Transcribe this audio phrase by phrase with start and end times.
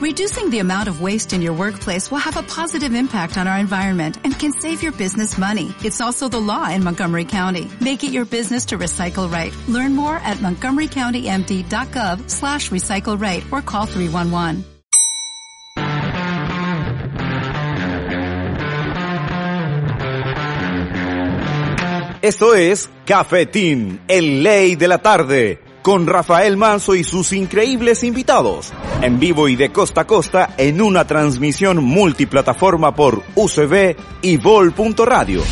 [0.00, 3.58] Reducing the amount of waste in your workplace will have a positive impact on our
[3.58, 5.74] environment and can save your business money.
[5.84, 7.70] It's also the law in Montgomery County.
[7.82, 9.54] Make it your business to recycle right.
[9.68, 14.64] Learn more at montgomerycountymd.gov slash recycle right or call 311.
[22.22, 25.58] Eso es Cafetín, el ley de la tarde,
[25.90, 28.72] con Rafael Manso y sus increíbles invitados,
[29.02, 35.42] en vivo y de costa a costa en una transmisión multiplataforma por UCB y Vol.radio.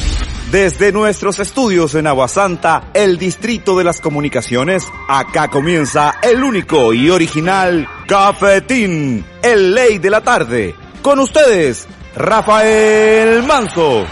[0.53, 7.11] Desde nuestros estudios en Aguasanta, el Distrito de las Comunicaciones, acá comienza el único y
[7.11, 10.73] original Cafetín, el ley de la tarde.
[11.03, 14.07] Con ustedes, Rafael Manso.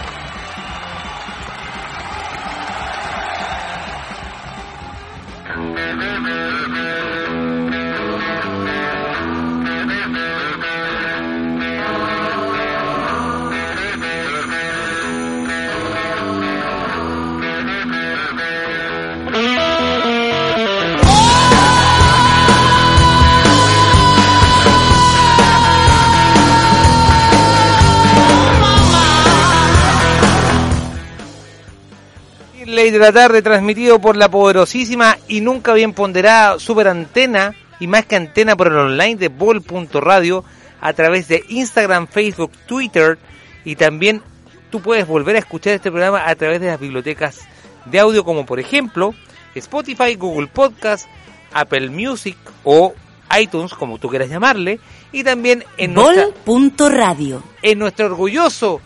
[32.86, 38.06] De la tarde transmitido por la poderosísima y nunca bien ponderada super antena y más
[38.06, 40.44] que antena por el online de Bol.radio
[40.80, 43.18] a través de Instagram, Facebook, Twitter
[43.64, 44.22] y también
[44.70, 47.40] tú puedes volver a escuchar este programa a través de las bibliotecas
[47.86, 49.14] de audio como por ejemplo
[49.56, 51.08] Spotify, Google Podcast,
[51.52, 52.94] Apple Music o
[53.36, 54.78] iTunes como tú quieras llamarle
[55.10, 57.42] y también en nuestra, Bol.radio.
[57.62, 58.80] en nuestro orgulloso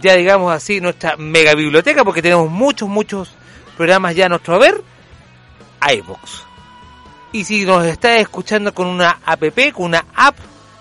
[0.00, 3.30] ya digamos así, nuestra mega biblioteca, porque tenemos muchos, muchos
[3.76, 4.82] programas ya a nuestro haber,
[5.80, 6.44] iVox.
[7.32, 9.42] Y si nos estás escuchando con una app,
[9.72, 10.36] con una app,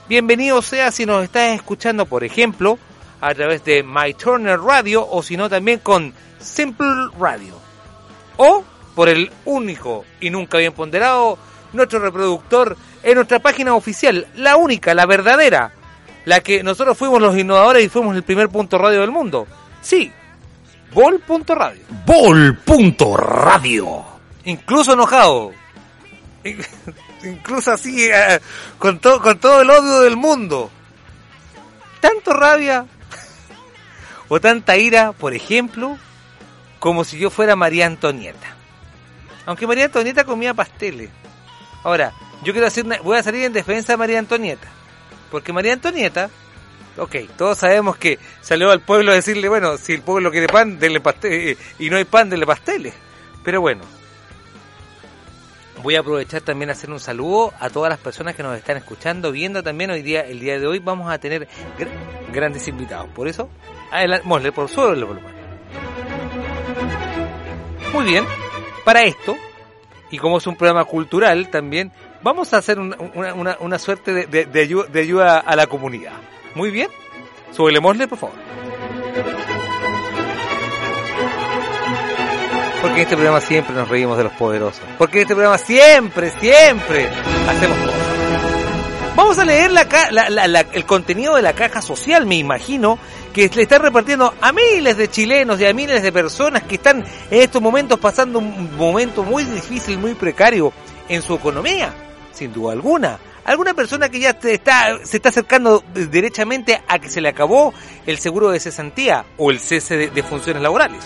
[0.08, 2.80] bienvenido sea si nos estás escuchando, por ejemplo,
[3.22, 6.88] a través de My Turner Radio, o si no también con Simple
[7.20, 7.54] Radio.
[8.38, 8.64] O
[8.95, 11.38] por el único y nunca bien ponderado,
[11.73, 15.71] nuestro reproductor en nuestra página oficial, la única, la verdadera,
[16.30, 19.48] la que nosotros fuimos los innovadores y fuimos el primer punto radio del mundo.
[19.82, 20.12] Sí,
[20.94, 21.82] Bol.radio.
[22.06, 24.04] Bol.radio.
[24.45, 25.52] Incluso enojado.
[27.23, 28.39] Incluso así, eh,
[28.78, 30.70] con, todo con todo el odio del mundo.
[32.00, 32.86] Tanto rabia
[34.30, 35.98] o tanta ira, por ejemplo,
[36.80, 38.56] como si yo fuera María Antonieta.
[39.45, 41.10] Aunque María Antonieta comía pasteles.
[41.84, 42.14] Ahora,
[42.44, 44.68] yo quiero decir, una- voy a salir en defensa de María Antonieta.
[45.32, 46.30] Porque María Antonieta,
[46.98, 50.80] ok, todos sabemos que salió al pueblo a decirle, bueno, si el pueblo quiere pan,
[50.80, 52.94] denle pastel, y no hay pan, denle pasteles.
[53.44, 53.84] Pero bueno,
[55.82, 58.78] voy a aprovechar también a hacer un saludo a todas las personas que nos están
[58.78, 61.48] escuchando, viendo también hoy día, el día de hoy vamos a tener
[61.78, 63.08] gr- grandes invitados.
[63.16, 63.50] Por eso,
[63.92, 65.34] adelante, por suelo el volumen.
[67.94, 68.26] Muy bien,
[68.84, 69.36] para esto,
[70.12, 71.92] y como es un programa cultural también,
[72.22, 72.96] vamos a hacer una,
[73.36, 76.14] una, una- suerte de, de- de ayu- de ayuda a la comunidad.
[76.56, 76.90] Muy bien,
[77.52, 78.36] sublemosle por favor.
[82.82, 84.82] Porque en este programa siempre nos reímos de los poderosos.
[84.98, 87.08] Porque en este programa siempre, siempre
[87.48, 88.00] hacemos cosas.
[89.16, 89.86] Vamos a leer la-
[90.30, 92.98] la- la- el contenido de la caja social, me imagino,
[93.34, 97.00] que le están repartiendo a miles de chilenos y a miles de personas que están
[97.30, 100.72] en estos momentos pasando un momento muy difícil, muy precario
[101.10, 101.94] en su economía,
[102.39, 103.20] sin duda alguna.
[103.44, 107.73] Alguna persona que ya te está, se está acercando derechamente a que se le acabó
[108.05, 111.04] el seguro de cesantía o el cese de- funciones laborales.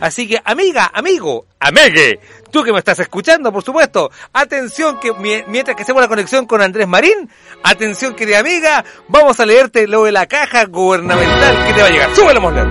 [0.00, 2.18] Así que, amiga, amigo, amegue,
[2.50, 6.46] tú que me estás escuchando, por supuesto, atención que mi- mientras que hacemos la conexión
[6.46, 7.30] con Andrés Marín,
[7.62, 11.90] atención querida amiga, vamos a leerte lo de la caja gubernamental que te va a
[11.90, 12.16] llegar.
[12.16, 12.66] ¡Súbelo, Mosler!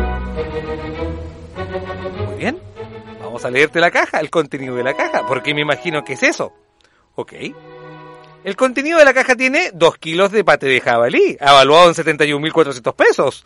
[2.26, 2.60] Muy bien,
[3.22, 6.24] vamos a leerte la caja, el contenido de la caja, porque me imagino que es
[6.24, 6.52] eso.
[7.16, 7.34] Ok.
[8.44, 12.96] El contenido de la caja tiene 2 kilos de pate de jabalí, evaluado en 71.400
[12.96, 13.44] pesos.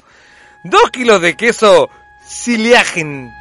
[0.64, 1.90] 2 kilos de queso
[2.26, 3.32] Siliagen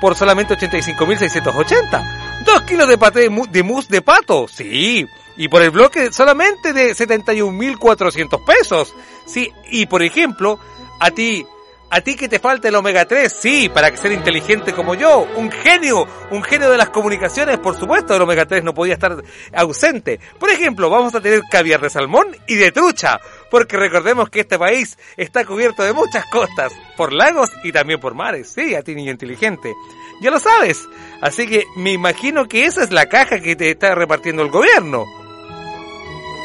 [0.00, 2.44] por solamente 85.680.
[2.44, 5.06] 2 kilos de paté de, de mousse de pato, sí.
[5.36, 8.94] Y por el bloque solamente de 71.400 pesos.
[9.26, 10.58] Sí, y por ejemplo,
[11.00, 11.46] a ti,
[11.94, 15.48] a ti que te falta el omega 3, sí, para ser inteligente como yo, un
[15.48, 20.18] genio, un genio de las comunicaciones, por supuesto, el omega 3 no podía estar ausente.
[20.40, 24.58] Por ejemplo, vamos a tener caviar de salmón y de trucha, porque recordemos que este
[24.58, 28.96] país está cubierto de muchas costas, por lagos y también por mares, sí, a ti
[28.96, 29.72] niño inteligente.
[30.20, 30.88] Ya lo sabes,
[31.20, 35.04] así que me imagino que esa es la caja que te está repartiendo el gobierno.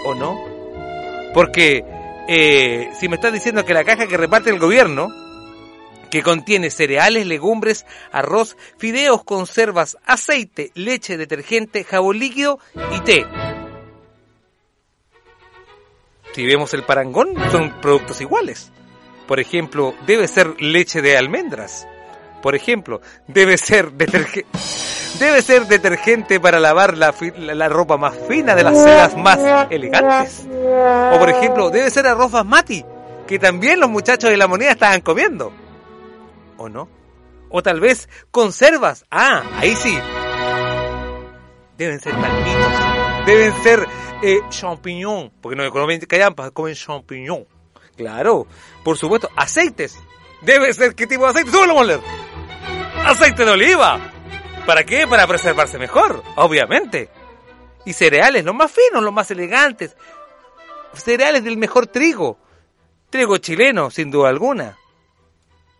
[0.05, 0.45] ¿O no?
[1.33, 1.83] Porque
[2.27, 5.09] eh, si me estás diciendo que la caja que reparte el gobierno,
[6.09, 12.59] que contiene cereales, legumbres, arroz, fideos, conservas, aceite, leche, detergente, jabón líquido
[12.95, 13.25] y té.
[16.33, 18.71] Si vemos el parangón, son productos iguales.
[19.27, 21.87] Por ejemplo, debe ser leche de almendras.
[22.41, 24.47] Por ejemplo, debe ser detergente.
[25.19, 29.39] Debe ser detergente para lavar la, ropa más fina de las sedas más
[29.69, 30.47] elegantes.
[30.47, 32.85] O por ejemplo, debe ser arroz basmati,
[33.27, 35.51] que también los muchachos de la moneda estaban comiendo.
[36.59, 36.89] ¿O no?
[37.49, 39.05] O tal vez conservas.
[39.09, 39.97] Ah, ahí sí.
[41.77, 43.25] Deben ser talmitos.
[43.25, 43.87] Deben ser
[44.21, 44.41] eh.
[45.41, 47.47] Porque no comen callampas, comen champiñón.
[47.95, 48.45] Claro,
[48.83, 49.29] por supuesto.
[49.37, 49.97] Aceites.
[50.41, 51.49] Debe ser qué tipo de aceite.
[51.49, 52.01] ¡Súbelo!
[53.05, 53.99] Aceite de oliva.
[54.65, 55.07] ¿Para qué?
[55.07, 57.09] Para preservarse mejor, obviamente.
[57.85, 59.95] Y cereales, los más finos, los más elegantes.
[60.93, 62.37] Cereales del mejor trigo.
[63.09, 64.77] Trigo chileno, sin duda alguna.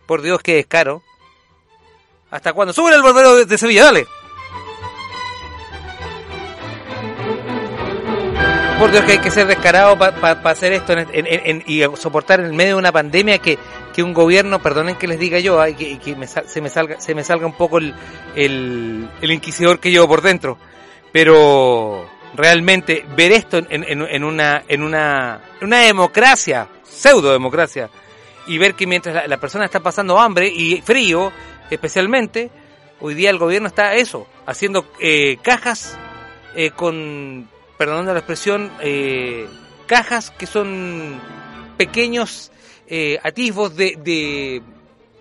[0.09, 1.03] Por Dios que es caro.
[2.31, 2.73] ¿Hasta cuándo?
[2.73, 4.07] ¡Sube el barbero de Sevilla, dale!
[8.79, 10.95] Por Dios que hay que ser descarado para hacer esto
[11.67, 13.59] y soportar en medio de una pandemia que,
[13.93, 17.23] que un gobierno, perdonen que les diga yo, y que, se, me salga, se me
[17.23, 17.93] salga un poco el,
[18.35, 20.57] el, inquisidor que llevo por dentro,
[21.11, 27.91] pero realmente ver esto en, una, en una democracia, pseudo democracia,
[28.49, 31.31] y ver que mientras la, persona está pasando hambre y frío,
[31.69, 32.49] especialmente,
[32.99, 35.99] hoy día el gobierno está eso, haciendo eh, cajas
[36.55, 37.47] eh, con
[37.77, 39.47] perdonando la expresión, eh,
[39.85, 41.21] cajas que son
[41.77, 42.51] pequeños
[42.87, 44.63] eh, atisbos de,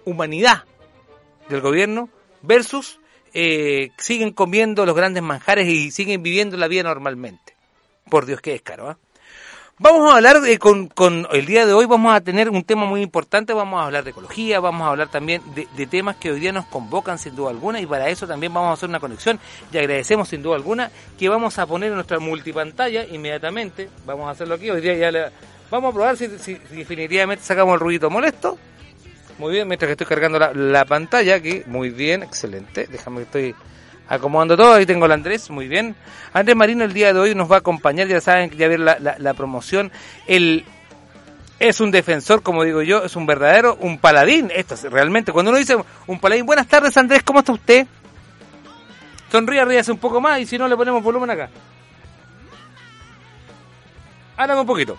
[0.06, 0.64] humanidad
[1.50, 2.08] del gobierno
[2.40, 2.98] versus
[3.98, 7.54] siguen comiendo los grandes manjares y siguen viviendo la vida normalmente.
[8.10, 8.98] Por Dios que es caro, ¿ah?
[9.80, 13.00] Vamos a hablar con, con, el día de hoy, vamos a tener un tema muy
[13.00, 16.50] importante, vamos a hablar de ecología, vamos a hablar también de, temas que hoy día
[16.50, 19.38] nos convocan sin duda alguna y para eso también vamos a hacer una conexión
[19.72, 24.30] y agradecemos sin duda alguna que vamos a poner en nuestra multipantalla inmediatamente, vamos a
[24.30, 25.26] hacerlo aquí, hoy día ya le,
[25.70, 28.58] vamos a probar si, definitivamente sacamos el ruido molesto.
[29.38, 33.22] Muy bien, mientras que estoy cargando la, la pantalla aquí, muy bien, excelente, déjame que
[33.22, 33.54] estoy
[34.08, 34.74] acomodando todo.
[34.74, 35.94] Ahí tengo al Andrés, muy bien.
[36.32, 39.16] Andrés Marino el día de hoy nos va a acompañar, ya saben, ya ver la,
[39.18, 39.92] la, promoción.
[40.26, 40.64] Él
[41.58, 44.50] es un defensor, como digo yo, es un verdadero, un paladín.
[44.54, 45.76] Esto es realmente, cuando uno dice
[46.06, 47.86] un paladín, buenas tardes Andrés, ¿cómo está usted?
[49.30, 51.50] Sonríe, ríase un poco más y si no le ponemos volumen acá.
[54.36, 54.96] Háblame un poquito.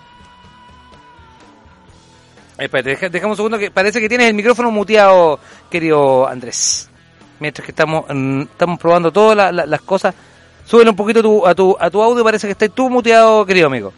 [2.57, 5.39] Espérate, dejamos un segundo que parece que tienes el micrófono muteado,
[5.69, 6.89] querido Andrés
[7.39, 8.05] mientras que estamos
[8.51, 10.13] estamos probando todas las cosas.
[10.65, 13.67] Súbele un poquito tu, a, tu, a tu audio, parece que estás tú muteado, querido
[13.67, 13.91] amigo.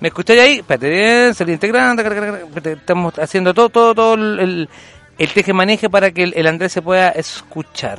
[0.00, 0.58] ¿Me escucháis ahí?
[0.58, 2.02] Espérate, bien, salir integrante,
[2.70, 4.68] estamos haciendo todo, todo, todo el,
[5.18, 7.98] el teje maneje para que el, Andrés se pueda escuchar.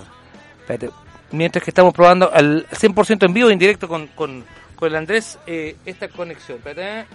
[0.61, 0.89] Espérate,
[1.31, 4.43] mientras que estamos probando al 100% en vivo e indirecto con, con,
[4.75, 6.57] con el Andrés eh, esta conexión.
[6.57, 7.05] Espérate.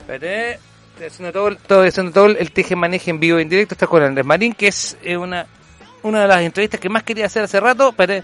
[0.00, 0.71] Espérate
[1.06, 3.74] haciendo todo, todo, haciendo todo el teje maneje en vivo en directo.
[3.74, 5.46] Está con Andrés Marín, que es eh, una,
[6.02, 7.92] una de las entrevistas que más quería hacer hace rato.
[7.92, 8.22] Pero,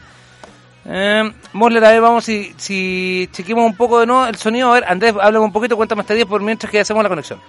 [0.86, 4.70] eh, Mosler, a ver, vamos si, si chequemos un poco de nuevo el sonido.
[4.70, 7.40] A ver, Andrés, háblame un poquito, cuéntame hasta 10 por mientras que hacemos la conexión.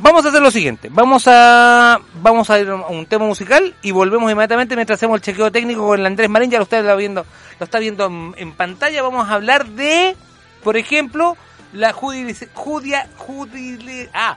[0.00, 3.90] Vamos a hacer lo siguiente, vamos a vamos a ir a un tema musical y
[3.90, 7.26] volvemos inmediatamente mientras hacemos el chequeo técnico con el Andrés Marín, ya lo está viendo,
[7.58, 10.14] lo está viendo en pantalla, vamos a hablar de,
[10.62, 11.36] por ejemplo,
[11.72, 14.36] la judicia, judia, judili, ah,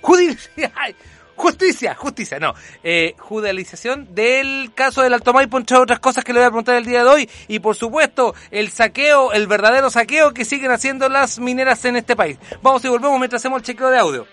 [0.00, 0.72] judicia,
[1.36, 6.40] justicia, justicia, no, eh, judicialización del caso del Alto Maipo, entre otras cosas que le
[6.40, 10.34] voy a preguntar el día de hoy, y por supuesto, el saqueo, el verdadero saqueo
[10.34, 12.38] que siguen haciendo las mineras en este país.
[12.62, 14.26] Vamos y volvemos mientras hacemos el chequeo de audio.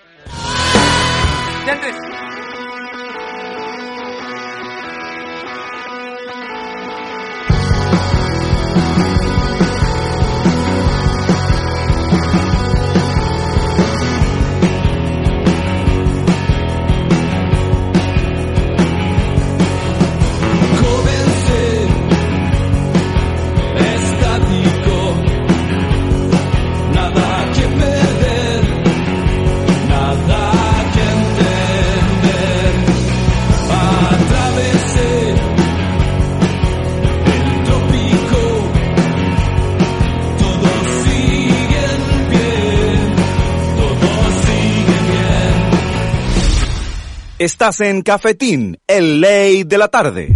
[47.46, 50.36] Estás en Cafetín, el ley de la tarde.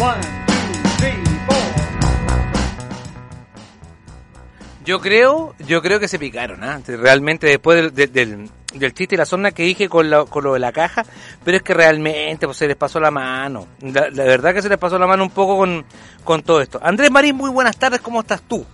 [0.00, 0.20] One,
[4.84, 6.80] Yo creo, yo creo que se picaron, ¿ah?
[6.84, 10.54] Realmente después del, del, del, chiste y la zona que dije con, la, con lo
[10.54, 11.04] de la caja,
[11.44, 13.68] pero es que realmente pues, se les pasó la mano.
[13.82, 15.84] La, la, verdad que se les pasó la mano un poco con,
[16.24, 16.80] con todo esto.
[16.82, 18.66] Andrés Marín, muy buenas tardes, ¿cómo estás tú?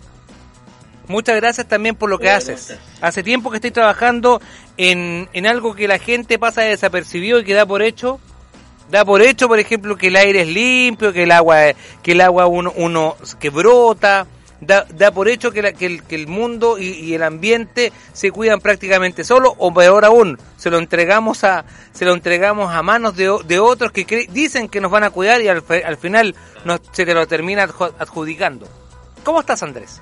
[1.08, 2.78] Muchas gracias también por lo que haces.
[3.00, 4.40] Hace tiempo que estoy trabajando
[4.76, 8.20] en, en algo que la gente pasa desapercibido y que da por hecho.
[8.90, 12.20] Da por hecho, por ejemplo, que el aire es limpio, que el agua, que el
[12.20, 14.26] agua uno, uno que brota,
[14.64, 17.92] Da, da, por hecho que, la, que, el, que el, mundo y, y, el ambiente
[18.12, 22.80] se cuidan prácticamente solo o peor aún se lo entregamos a se lo entregamos a
[22.80, 25.96] manos de, de otros que cre dicen que nos van a cuidar y al, al
[25.96, 28.68] final nos, se te lo termina adjudicando
[29.24, 30.00] ¿cómo estás Andrés?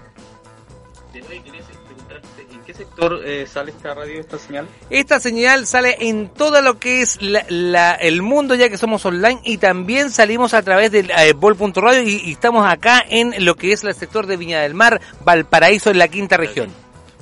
[2.81, 4.67] ¿En qué sector eh, sale esta radio, esta señal?
[4.89, 9.05] Esta señal sale en todo lo que es la, la, el mundo, ya que somos
[9.05, 13.55] online, y también salimos a través del eh, Bol.radio y, y estamos acá en lo
[13.55, 16.71] que es el sector de Viña del Mar, Valparaíso, en la quinta región.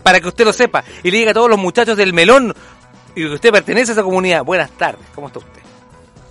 [0.04, 2.54] Para que usted lo sepa y le diga a todos los muchachos del Melón
[3.16, 4.44] y que usted pertenece a esa comunidad.
[4.44, 5.60] Buenas tardes, ¿cómo está usted?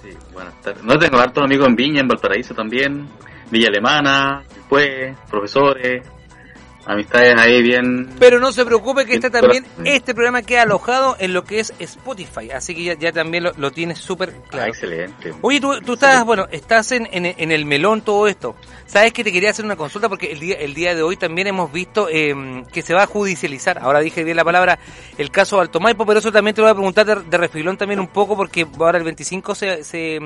[0.04, 0.84] Sí, buenas tardes.
[0.84, 3.10] No tengo hartos amigos en Viña, en Valparaíso también,
[3.52, 6.08] Villa Alemana, después, profesores,
[6.88, 8.10] amistades ahí bien.
[8.20, 11.74] Pero no se preocupe que está también, este programa queda alojado en lo que es
[11.80, 14.66] Spotify, así que ya, ya también lo, lo tienes súper claro.
[14.66, 15.34] Ah, excelente.
[15.42, 18.56] Oye, tú, tú estás, bueno, estás en, en, en, el melón todo esto.
[18.86, 20.08] ¿Sabes que te quería hacer una consulta?
[20.08, 23.08] Porque el día, el día de hoy también hemos visto eh, que se va a
[23.08, 24.80] judicializar, ahora dije bien la palabra,
[25.18, 27.78] el caso Alto Maipo, pero eso también te lo voy a preguntar de, de refilón
[27.78, 30.20] también un poco, porque ahora el 25 se, se,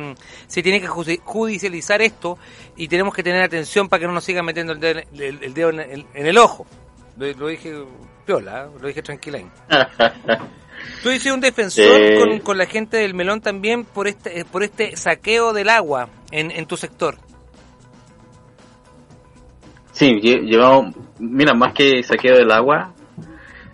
[0.48, 2.38] se tiene que judicializar esto
[2.76, 5.54] y tenemos que tener atención para que no nos sigan metiendo el dedo, el, el
[5.54, 6.51] dedo en, el, en el ojo.
[7.18, 7.74] Lo, lo, dije
[8.26, 9.40] piola, lo dije tranquila.
[11.04, 12.20] Tú dices un defensor eh...
[12.20, 16.52] con, con, la gente del melón también por este por este saqueo del agua en,
[16.52, 17.18] en tu sector.
[19.92, 22.94] Sí, llevamos, mira, más que saqueo del agua,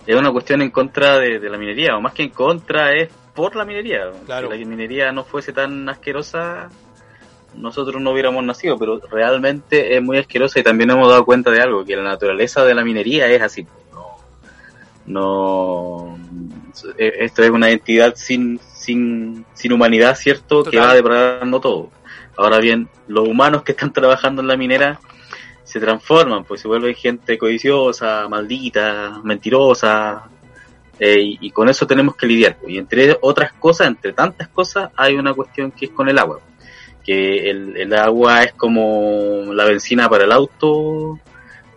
[0.05, 3.09] es una cuestión en contra de, de la minería, o más que en contra es
[3.33, 3.99] por la minería.
[4.25, 4.51] Claro.
[4.51, 6.69] Si la minería no fuese tan asquerosa,
[7.55, 11.61] nosotros no hubiéramos nacido, pero realmente es muy asquerosa y también hemos dado cuenta de
[11.61, 13.65] algo, que la naturaleza de la minería es así.
[13.91, 14.17] No,
[15.05, 16.17] no
[16.97, 20.63] esto es una entidad sin, sin, sin humanidad, ¿cierto?
[20.63, 20.71] Total.
[20.71, 21.89] Que va depredando todo.
[22.37, 24.99] Ahora bien, los humanos que están trabajando en la minera
[25.63, 30.29] se transforman, pues se vuelven gente codiciosa, maldita, mentirosa,
[30.99, 32.57] eh, y, y, con eso tenemos que lidiar.
[32.67, 36.39] Y entre otras cosas, entre tantas cosas, hay una cuestión que es con el agua
[37.07, 41.17] que el, el, agua es como la benzina para el auto,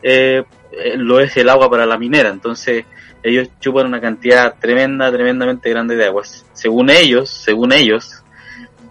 [0.02, 0.42] eh,
[0.96, 2.30] lo es el agua para la minera.
[2.30, 2.84] Entonces
[3.22, 6.24] ellos chupan una cantidad tremenda, tremendamente grande de agua.
[6.52, 8.24] Según ellos, según ellos,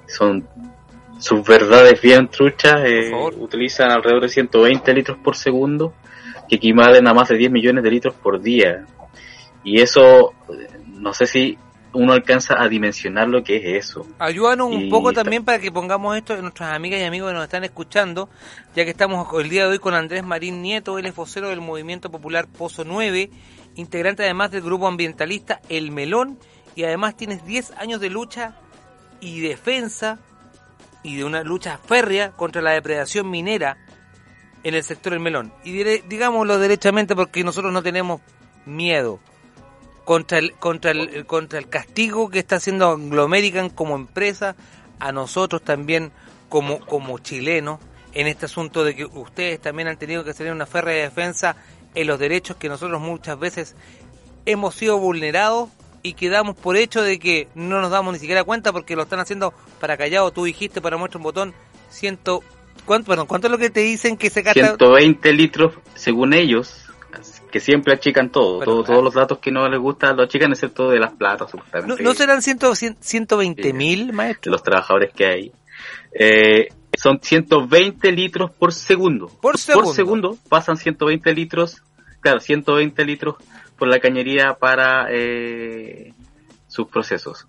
[0.08, 0.48] son
[1.20, 5.94] sus verdades bien truchas, eh, utilizan alrededor de 120 litros por segundo,
[6.48, 8.86] que equivalen a más de 10 millones de litros por día.
[9.66, 10.34] Y eso,
[10.88, 11.58] no sé si
[11.94, 14.06] uno alcanza a dimensionar lo que es eso.
[14.20, 17.36] Ayúdanos un y poco también para que pongamos esto en nuestras amigas y amigos que
[17.36, 18.30] nos están escuchando,
[18.76, 21.62] ya que estamos el día de hoy con Andrés Marín Nieto, él es vocero del
[21.62, 23.30] Movimiento Popular Pozo 9,
[23.76, 26.38] integrante además del grupo ambientalista El Melón,
[26.76, 28.56] y además tienes 10 años de lucha
[29.20, 30.20] y defensa
[31.04, 33.78] y de una lucha férrea contra la depredación minera
[34.64, 35.54] en el sector del melón.
[35.64, 38.22] Y diré, digámoslo derechamente porque nosotros no tenemos
[38.66, 39.20] miedo
[40.10, 44.56] contra el, contra el, contra el castigo que está haciendo Anglo American como empresa,
[45.00, 46.12] a nosotros también
[46.50, 47.80] como, como chilenos,
[48.16, 51.58] en este asunto de que ustedes también han tenido que hacer una férrea defensa
[51.94, 53.76] en los derechos que nosotros muchas veces
[54.48, 55.70] hemos sido vulnerados
[56.02, 59.20] y quedamos por hecho de que no nos damos ni siquiera cuenta porque lo están
[59.20, 60.32] haciendo para callado.
[60.32, 61.54] Tú dijiste para muestra un botón
[61.92, 62.42] ciento...
[62.84, 64.70] ¿Cuánto, perdón, ¿cuánto es lo que te dicen que se gasta?
[64.70, 66.89] 120 litros, según ellos,
[67.50, 70.90] que siempre achican todo, todo todos los datos que no les gustan lo achican excepto
[70.90, 71.52] de las platas
[71.86, 74.52] ¿No, ¿No, serán ciento, 120 mil, maestro?
[74.52, 75.52] Los trabajadores que hay.
[76.14, 79.28] Eh, son 120 litros por segundo.
[79.42, 79.86] Por segundo.
[79.86, 81.82] Por segundo pasan 120 litros,
[82.20, 83.36] claro, 120 litros
[83.78, 86.14] por la cañería para eh,
[86.68, 87.48] sus procesos.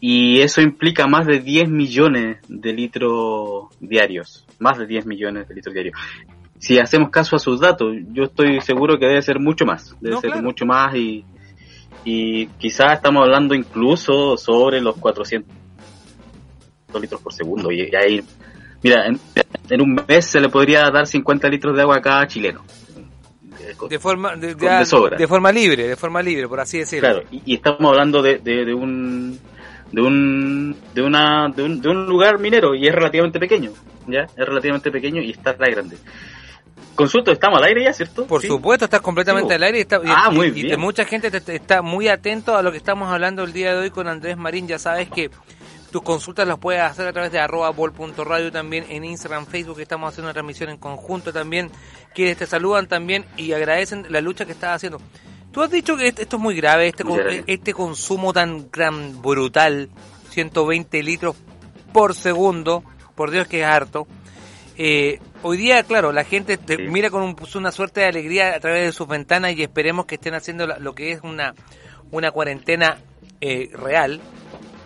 [0.00, 4.46] Y eso implica más de 10 millones de litros diarios.
[4.58, 5.94] Más de 10 millones de litros diarios
[6.60, 10.16] si hacemos caso a sus datos, yo estoy seguro que debe ser mucho más, debe
[10.16, 10.44] no, ser claro.
[10.44, 11.24] mucho más y,
[12.04, 15.50] y quizás estamos hablando incluso sobre los 400
[17.00, 18.22] litros por segundo y, ahí,
[18.82, 19.18] mira, en,
[19.70, 22.62] en, un mes se le podría dar 50 litros de agua a cada chileno.
[23.88, 25.16] De forma, de, de, de, sobra.
[25.16, 27.08] de forma libre, de forma libre, por así decirlo.
[27.08, 29.38] Claro, y, y estamos hablando de, de, un
[29.92, 33.72] de un de una de un, de un lugar minero y es relativamente pequeño
[34.10, 35.96] ya es relativamente pequeño y está grande.
[37.00, 38.26] Consulto, estamos al aire ya, ¿cierto?
[38.26, 38.48] Por Sí.
[38.48, 40.78] supuesto, estás completamente Sí, al aire y, está, y- Ah, y- muy y bien.
[40.80, 43.78] mucha gente te- te- está muy atento a lo que estamos hablando el día de
[43.78, 44.68] hoy con Andrés Marín.
[44.68, 45.30] Ya sabes que
[45.90, 50.08] tus consultas las puedes hacer a través de arroba bol.radio también en Instagram, Facebook, estamos
[50.10, 51.70] haciendo una transmisión en conjunto también.
[52.14, 55.00] Quienes te saludan también y agradecen la lucha que estás haciendo.
[55.52, 59.88] Tú has dicho que esto es muy grave, este, con- este consumo tan gran, brutal,
[60.30, 61.34] 120 litros
[61.92, 62.84] por segundo,
[63.16, 64.06] por Dios que es harto.
[64.76, 66.82] Eh, hoy día, claro, la gente te Sí.
[66.84, 70.06] mira con un- pues, una suerte de alegría a través de sus ventanas y esperemos
[70.06, 71.54] que estén haciendo lo que es una,
[72.10, 72.98] una cuarentena
[73.40, 74.20] eh, real.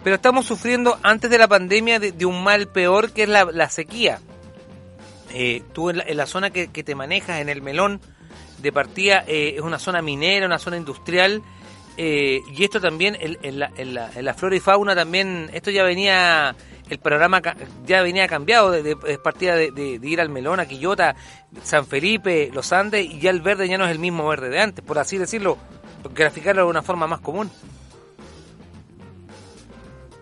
[0.05, 3.45] Pero estamos sufriendo antes de la pandemia de, de un mal peor que es la,
[3.47, 4.21] la sequía.
[5.33, 8.01] Eh, tú en la, en la zona que, que te manejas, en el melón,
[8.59, 11.43] de partida eh, es una zona minera, una zona industrial.
[11.97, 15.49] eh, y esto también, en, en la, en, la, en la flora y fauna también,
[15.53, 16.55] esto ya venía,
[16.95, 21.15] el programa ca- ya venía cambiado, de, partida de, ir al Melón, a Quillota,
[21.63, 24.61] San Felipe, Los Andes, y ya el verde ya no es el mismo verde de
[24.61, 25.59] antes, por así decirlo,
[26.15, 27.51] graficarlo de una forma más común.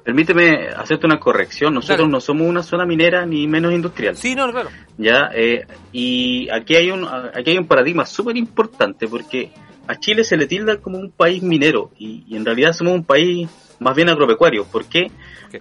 [0.04, 1.74] Permíteme hacerte una corrección.
[1.74, 4.16] Nosotros no somos una zona minera ni menos industrial.
[4.16, 4.68] Sí, no, claro.
[4.98, 9.52] Ya, eh, y aquí hay un aquí hay un paradigma súper importante porque
[9.86, 13.04] a Chile se le tilda como un país minero y, y en realidad somos un
[13.04, 13.48] país
[13.82, 14.64] más bien agropecuario.
[14.64, 15.10] ¿Por qué?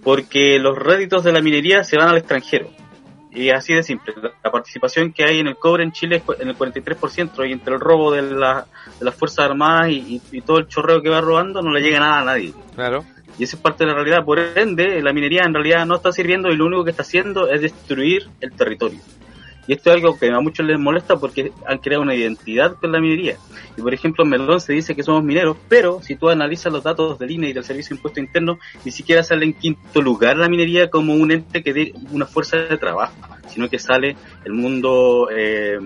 [0.03, 2.69] Porque los réditos de la minería se van al extranjero.
[3.33, 4.13] Y así de simple.
[4.43, 7.75] La, participación que hay en el cobre en Chile es en el 43% y entre
[7.75, 8.65] el robo de, la,
[8.99, 11.81] de las Fuerzas Armadas y, y- y todo el chorreo que va robando no le
[11.81, 12.53] llega nada a nadie.
[12.75, 13.05] Claro.
[13.39, 14.25] Y esa es parte de la realidad.
[14.25, 17.49] Por ende, la minería en realidad no está sirviendo y lo único que está haciendo
[17.49, 18.99] es destruir el territorio.
[19.71, 22.91] Y esto es algo que a muchos les molesta porque han creado una identidad con
[22.91, 23.37] la minería.
[23.77, 26.83] Y por ejemplo, en Melón se dice que somos mineros, pero si tú analizas los
[26.83, 30.35] datos del INE y del Servicio de Impuesto Interno, ni siquiera sale en quinto lugar
[30.35, 33.15] la minería como un ente que dé una fuerza de trabajo,
[33.47, 35.79] sino que sale el mundo eh,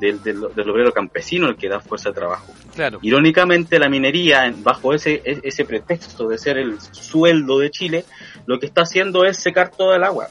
[0.00, 2.52] del, del, del obrero campesino el que da fuerza de trabajo.
[2.74, 2.98] Claro.
[3.00, 8.04] Irónicamente, la minería, bajo ese, e- ese pretexto de ser el sueldo de Chile,
[8.46, 10.30] lo que está haciendo es secar toda el agua.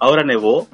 [0.00, 0.66] Ahora nevó,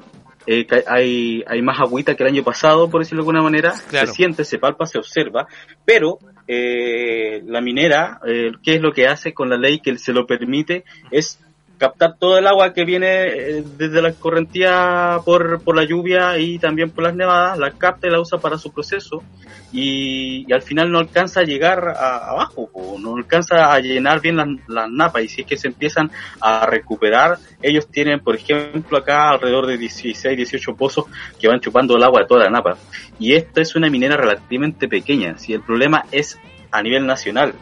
[0.47, 4.07] eh, hay, hay más agüita que el año pasado, por decirlo de alguna manera, Claro.
[4.07, 5.47] se siente, se palpa, se observa,
[5.85, 10.13] pero eh, la minera, eh, ¿qué es lo que hace con la ley que se
[10.13, 10.85] lo permite?
[11.11, 11.39] Es
[11.77, 16.59] captar todo el agua que viene eh, desde la escorrentía por, por la lluvia y
[16.59, 19.23] también por las nevadas, la capta y la usa para su proceso
[19.71, 24.21] y, y al final no alcanza a llegar a- abajo, o no alcanza a llenar
[24.21, 25.23] bien las, las napas.
[25.23, 26.09] Y si es que se empiezan
[26.39, 31.05] a recuperar, ellos tienen por ejemplo acá alrededor de 16, 18 pozos
[31.39, 32.77] que van chupando el agua de toda la napa.
[33.19, 36.37] Y esta es una minera relativamente pequeña, si el problema es
[36.71, 37.53] a nivel nacional.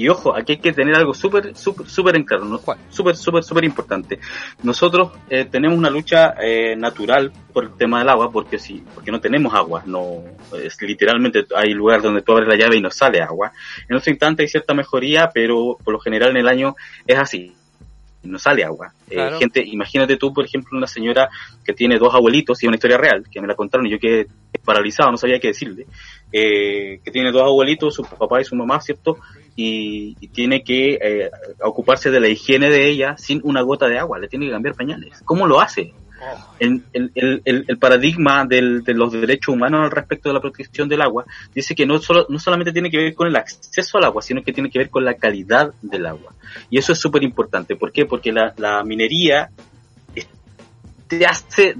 [0.00, 2.58] Y ojo, aquí hay que tener algo súper, súper, súper en claro, ¿no?
[2.88, 4.18] Súper, súper, súper importante.
[4.62, 9.12] Nosotros eh, tenemos una lucha eh, natural por el tema del agua, porque sí, porque
[9.12, 12.90] no tenemos agua, no es literalmente hay lugares donde tú abres la llave y no
[12.90, 13.52] sale agua.
[13.90, 17.54] En otro instante hay cierta mejoría, pero por lo general en el año es así,
[18.22, 18.92] no sale agua.
[19.08, 21.28] Eh, gente, imagínate tú, por ejemplo, una señora
[21.64, 23.98] que tiene dos abuelitos, y es una historia real, que me la contaron y yo
[23.98, 24.26] quedé
[24.64, 25.86] paralizado, no sabía qué decirle,
[26.32, 29.18] eh, que tiene dos abuelitos, su papá y su mamá, ¿cierto?
[29.56, 31.30] Y, y tiene que eh,
[31.62, 34.74] ocuparse de la higiene de ella sin una gota de agua, le tiene que cambiar
[34.74, 35.22] pañales.
[35.24, 35.92] ¿Cómo lo hace?
[36.58, 41.00] El, el, el, paradigma del- de los derechos humanos al respecto de la protección del
[41.00, 44.20] agua dice que no, solo, no solamente tiene que ver con el acceso al agua,
[44.20, 46.34] sino que tiene que ver con la calidad del agua.
[46.68, 47.76] Y eso es súper importante.
[47.76, 48.04] ¿Por qué?
[48.06, 49.50] Porque la, la minería
[51.08, 51.74] te hace,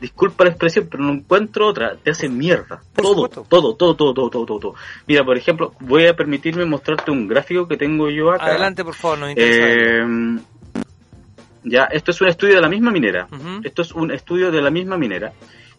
[0.00, 2.80] disculpa la expresión, pero no encuentro otra, te hace mierda.
[2.94, 4.74] Todo, todo, todo, todo, todo, todo, todo.
[5.06, 8.46] Mira, por ejemplo, voy a permitirme mostrarte un gráfico que tengo yo acá.
[8.46, 9.66] Adelante, por favor, nos interesa.
[9.66, 10.38] Eh,
[11.68, 13.28] ya, esto es un estudio de la misma minera.
[13.62, 15.32] Esto es un estudio de la misma minera.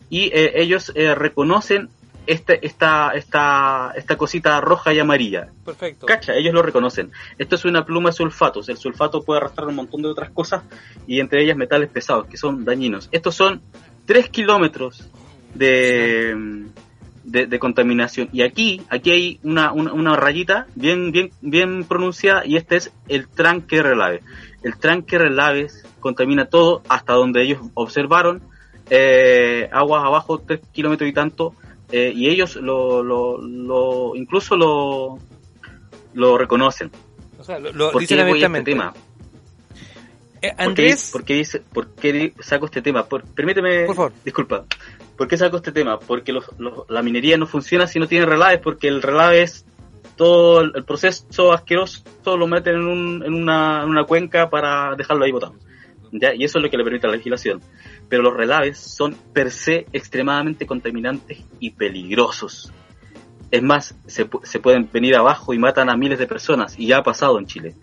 [0.10, 1.90] Y eh, ellos eh, reconocen
[2.30, 5.50] este, esta, esta, esta cosita roja y amarilla.
[5.66, 6.06] Perfecto.
[6.06, 7.12] Cacha, ellos lo reconocen.
[7.38, 8.70] Esto es una pluma de sulfatos.
[8.70, 10.64] El sulfato puede arrastrar un montón de otras cosas
[11.08, 13.10] y entre ellas metales pesados que son dañinos.
[13.12, 13.62] Estos son
[14.06, 15.10] 3 kilómetros
[15.56, 16.66] de,
[17.24, 18.30] de, de contaminación.
[18.32, 22.92] Y aquí, aquí hay una, una, una rayita bien, bien, bien pronunciada y este es
[23.08, 24.22] el tranque relave.
[24.64, 28.42] El tranque relaves contamina todo hasta donde ellos observaron
[28.90, 31.54] eh, aguas abajo 3 kilómetros y tanto
[31.92, 35.18] eh, y ellos lo, lo, lo incluso lo,
[36.14, 36.92] lo reconocen.
[37.40, 38.94] O sea, lo, lo ¿Por dicen qué este tema?
[40.42, 43.06] Eh, ¿Por qué- Andrés, ¿Por qué, dice, por qué saco este tema?
[43.06, 44.14] Por- permíteme, Por favor.
[44.24, 44.66] disculpa.
[45.18, 46.00] ¿Por qué saco este tema?
[46.00, 49.66] Porque los- los- la minería no funciona si no tiene relaves, porque el relave es
[50.20, 55.24] todo el, proceso asqueroso, lo meten en, un, en, una, en una cuenca para dejarlo
[55.24, 55.56] ahí botado.
[56.12, 56.36] ¿ya?
[56.36, 57.62] Y eso es lo que le permite la legislación.
[58.10, 62.74] Pero los relaves son per se extremadamente contaminantes y peligrosos.
[63.50, 66.98] Es más, se, se pueden venir abajo y matan a miles de personas, y ya
[66.98, 67.76] ha pasado en Chile.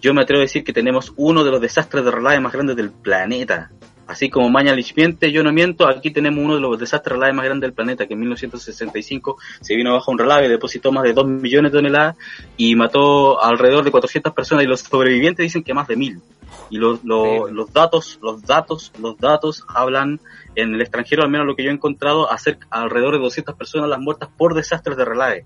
[0.00, 2.74] Yo me atrevo a decir que tenemos uno de los desastres de relaves más grandes
[2.74, 3.70] del planeta.
[4.08, 7.44] Así como Maña miente, yo no miento, aquí tenemos uno de los desastres relaves más
[7.44, 11.26] grandes del planeta, que en 1965 se vino abajo un relave, depositó más de 2
[11.26, 12.16] millones de toneladas
[12.56, 16.22] y mató alrededor de 400 personas y los sobrevivientes dicen que más de mil.
[16.70, 20.20] Y los, los, los datos, los datos, los datos hablan
[20.54, 23.90] en el extranjero, al menos lo que yo he encontrado, acerca alrededor de 200 personas
[23.90, 25.44] las muertas por desastres de relave.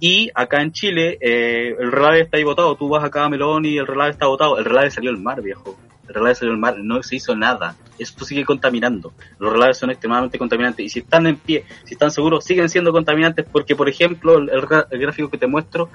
[0.00, 2.76] Y acá en Chile, eh, el relave está ahí botado.
[2.76, 4.56] Tú vas acá a Melón y el relave está botado.
[4.56, 5.76] El relave salió al mar, viejo
[6.08, 7.76] el relave salió al mar, no se hizo nada.
[7.98, 9.12] Esto sigue contaminando.
[9.38, 10.86] Los relaves son extremadamente contaminantes.
[10.86, 14.66] Y si están en pie, si están seguros, siguen siendo contaminantes porque, por ejemplo, el,
[15.00, 15.90] gráfico que te muestro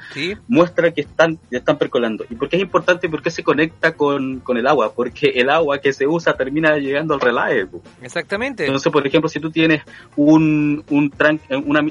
[0.47, 2.25] muestra que están, están percolando.
[2.29, 3.09] ¿Y por qué es importante?
[3.09, 4.93] Porque se conecta con, con el agua.
[4.93, 7.67] Porque el agua que se usa termina llegando al relave.
[8.01, 8.65] Exactamente.
[8.65, 9.83] Entonces, por ejemplo, si tú tienes
[10.15, 11.11] un, un
[11.65, 11.85] una,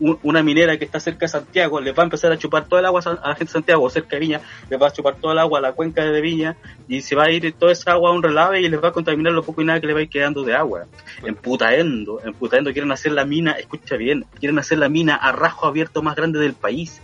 [0.00, 2.86] una minera que está cerca de Santiago le va a empezar a chupar todo el
[2.86, 5.32] agua a la gente de Santiago, o cerca de Viña, le va a chupar todo
[5.32, 6.56] el agua a la cuenca de Viña
[6.88, 8.92] y se va a ir toda esa agua a un relave y les va a
[8.92, 10.86] contaminar lo poco y nada que le va a ir quedando de agua.
[11.22, 15.32] En Putaendo, en Putaendo quieren hacer la mina, escucha bien, quieren hacer la mina a
[15.32, 17.02] rajo abierto más grande del país.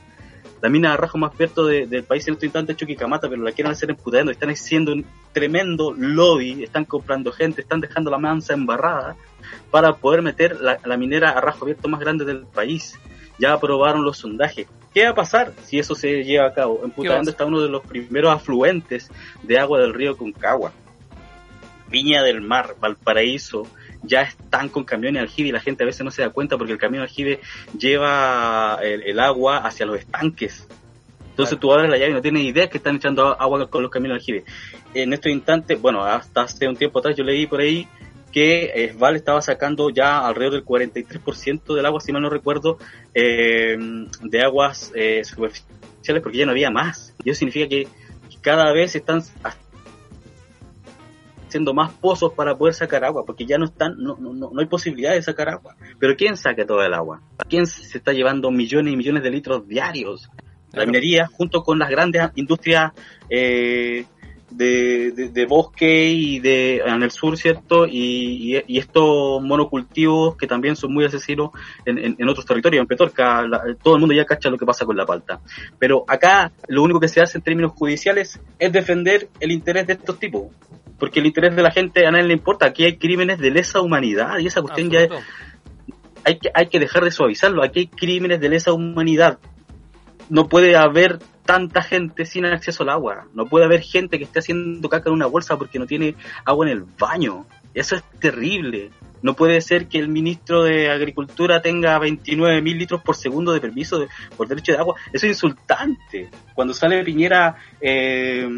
[0.65, 3.53] La mina a rajo más abierto del país en este instante es Chuquicamata, pero la
[3.53, 4.33] quieren hacer en Putaendo.
[4.33, 9.15] Están haciendo un tremendo lobby, están comprando gente, están dejando la mansa embarrada
[9.71, 12.99] para poder meter la, minera a rasgo abierto más grande del país.
[13.39, 14.67] Ya aprobaron los sondajes.
[14.95, 16.81] ¿Qué va a pasar si eso se lleva a cabo?
[16.83, 19.11] En Putaendo está uno de los primeros afluentes
[19.43, 20.73] de agua del río Concagua.
[21.91, 23.67] Viña del Mar, Valparaíso,
[24.07, 26.73] ya están con camiones aljibe y la gente a veces no se da cuenta porque
[26.73, 27.41] el camión aljibe
[27.79, 30.67] lleva el, agua hacia los estanques.
[31.31, 33.91] Entonces tú abres la llave y no tienes idea que están echando agua con los
[33.91, 34.45] camiones aljibe.
[34.95, 37.89] En estos instantes, bueno, hasta hace un tiempo atrás yo leí por ahí
[38.31, 42.79] que Esval estaba sacando ya alrededor del 43% del agua, si mal no recuerdo,
[43.15, 43.77] eh,
[44.23, 47.15] de aguas eh, superficiales porque ya no había más.
[47.23, 47.87] Y eso significa que
[48.43, 49.23] cada vez están
[51.55, 54.67] haciendo más pozos para poder sacar agua, porque ya no están, no, no, no hay
[54.67, 55.77] posibilidad de sacar agua.
[56.01, 57.23] Pero ¿quién saca todo el agua?
[57.49, 60.29] ¿Quién se está llevando millones y millones de litros diarios?
[60.73, 62.91] La minería, junto con las grandes industrias
[63.31, 64.05] eh,
[64.57, 67.87] de, bosque y de en el sur, ¿cierto?
[67.87, 71.51] Y, estos monocultivos que también son muy asesinos
[71.85, 73.45] en, otros territorios, en Petorca,
[73.83, 75.41] todo el mundo ya cacha lo que pasa con la palta.
[75.79, 79.95] Pero acá lo único que se hace en términos judiciales es defender el interés de
[79.95, 80.53] estos tipos,
[80.99, 82.67] porque el interés de la gente a nadie le importa.
[82.67, 85.11] Aquí hay crímenes de lesa humanidad y esa cuestión ya es,
[86.25, 87.63] hay que, hay que dejar de suavizarlo.
[87.63, 89.39] Aquí hay crímenes de lesa humanidad.
[90.31, 93.27] No puede haber tanta gente sin acceso al agua.
[93.35, 96.67] No puede haber gente que esté haciendo caca en una bolsa porque no tiene agua
[96.67, 97.47] en el baño.
[97.75, 98.91] Eso es terrible.
[99.23, 103.61] No puede ser que el ministro de Agricultura tenga 29 mil litros por segundo de
[103.61, 104.97] permiso por derecho de agua.
[105.13, 106.31] Eso es insultante.
[106.55, 108.49] Cuando sale Piñera eh,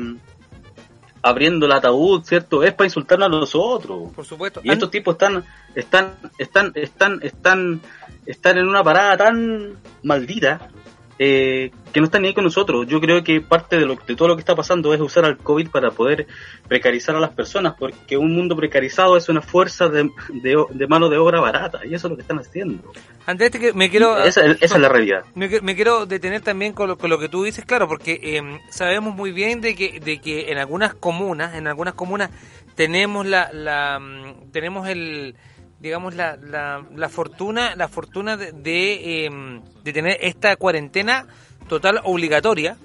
[1.23, 2.63] abriendo el ataúd, ¿cierto?
[2.63, 4.13] Es para insultarnos a nosotros.
[4.13, 4.61] Por supuesto.
[4.63, 5.45] Y estos tipos están,
[5.75, 7.81] están, están, están, están,
[8.27, 10.69] están en una parada tan maldita
[11.19, 12.87] eh, que no están ni ahí con nosotros.
[12.87, 15.39] Yo creo que parte de, lo, de todo lo que está pasando es usar al
[15.39, 16.27] COVID para poder
[16.69, 21.17] precarizar a las personas, porque un mundo precarizado es una fuerza de, de, mano de
[21.17, 22.93] obra barata, y eso es lo que están haciendo.
[23.25, 24.19] Antes que me quiero...
[24.19, 25.25] Esa, es la realidad.
[25.35, 29.15] Me, quiero detener también con lo, con lo, que tú dices, claro, porque eh, sabemos
[29.15, 32.31] muy bien de que, de que en algunas comunas, en algunas comunas
[32.75, 35.35] tenemos la, la mm, tenemos el
[35.87, 41.27] digamos, la, la, fortuna, la fortuna de, em, de, tener esta cuarentena
[41.69, 42.77] total obligatoria.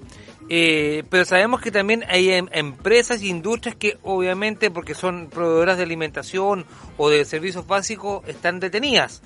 [0.50, 5.78] Eh, pero sabemos que también hay em, empresas e industrias que obviamente porque son proveedoras
[5.78, 6.66] de alimentación
[6.98, 9.24] o de servicios básicos están detenidas.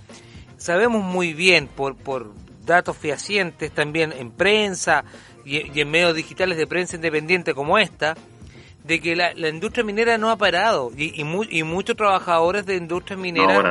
[0.58, 2.34] Sabemos muy bien por, por
[2.66, 5.04] datos fehacientes también en prensa
[5.44, 8.16] y, y en medios digitales de prensa independiente como esta,
[8.86, 13.64] de que la, industria minera no ha parado y, y, muchos trabajadores de industria minera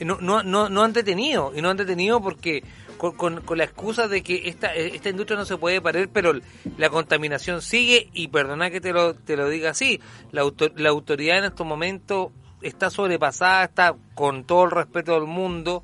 [0.00, 2.64] no, no, no, no, han detenido y no han detenido porque
[2.96, 6.32] con, con, la excusa de que esta, esta industria no se puede parar, pero
[6.76, 10.00] la contaminación sigue y perdona que te lo, te lo diga así,
[10.32, 10.42] la,
[10.76, 12.28] la autoridad en estos momentos
[12.60, 15.82] está sobrepasada, está con todo el respeto del mundo,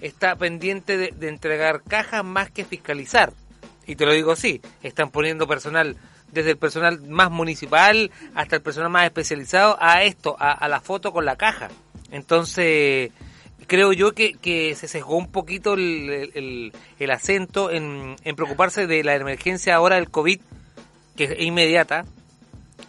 [0.00, 3.32] está pendiente de, de entregar cajas más que fiscalizar.
[3.86, 5.96] Y te lo digo así, están poniendo personal
[6.32, 11.12] desde el personal más municipal hasta el personal más especializado a esto, a, la foto
[11.12, 11.68] con la caja.
[12.10, 13.10] Entonces,
[13.66, 19.04] creo yo que, que se sesgó un poquito el, el, acento en, en, preocuparse de
[19.04, 20.40] la emergencia ahora del COVID,
[21.16, 22.04] que es inmediata,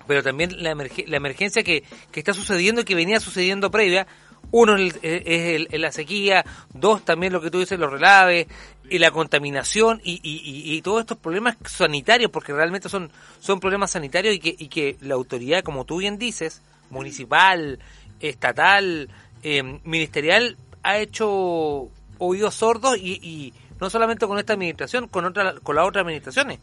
[0.07, 4.07] pero también la, la emergencia que, que está sucediendo y que venía sucediendo previa,
[4.51, 8.47] uno es, el, la sequía, dos también lo que tú dices, los relaves,
[8.91, 13.91] y la contaminación y, y, y, todos estos problemas sanitarios, porque realmente son, son problemas
[13.91, 17.79] sanitarios y que, y que la autoridad, como tú bien dices, municipal,
[18.19, 19.07] estatal,
[19.43, 25.55] eh, ministerial, ha hecho oídos sordos y, y no solamente con esta administración, con, otra,
[25.63, 26.59] con las otras administraciones.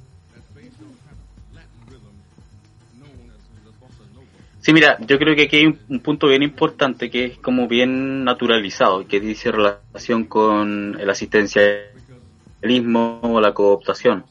[4.60, 8.22] Sí, mira, yo creo que aquí hay un, punto bien importante que es como bien
[8.22, 11.08] naturalizado, que dice relación con el
[12.62, 14.25] asistencialismo o la cooptación.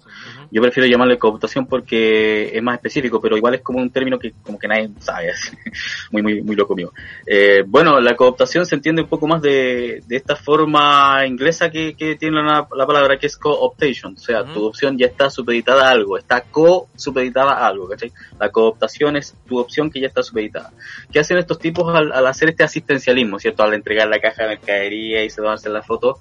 [0.52, 4.34] Yo prefiero llamarle cooptación porque es más específico, pero igual es como un término que
[4.44, 5.34] como que nadie sabe,
[6.12, 6.94] muy, muy, muy loco mío.
[7.26, 11.96] Eh, bueno, la cooptación se entiende un poco más de, de esta forma inglesa que,
[11.96, 15.88] que tiene la, la, palabra que es co-optation, o sea, tu opción ya está supeditada
[15.88, 18.12] a algo, está co-supeditada a algo, ¿cachai?
[18.40, 20.72] La cooptación es tu opción que ya está supeditada.
[21.12, 23.64] ¿Qué hacen estos tipos al, al hacer este asistencialismo, cierto?
[23.64, 26.20] Al entregar la caja de mercadería y se tomarse la foto.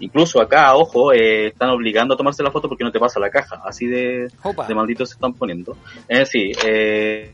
[0.00, 3.30] Incluso acá, ojo, eh, están obligando a tomarse la foto porque no te pasa la
[3.30, 4.28] caja así de,
[4.68, 5.76] de malditos se están poniendo.
[6.08, 7.32] Es decir, eh,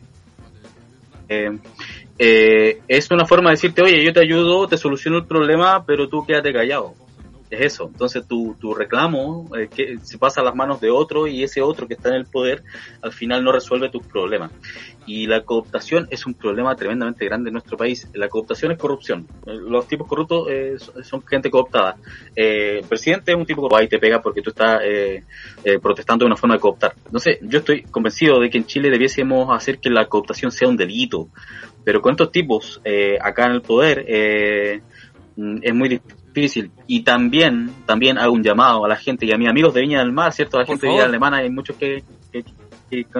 [1.28, 1.58] eh,
[2.18, 6.08] eh, es una forma de decirte, oye, yo te ayudo, te soluciono el problema, pero
[6.08, 6.94] tú quédate callado
[7.50, 7.90] es eso.
[7.92, 11.86] Entonces tu, tu reclamo eh, se pasa a las manos de otro y ese otro
[11.86, 12.62] que está en el poder
[13.02, 14.52] al final no resuelve tus problemas.
[15.06, 18.08] Y la cooptación es un problema tremendamente grande en nuestro país.
[18.14, 19.26] La cooptación es corrupción.
[19.44, 21.96] Los tipos corruptos eh, son gente cooptada.
[22.36, 24.80] Eh, el presidente es un tipo que ahí te pega porque tú estás
[25.82, 26.94] protestando de una forma de cooptar.
[27.16, 30.76] Sé, yo estoy convencido de que en Chile debiésemos hacer que la cooptación sea un
[30.76, 31.28] delito.
[31.84, 32.80] Pero con estos tipos
[33.20, 34.80] acá en el poder
[35.36, 36.70] mm, es muy difícil difícil.
[36.86, 40.00] Y también, también hago un llamado a la gente y a mis amigos de Viña
[40.00, 40.56] del Mar, ¿cierto?
[40.56, 42.44] A la gente de Viña Alemana, hay muchos que, que,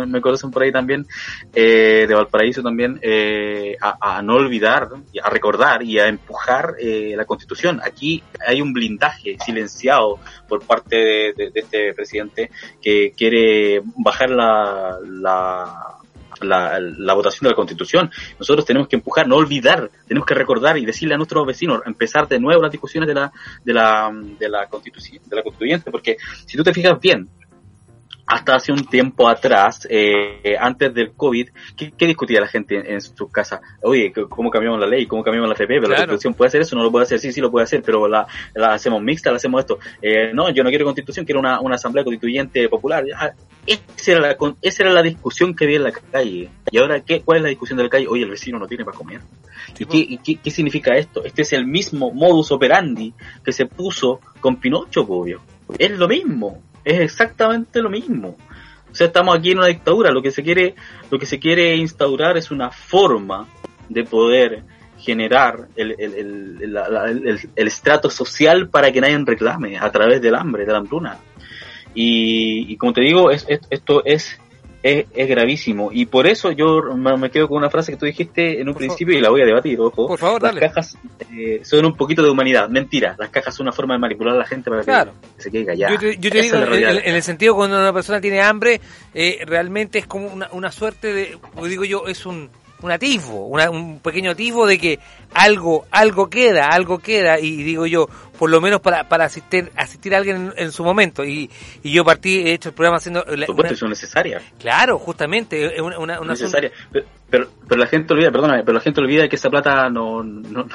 [0.06, 1.06] me conocen por ahí también,
[1.54, 4.88] eh, de Valparaíso también, eh, a, no olvidar,
[5.22, 7.80] a recordar y a empujar eh, la constitución.
[7.84, 10.18] Aquí hay un blindaje silenciado
[10.48, 12.50] por parte de este presidente
[12.82, 15.99] que quiere bajar la, la
[16.40, 18.10] la, votación de la Constitución.
[18.38, 22.28] Nosotros tenemos que empujar, no olvidar, tenemos que recordar y decirle a nuestros vecinos, empezar
[22.28, 23.32] de nuevo las discusiones de la,
[23.64, 27.28] de la, de la Constitución, de la Constituyente, porque si tú te fijas bien,
[28.30, 33.28] hasta hace un tiempo atrás, eh, antes del COVID, ¿qué, discutía la gente en, su
[33.28, 33.60] casa?
[33.82, 35.06] Oye, ¿cómo cambiamos la ley?
[35.06, 35.80] ¿Cómo cambiamos la FP?
[35.80, 37.82] Pero la constitución puede hacer eso, no lo puede hacer, sí, sí lo puede hacer,
[37.84, 39.80] pero la, la hacemos mixta, la hacemos esto.
[40.00, 43.04] Eh, no, yo no quiero constitución, quiero una, una asamblea constituyente popular.
[43.16, 43.32] Ah,
[43.66, 46.50] esa, era la, esa era la discusión que había en la calle.
[46.70, 47.22] ¿Y ahora qué?
[47.22, 48.06] ¿Cuál es la discusión de la calle?
[48.06, 49.22] Oye, el vecino no tiene para comer.
[49.76, 51.24] ¿Y, qué, y qué, qué, significa esto?
[51.24, 53.12] Este es el mismo modus operandi
[53.44, 55.40] que se puso con Pinocho, obvio.
[55.78, 58.36] Es lo mismo es exactamente lo mismo.
[58.90, 60.10] O sea, estamos aquí en una dictadura.
[60.10, 60.74] Lo que se quiere,
[61.10, 63.48] lo que se quiere instaurar es una forma
[63.88, 64.64] de poder
[64.98, 70.78] generar el, el, estrato social para que nadie reclame a través del hambre, de la
[70.78, 71.18] hambruna.
[71.94, 74.39] Y, y como te digo, es, esto es
[74.82, 75.90] es, es, gravísimo.
[75.92, 79.16] Y por eso yo me quedo con una frase que tú dijiste en un principio
[79.16, 80.06] y la voy a debatir, ojo.
[80.06, 80.98] Por favor, las cajas
[81.32, 82.68] eh, son un poquito de humanidad.
[82.68, 85.12] Mentira, las cajas son una forma de manipular a la gente para que
[85.42, 85.92] se quede callada.
[85.92, 88.80] Yo te, digo, en, el sentido cuando una persona tiene hambre,
[89.14, 92.50] eh, realmente es como una, una suerte de, digo yo, es un
[92.82, 94.98] un atisbo, un pequeño atisbo de que
[95.34, 98.08] algo, algo queda, algo queda, y digo yo,
[98.40, 101.26] por lo menos para, para asistir, asistir a alguien en, su momento.
[101.26, 101.50] Y,
[101.82, 103.22] y, yo partí, he hecho el programa haciendo...
[103.22, 104.42] Por son necesarias.
[104.58, 106.72] Claro, justamente, es una, una, necesaria.
[107.28, 110.66] Pero, pero, la gente olvida, perdóname, pero la gente olvida que esa plata no, no,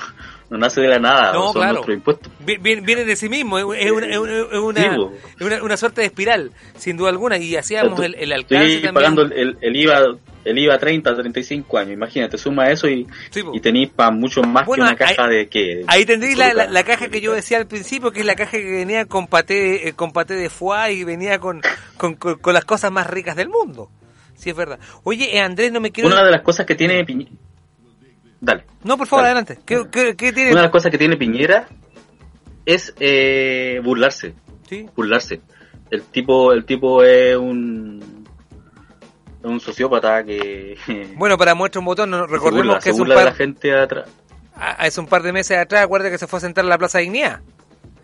[0.56, 1.84] no nace de la nada, no, son claro.
[1.92, 2.32] impuestos.
[2.40, 7.38] Viene, de sí mismo, es una, es una, una, suerte de espiral, sin duda alguna,
[7.38, 8.94] y hacíamos el, el alcance también.
[8.94, 13.08] pagando el, el IVA el IVA 30, 35 años, imagínate, suma eso y,
[13.54, 15.84] y tenéis para mucho más que una caja de que...
[15.88, 18.72] Ahí tendréis la, la, caja que yo decía al principio, que es la caja que
[18.72, 21.62] venía con paté, eh, con paté de foie y venía con,
[21.98, 23.90] con, con, las cosas más ricas del mundo.
[24.36, 24.80] Sí, es verdad.
[25.04, 26.10] Oye, eh, Andrés, no me quiero...
[26.10, 27.32] Una de las cosas que tiene Piñera...
[28.46, 28.64] Dale.
[28.84, 29.58] No, por favor, adelante.
[29.66, 30.52] ¿Qué, qué, tiene?
[30.52, 31.68] Una de las cosas que tiene Piñera
[32.64, 34.36] es eh, burlarse.
[34.70, 34.88] ¿Sí?
[34.96, 35.42] Burlarse.
[35.90, 38.26] El tipo, el tipo es un
[39.42, 40.78] un sociópata que...
[41.18, 43.18] Bueno, para muestra un botón, recordemos que es un par...
[43.18, 44.10] de la gente atrás.
[44.56, 46.78] Ah, es un par de meses atrás, acuérdate que se fue a sentar en la
[46.78, 47.42] Plaza Dignidad.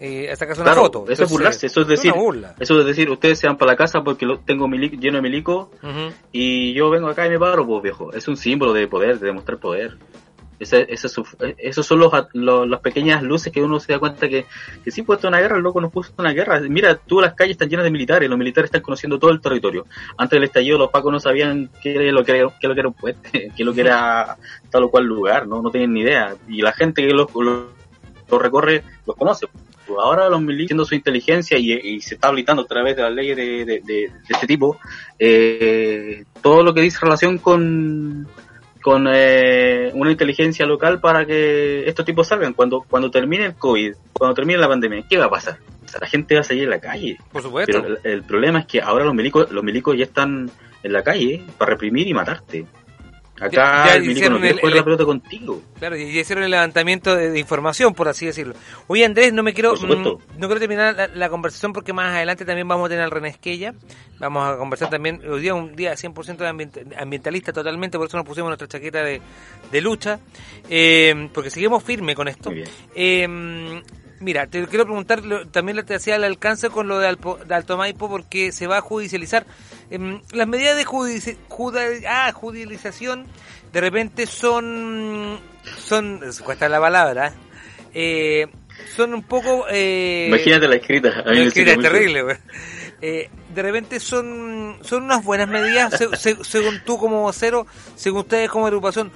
[0.03, 1.05] Eh, a sacarse una foto.
[1.07, 2.11] Eso es burlarse, eso es decir,
[2.59, 5.69] eso es decir, ustedes se van para la casa porque lo, tengo lleno de milico
[6.31, 8.11] y yo vengo acá y me paro, pues viejo.
[8.11, 9.99] Es un símbolo de poder, de demostrar poder.
[10.61, 11.25] Ese, ese es su-
[11.57, 14.45] esos son los, los- pequeñas luces que uno se da cuenta que,
[14.83, 16.59] que sí, puesto una guerra, el loco nos puso una guerra.
[16.61, 19.85] Mira, tú las calles están llenas de militares, los militares están conociendo todo el territorio.
[20.17, 22.89] Antes del estallido los pacos no sabían qué era lo que qué lo que era
[22.89, 24.37] un puente, qué lo que era
[24.69, 26.35] tal o cual lugar, no, no tenían ni idea.
[26.47, 27.63] Y la gente que los, los,
[28.39, 29.47] recorre los conoce.
[29.87, 33.35] Pues ahora los militares, su inteligencia y, se está habilitando a través de las leyes
[33.35, 34.77] de, de- de- de este tipo,
[35.17, 38.27] eh, todo lo que dice relación con
[38.81, 42.53] con eh, una inteligencia local para que estos tipos salgan.
[42.53, 45.57] Cuando, cuando termine el COVID, cuando termine la pandemia, ¿qué va a pasar?
[45.85, 47.17] O sea, la gente va a salir en la calle.
[47.31, 47.81] Por supuesto.
[47.81, 50.49] Pero el, el problema es que ahora los milicos, los milicos ya están
[50.83, 52.65] en la calle para reprimir y matarte.
[53.41, 55.61] Acá Ya- ya el milico hicieron el- el- la pelota contigo.
[55.79, 58.53] Claro, y hicieron el levantamiento de, de información, por así decirlo.
[58.87, 59.79] Oye, Andrés, no me quiero mm,
[60.37, 63.29] no quiero terminar la, la conversación porque más adelante también vamos a tener al René
[63.29, 63.73] Esquella.
[64.19, 68.17] Vamos a conversar también, hoy día un día 100% de ambient- ambientalista totalmente, por eso
[68.17, 69.19] nos pusimos nuestra chaqueta de,
[69.71, 70.19] de lucha,
[70.69, 72.51] eh, porque seguimos firme con esto.
[72.95, 73.81] Eh,
[74.21, 77.77] mira, te quiero preguntar, también te hacía el alcance con lo de, Alpo- de Alto
[77.77, 79.45] Maipo porque se va a judicializar.
[79.89, 83.25] Em, las medidas de judici- juda- ah, judicialización
[83.73, 85.39] de repente son,
[85.77, 87.33] son, cuesta la palabra,
[87.93, 88.47] eh,
[88.95, 89.65] son un poco...
[89.69, 91.09] Eh, Imagínate la escrita.
[91.25, 92.37] A mí no, me es terrible, güey.
[93.03, 98.19] Eh, de repente son son unas buenas medidas, se- se- según tú como vocero, según
[98.21, 99.11] ustedes como agrupación,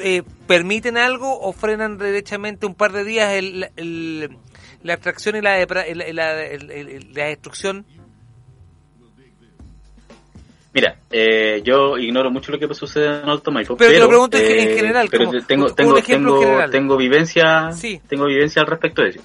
[0.00, 4.36] eh, ¿permiten algo o frenan derechamente un par de días el, el-
[4.82, 6.00] la extracción y la, el-
[7.28, 7.86] destrucción?
[10.72, 14.08] Mira, eh, yo ignoro mucho lo que sucede en Alto Maipo, Pero pero, te lo
[14.08, 16.70] pregunto en- en eh, general, pero como- tengo, tengo, tengo, general.
[16.70, 18.00] tengo vivencia, Sí.
[18.08, 19.20] tengo vivencia al respecto de eso.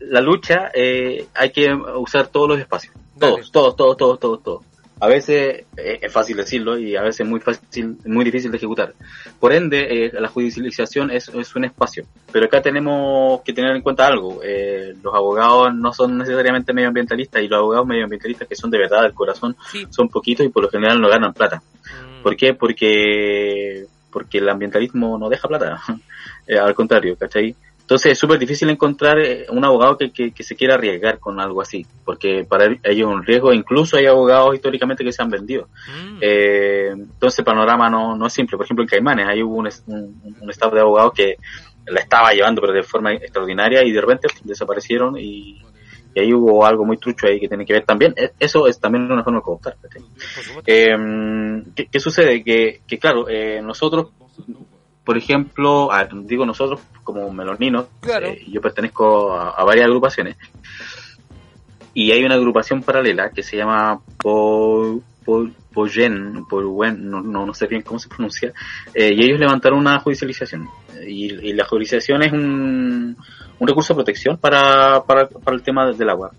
[0.00, 3.34] La lucha, eh, hay que usar todos los espacios, Dale.
[3.36, 4.64] todos, todos, todos, todos, todos, todos.
[5.00, 8.56] A veces eh, es fácil decirlo y a veces es muy fácil, muy difícil de
[8.58, 8.94] ejecutar.
[9.40, 12.04] Por ende, eh, la judicialización es, es un espacio.
[12.32, 14.40] Pero acá tenemos que tener en cuenta algo.
[14.42, 19.02] eh, los abogados no son necesariamente medioambientalistas y los abogados medioambientalistas que son de verdad
[19.02, 19.86] del corazón Sí.
[19.90, 21.60] son poquitos y por lo general no ganan plata.
[21.82, 22.22] Mm.
[22.22, 22.54] ¿Por qué?
[22.54, 25.80] Porque, porque el ambientalismo no deja plata.
[26.46, 27.56] Eh, al contrario, ¿cachai?
[27.84, 31.38] Entonces es súper difícil encontrar eh, un abogado que, que, que se quiera arriesgar con
[31.38, 35.28] algo así, porque para ellos es un riesgo, incluso hay abogados históricamente que se han
[35.28, 35.68] vendido.
[35.88, 36.18] Mm.
[36.22, 38.56] Eh, entonces el panorama no, no es simple.
[38.56, 41.36] Por ejemplo, en Caimanes, ahí hubo un, un, un staff de abogados que
[41.86, 45.60] la estaba llevando pero de forma extraordinaria y de repente desaparecieron y,
[46.14, 48.14] y ahí hubo algo muy trucho ahí que tiene que ver también.
[48.16, 49.76] Eh, Eso es también una forma de cooptar.
[49.76, 50.62] supuesto.
[50.66, 50.96] Eh,
[51.74, 52.42] ¿qué, qué sucede?
[52.42, 54.08] Que, que claro, eh, nosotros,
[55.04, 55.90] por ejemplo,
[56.24, 58.26] digo nosotros como meloninos, Claro.
[58.28, 60.36] eh, yo pertenezco a, a varias agrupaciones
[61.92, 67.52] y hay una agrupación paralela que se llama Po- Po- Poyen, Poyen, no, no, no
[67.54, 68.52] sé bien cómo se pronuncia,
[68.94, 70.68] eh, y ellos levantaron una judicialización.
[71.06, 73.16] Y, y la judicialización es un,
[73.58, 76.32] un recurso de protección para, para, para el tema del agua.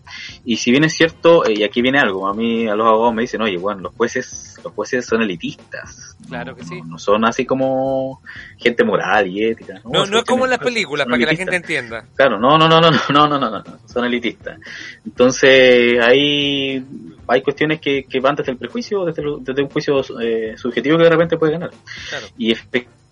[0.43, 3.13] Y si bien es cierto, eh, y aquí viene algo, a mí, a los abogados
[3.13, 6.17] me dicen, oye, bueno, los jueces, los jueces son elitistas.
[6.27, 6.81] Claro que sí.
[6.81, 8.21] No, no son así como
[8.57, 9.81] gente moral y ética.
[9.83, 12.05] No, no es Son como en las películas, para que la gente entienda.
[12.15, 14.59] Claro, no, no, no, no, no, no, no, no, no, son elitistas.
[15.05, 16.83] Entonces, hay,
[17.27, 21.03] hay cuestiones que, que van desde el prejuicio, desde, desde un juicio eh, subjetivo que
[21.05, 21.71] de repente puede ganar.
[22.09, 22.27] Claro.
[22.37, 23.04] Y efectivamente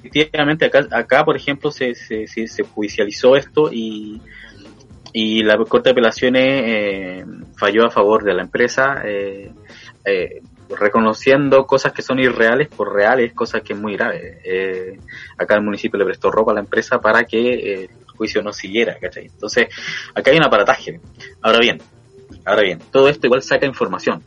[0.65, 4.21] acá, acá por ejemplo, se, se, se, se judicializó esto y,
[5.13, 7.25] y la Corte de Apelaciones eh,
[7.57, 9.51] falló a favor de la empresa, eh,
[10.05, 14.39] eh, reconociendo cosas que son irreales por reales, cosas que es muy grave.
[14.43, 14.99] Eh,
[15.37, 18.51] acá el municipio le prestó ropa a la empresa para que eh, el juicio no
[18.51, 19.25] siguiera, ¿cachai?
[19.25, 19.67] Entonces,
[20.15, 20.99] acá hay un aparataje.
[21.41, 21.79] Ahora bien,
[22.45, 24.23] ahora bien, todo esto igual saca información.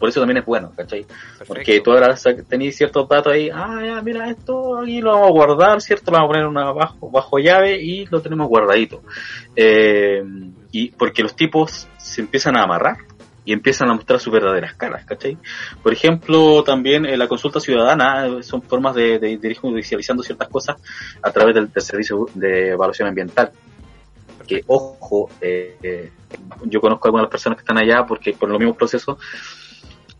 [0.00, 1.06] Por eso también es bueno, ¿cachai?
[1.46, 2.16] Porque tú ahora
[2.48, 6.10] tenés ciertos datos ahí, ah, ya, mira, esto aquí lo vamos a guardar, ¿cierto?
[6.10, 9.02] Lo vamos a poner una bajo, bajo llave y lo tenemos guardadito.
[9.54, 10.24] Eh,
[10.72, 12.96] y porque los tipos se empiezan a amarrar
[13.44, 15.36] y empiezan a mostrar sus verdaderas caras, ¿cachai?
[15.82, 20.22] Por ejemplo, también eh, la consulta ciudadana eh, son formas de, de, de ir judicializando
[20.22, 20.76] ciertas cosas
[21.22, 23.52] a través del, del servicio de evaluación ambiental.
[24.46, 26.10] Que, ojo, eh, eh,
[26.64, 29.16] yo conozco a algunas personas que están allá porque por los mismos procesos,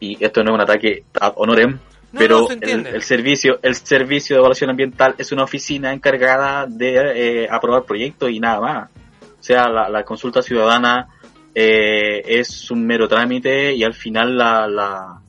[0.01, 1.79] y esto no es un ataque ad honorem,
[2.13, 6.67] No, pero no, el, el servicio el servicio de evaluación ambiental es una oficina encargada
[6.67, 8.91] de eh, aprobar proyectos y nada más.
[9.23, 11.07] O sea, la, la consulta ciudadana
[11.55, 15.21] eh, es un mero trámite y al final la, la,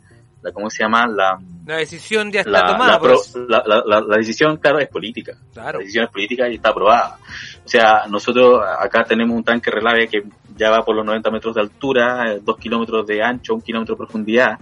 [0.41, 1.07] la ¿cómo se llama?
[1.07, 2.91] La, La decisión ya está la, tomada.
[2.93, 3.35] la, pro- pues.
[3.47, 5.33] la- la- la- la decisión, claro, es política.
[5.53, 5.79] Claro.
[5.79, 7.17] La decisión es política y está aprobada.
[7.63, 10.23] O sea, nosotros acá tenemos un tanque relave que
[10.61, 13.97] ya va por los 90 metros de altura, 2 kilómetros de ancho, 1 kilómetro de
[13.97, 14.59] profundidad,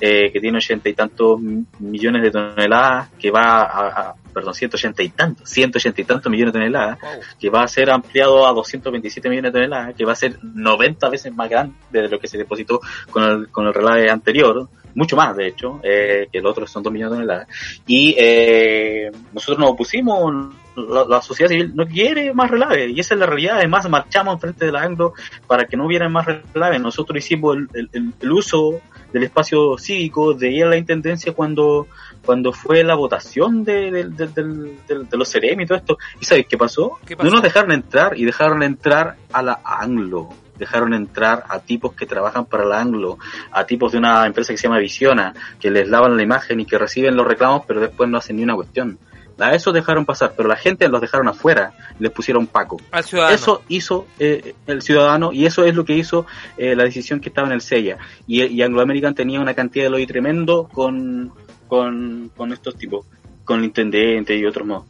[0.00, 4.52] eh, que tiene ochenta y tantos mi- millones de toneladas, que va a, a- perdón,
[4.54, 7.10] 180 y tantos, 180 y tantos millones de toneladas, Wow.
[7.40, 11.08] que va a ser ampliado a 227 millones de toneladas, que va a ser 90
[11.08, 12.80] veces más grande de lo que se depositó
[13.10, 16.82] con el, con el relave anterior, mucho más de hecho, eh, que el otro son
[16.82, 17.48] 2 millones de toneladas.
[17.86, 23.14] Y eh, nosotros nos opusimos, la, la sociedad civil no quiere más relave, y esa
[23.14, 25.14] es la realidad, además marchamos enfrente de la Anglo
[25.46, 28.80] para que no hubiera más relave, nosotros hicimos el, el- el- el uso
[29.12, 31.86] del espacio cívico de ir a la intendencia cuando
[32.24, 35.98] cuando fue la votación de, de, de- de los Ceremi y todo esto.
[36.20, 36.98] ¿Y sabes qué pasó?
[37.06, 37.26] ¿Qué pasó?
[37.26, 40.28] No nos dejaron entrar y dejaron entrar a la Anglo.
[40.58, 43.16] Dejaron entrar a tipos que trabajan para la Anglo,
[43.52, 46.66] a tipos de una empresa que se llama Visiona, que les lavan la imagen y
[46.66, 48.98] que reciben los reclamos, pero después no hacen ni una cuestión.
[49.40, 52.76] A eso dejaron pasar, pero la gente los dejaron afuera, les pusieron Paco.
[52.90, 53.34] Al ciudadano.
[53.34, 56.26] Eso hizo eh, el ciudadano y eso es lo que hizo
[56.56, 57.98] eh, la decisión que estaba en el SEIA.
[58.26, 61.32] Y, y Anglo American tenía una cantidad de lobby tremendo con,
[61.68, 63.06] con, con estos tipos,
[63.44, 64.82] con el intendente y otros más.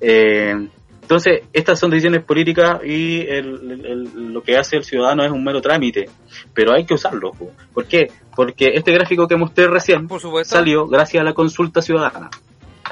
[0.00, 0.68] Eh,
[1.02, 5.30] entonces, estas son decisiones políticas y el- el- el- lo que hace el ciudadano es
[5.30, 6.10] un mero trámite,
[6.52, 7.32] pero hay que usarlo.
[7.32, 7.50] po.
[7.72, 8.10] ¿Por qué?
[8.36, 12.28] Porque este gráfico que mostré recién Por salió gracias a la consulta ciudadana.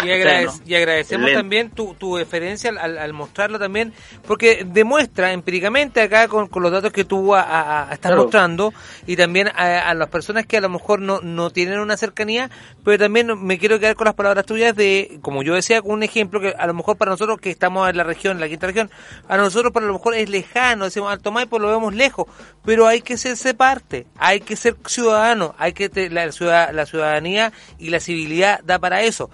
[0.02, 0.62] Y, ¿no?
[0.66, 3.92] y agradecemos también tu, tu deferencia al, al- mostrarlo también,
[4.26, 8.22] porque demuestra empíricamente acá con, con los datos que tú a- a- a- estás Claro.
[8.24, 8.74] mostrando
[9.06, 12.50] y también a, a las personas que a lo mejor no, no tienen una cercanía,
[12.84, 16.02] pero también me quiero quedar con las palabras tuyas de, como yo decía, con un
[16.02, 18.66] ejemplo que a lo mejor para nosotros que estamos en la región, en la quinta
[18.66, 18.90] región,
[19.28, 22.26] a nosotros para lo mejor es lejano, decimos Alto Maipo lo vemos lejos,
[22.64, 26.86] pero hay que serse parte, hay que ser ciudadano, hay que te- la, ciudad- la
[26.86, 29.30] ciudadanía y la civilidad da para eso,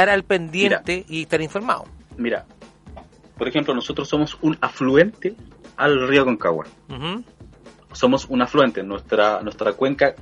[0.00, 1.84] estar al pendiente y estar informado.
[2.16, 2.46] Mira,
[3.36, 5.34] por ejemplo, nosotros somos un afluente
[5.76, 6.66] al río Concagua.
[7.92, 8.82] Somos un afluente.
[8.82, 10.14] Nuestra, nuestra cuenca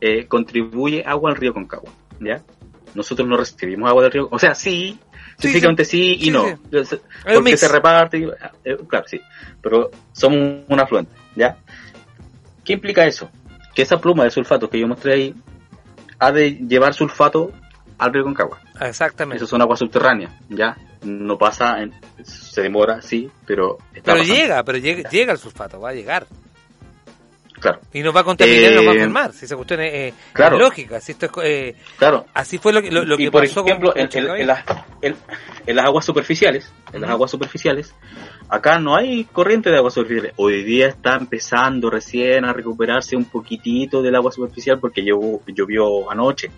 [0.00, 1.90] eh, contribuye agua al río Concagua.
[2.20, 2.42] ¿Ya?
[2.94, 4.28] Nosotros no recibimos agua del río.
[4.30, 4.98] O sea, sí,
[5.38, 6.44] Sí, científicamente sí, y Sí, no.
[6.84, 6.96] sí.
[7.34, 8.26] Porque se reparte.
[8.64, 9.20] eh, claro, sí.
[9.60, 11.12] Pero somos un, un afluente.
[11.34, 11.58] ¿Ya?
[12.64, 13.28] ¿Qué implica eso?
[13.74, 15.34] Que esa pluma de sulfato que yo mostré ahí
[16.18, 17.52] ha de llevar sulfato
[17.98, 18.60] al río Concagua.
[18.80, 19.36] Exactamente.
[19.36, 20.76] Eso son aguas subterráneas, ¿ya?
[21.02, 21.94] No pasa, en-
[22.24, 24.34] se demora, sí, pero está Pero pasando.
[24.34, 26.26] llega, pero llega, llega el sulfato, va a llegar.
[27.58, 29.32] Claro, Y nos va a contaminar, Eh, nos va a enfermar.
[29.32, 30.56] Si esa cuestión es, eh, claro.
[30.56, 31.00] es lógica.
[31.00, 32.26] Si esto es, eh, claro.
[32.34, 34.62] así fue lo que, lo, lo y que por pasó ejemplo, con, en, las,
[35.00, 35.16] en-
[35.66, 37.94] en las aguas superficiales, en las aguas superficiales,
[38.50, 40.34] acá no hay corriente de aguas superficiales.
[40.36, 46.10] Hoy día está empezando recién a recuperarse un poquitito del agua superficial porque llovió, llovió
[46.10, 46.50] anoche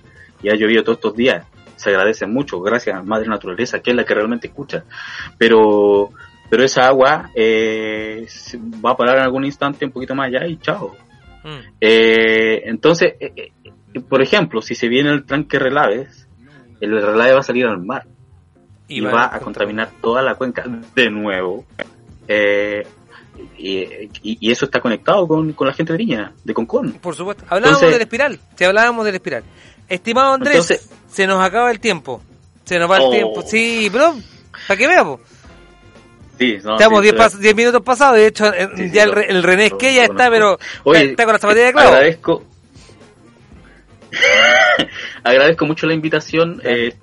[0.43, 1.47] y ha llovido todos estos días.
[1.77, 4.85] Se agradece mucho, gracias a Madre Naturaleza, que es la que realmente escucha.
[5.39, 6.11] Pero,
[6.51, 8.27] pero esa agua eh,
[8.85, 10.97] va a parar en algún instante un poquito más allá y chao.
[11.45, 11.59] Mm.
[11.81, 16.29] Eh, entonces, eh, eh, por ejemplo, si se viene el tranque relaves,
[16.81, 18.07] el relave va a salir al mar
[18.89, 20.65] y, va a contaminar toda la cuenca
[20.95, 21.65] de nuevo.
[22.27, 22.87] Eh,
[23.57, 24.11] y, y-
[24.41, 26.93] y eso está conectado con, con la gente de Viña, de Concón.
[26.95, 27.45] Por supuesto.
[27.49, 28.41] Hablábamos Entonces- del espiral.
[28.57, 29.45] Si hablábamos del espiral.
[29.89, 32.23] Estimado Andrés, Entonces- se nos acaba el tiempo.
[32.65, 33.11] Se nos va el Oh.
[33.11, 33.43] tiempo.
[33.43, 34.15] Sí, bro.
[34.67, 35.21] Para que veamos.
[36.39, 38.17] Sí, no, Estamos sí, 10 pero- pas- minutos pasados.
[38.17, 40.59] De hecho, eh, Sí, sí, ya el, re- el René que ya está, pero.
[40.85, 41.89] Oye, está, con la zapatilla de clavo.
[41.89, 42.45] Agradezco,
[45.25, 46.61] agradezco mucho la invitación.
[46.65, 46.95] eh,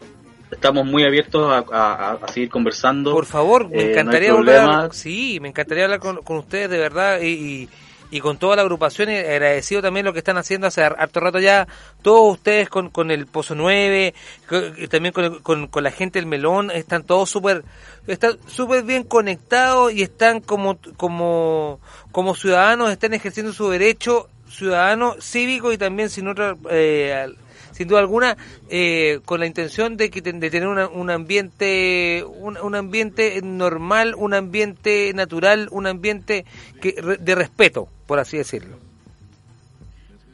[0.51, 3.11] estamos muy abiertos a, a- a seguir conversando.
[3.11, 4.89] Por favor, me Eh, no encantaría volver a- problema.
[4.93, 7.69] Sí, me encantaría hablar con, con ustedes de verdad y, y,
[8.11, 9.09] y con toda la agrupación.
[9.09, 11.67] y agradecido también lo que están haciendo hace harto rato ya.
[12.01, 14.13] Todos ustedes con, con el Pozo 9,
[14.47, 17.63] co- y también con, con, con la gente del Melón, están todos súper
[18.07, 21.79] están súper bien conectados y están como, como,
[22.11, 26.55] como ciudadanos, están ejerciendo su derecho ciudadano, cívico y también sin otra...
[26.69, 27.27] Eh,
[27.75, 28.37] sin duda alguna,
[28.69, 34.15] eh, con la intención de, que, de tener una- un ambiente un, un ambiente normal,
[34.17, 36.45] un ambiente natural, un ambiente
[36.81, 38.77] que, de respeto, por así decirlo.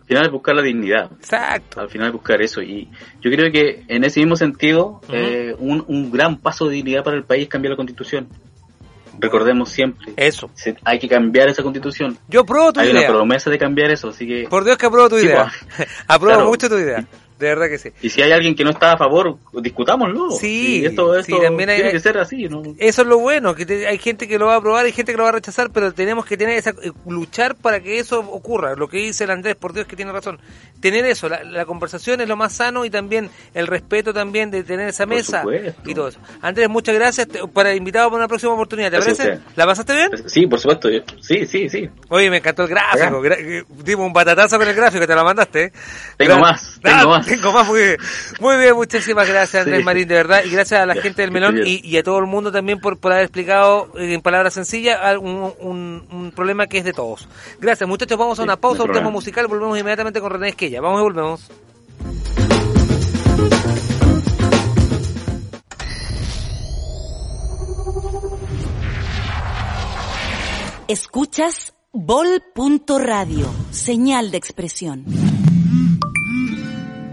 [0.02, 1.10] Al final es buscar la dignidad.
[1.20, 1.80] Exacto.
[1.80, 2.90] al final buscar eso y
[3.22, 7.16] yo creo que en ese mismo sentido eh, un, un gran paso de dignidad para
[7.18, 8.28] el país es cambiar la constitución
[9.20, 10.50] recordemos siempre Eso.
[10.54, 13.02] se- hay que cambiar esa constitución Yo apruebo tu hay idea.
[13.10, 15.50] una promesa de cambiar eso así que Por Dios que apruebo tu Sí, idea.
[15.78, 15.88] pues.
[16.08, 16.50] apruebo Claro.
[16.50, 17.06] mucho tu idea.
[17.42, 17.90] De verdad que sí.
[18.02, 20.32] Y si hay alguien que no está a favor, discutámoslo.
[20.32, 22.62] Sí, Y esto, esto sí, también hay- tiene que ser así, ¿no?
[22.78, 25.12] Eso es lo bueno, que te- hay gente que lo va a aprobar, hay gente
[25.12, 28.20] que lo va a rechazar, pero tenemos que tener esa, eh, luchar para que eso
[28.20, 28.76] ocurra.
[28.76, 30.40] Lo que dice el Andrés, por Dios que tiene razón.
[30.80, 34.64] Tener eso, la, la conversación es lo más sano y también el respeto también de
[34.64, 35.82] tener esa Por mesa supuesto.
[35.90, 36.20] y todo eso.
[36.42, 38.90] Andrés, muchas gracias te- para invitado para una próxima oportunidad.
[38.92, 39.42] ¿Te Gracias parece?
[39.56, 40.10] ¿La pasaste bien?
[40.30, 40.90] Sí, por supuesto.
[40.90, 41.90] yo- Sí, sí, sí.
[42.10, 43.22] Oye, me encantó el gráfico.
[43.22, 45.64] gra- eh, dimos un batatazo con el gráfico, te lo mandaste.
[45.66, 45.72] ¿eh?
[46.18, 47.26] Tengo Gra- más, tengo más.
[47.32, 47.98] Tengo más, muy bien.
[48.40, 49.86] Muy bien, muchísimas gracias Andrés Sí.
[49.86, 50.42] Marín, de verdad.
[50.46, 53.12] Y gracias a la gente del Melón y, a todo el mundo también por, por
[53.14, 57.28] haber explicado eh, en palabras sencillas un, un- un problema que es de todos.
[57.60, 58.18] Gracias, muchachos.
[58.18, 59.48] Vamos a Sí, una pausa, no un tema musical.
[59.48, 60.82] Volvemos inmediatamente con René Esquella.
[60.82, 61.50] Vamos y volvemos.
[70.88, 75.06] Escuchas Bol.radio, señal de expresión.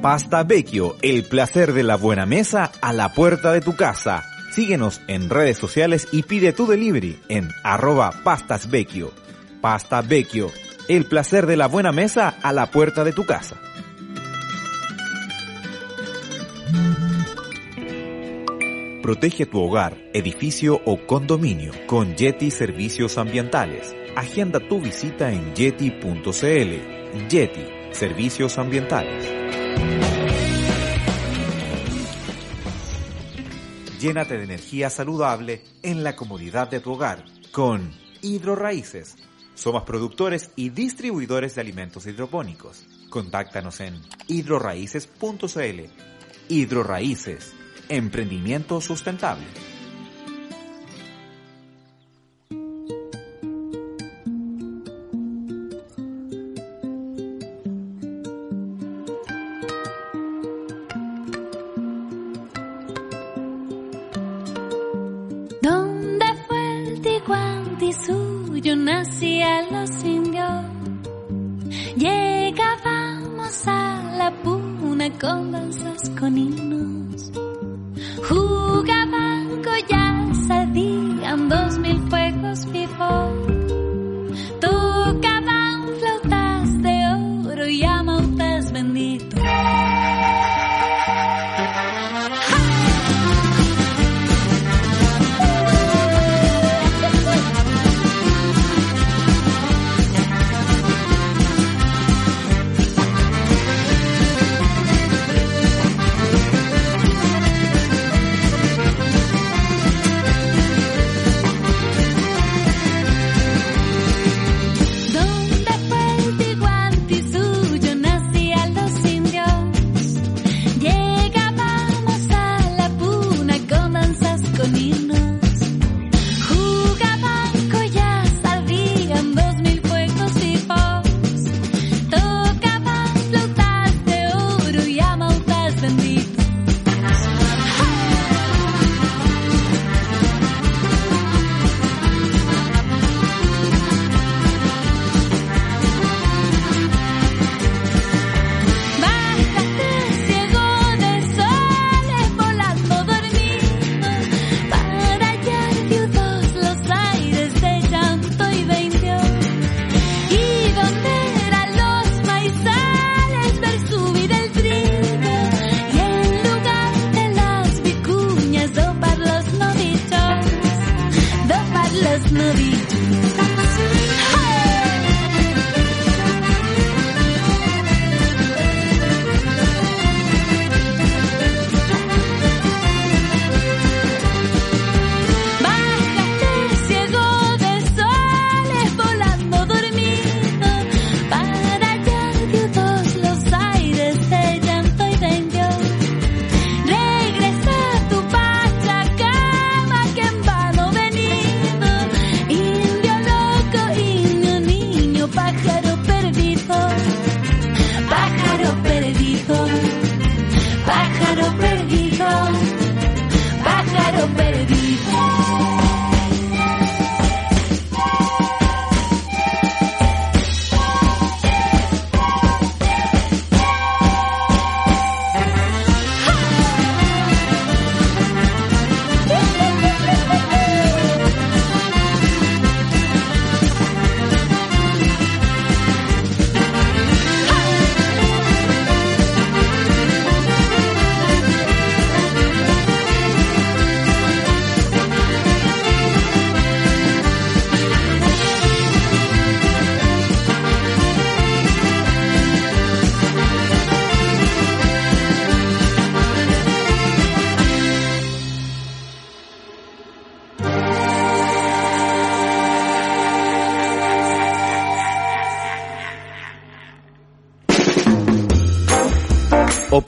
[0.03, 4.23] Pasta Vecchio, el placer de la buena mesa a la puerta de tu casa.
[4.53, 9.11] Síguenos en redes sociales y pide tu delivery en arroba pastas vecchio.
[9.61, 10.53] Pasta Vecchio,
[10.87, 13.57] el placer de la buena mesa a la puerta de tu casa.
[19.03, 23.97] Protege tu hogar, edificio o condominio con Yeti Servicios Ambientales.
[24.15, 27.29] Agenda tu visita en yeti.cl.
[27.29, 29.29] Yeti Servicios Ambientales.
[34.01, 37.93] Llénate de energía saludable en la comodidad de tu hogar con
[38.23, 39.17] Hidroraíces.
[39.57, 42.87] Somos productores y distribuidores de alimentos hidropónicos.
[43.11, 45.81] Contáctanos en hidroraíces.cl.
[46.49, 47.53] Hidroraíces,
[47.89, 49.47] emprendimiento sustentable.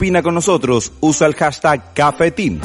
[0.01, 2.59] Opina con nosotros, usa el hashtag Cafetín.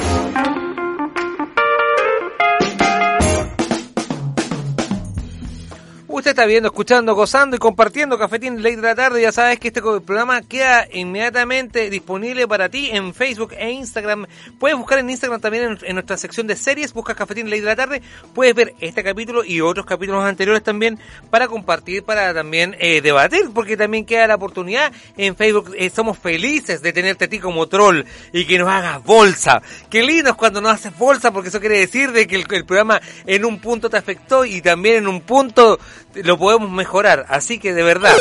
[6.37, 9.23] Está viendo, escuchando, gozando y compartiendo Cafetín Ley de la Tarde.
[9.23, 14.27] Ya sabes que este programa queda inmediatamente disponible para ti en Facebook e Instagram.
[14.59, 17.75] Puedes buscar en Instagram también en, nuestra sección de series, busca Cafetín Ley de la
[17.75, 18.03] Tarde.
[18.35, 20.99] Puedes ver este capítulo y otros capítulos anteriores también
[21.31, 25.73] para compartir, para también eh, debatir, porque también queda la oportunidad en Facebook.
[25.79, 28.03] Eh, somos felices de tenerte a ti como troll
[28.35, 29.63] y que nos hagas bolsa.
[29.89, 33.01] Qué lindo es cuando nos haces bolsa, porque eso quiere decir de que el programa
[33.25, 35.79] en un punto te afectó y también en un punto
[36.25, 37.27] lo podemos mejorar.
[37.29, 38.17] Así que de verdad.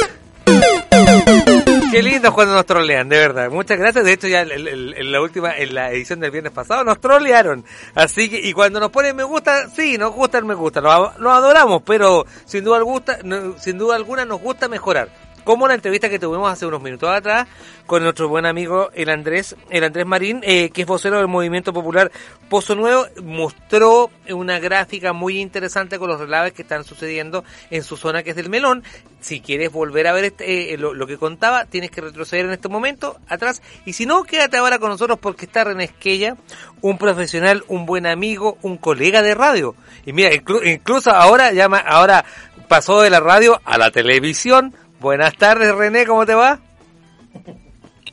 [1.91, 3.49] Qué lindo cuando nos trolean, de verdad.
[3.49, 4.03] Muchas gracias.
[4.03, 7.63] De hecho, ya en la última, en la edición del viernes pasado, nos trolearon.
[7.93, 10.81] Así que, y cuando nos ponen me gusta, sí, nos gusta el me gusta.
[10.81, 12.79] Lo, adoramos, pero sin duda,
[13.23, 17.09] no, sin duda alguna nos gusta mejorar como la entrevista que tuvimos hace unos minutos
[17.09, 17.47] atrás
[17.85, 21.71] con nuestro buen amigo el Andrés, el Andrés Marín, eh, que es vocero del Movimiento
[21.71, 22.11] Popular
[22.49, 27.95] Pozo Nuevo, mostró una gráfica muy interesante con los relaves que están sucediendo en su
[27.95, 28.83] zona que es del Melón.
[29.19, 32.51] Si quieres volver a ver este, eh, lo, lo, que contaba, tienes que retroceder en
[32.51, 33.61] este momento atrás.
[33.85, 36.37] Y si no, quédate ahora con nosotros porque está René Esquella,
[36.81, 39.75] un profesional, un buen amigo, un colega de radio.
[40.05, 42.25] Y mira, inclu incluso ahora llama, ahora
[42.67, 44.75] pasó de la radio a la televisión
[45.05, 46.57] Buenas tardes, René, ¿cómo te va?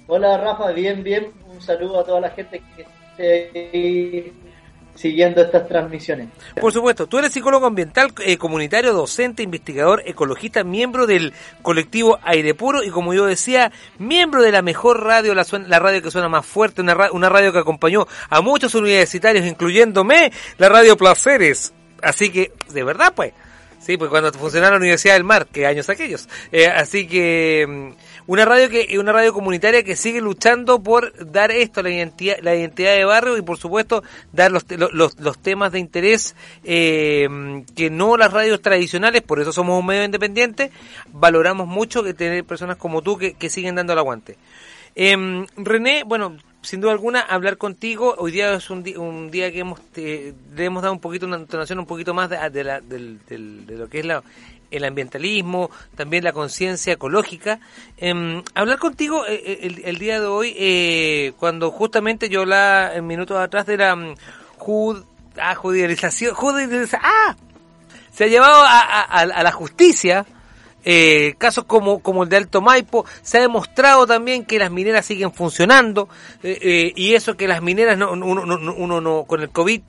[0.09, 1.33] Hola, Rafa, bien, bien.
[1.49, 4.33] Un saludo a toda la gente que esté
[4.95, 6.29] siguiendo estas transmisiones.
[6.61, 11.33] Por supuesto, tú eres psicólogo ambiental, eh, comunitario, docente, investigador, ecologista, miembro del
[11.63, 16.03] colectivo Aire Puro y como yo decía, miembro de la mejor radio, la, la radio
[16.03, 20.69] que suena más fuerte, una, ra una radio que acompañó a muchos universitarios, incluyéndome, la
[20.69, 21.73] radio Placeres.
[22.03, 23.33] Así que, de verdad, pues,
[23.83, 26.29] Sí, pues cuando funcionaba la Universidad del Mar, que años aquellos.
[26.53, 27.95] Eh, así que
[28.29, 32.55] una radio que una radio comunitaria que sigue luchando por dar esto, la identidad, la
[32.55, 37.29] identidad de barrio y por supuesto dar los, los, los temas de interés eh,
[37.75, 40.71] que no las radios tradicionales, por eso somos un medio independiente,
[41.13, 44.37] valoramos mucho que tener personas como tú que, que siguen dando el aguante.
[44.95, 48.15] Eh, René, bueno, sin duda alguna, hablar contigo.
[48.19, 51.37] Hoy día es un, un día que hemos te, le hemos dado un poquito una
[51.37, 54.23] entonación un poquito más de, de, la, de, de lo que es la,
[54.71, 57.61] el ambientalismo, también la conciencia ecológica.
[57.99, 63.07] Eh, hablar contigo eh, el, el, día de hoy, eh, cuando justamente yo la en
[63.07, 64.15] minutos atrás de la um,
[64.57, 65.05] jud,
[65.39, 67.37] ah, judicialización, judicialización, ah,
[68.13, 70.27] se ha llevado a la justicia
[70.85, 75.07] eh, casos como, como el de Alto Maipo, se ha demostrado también que las mineras
[75.07, 76.09] siguen funcionando
[76.43, 79.81] eh, eh, y eso que las mineras, no, uno, no, uno no, con el COVID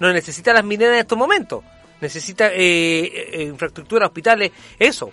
[0.00, 1.62] no necesita las mineras en estos momentos,
[2.00, 5.12] necesita infraestructura, hospitales, eso.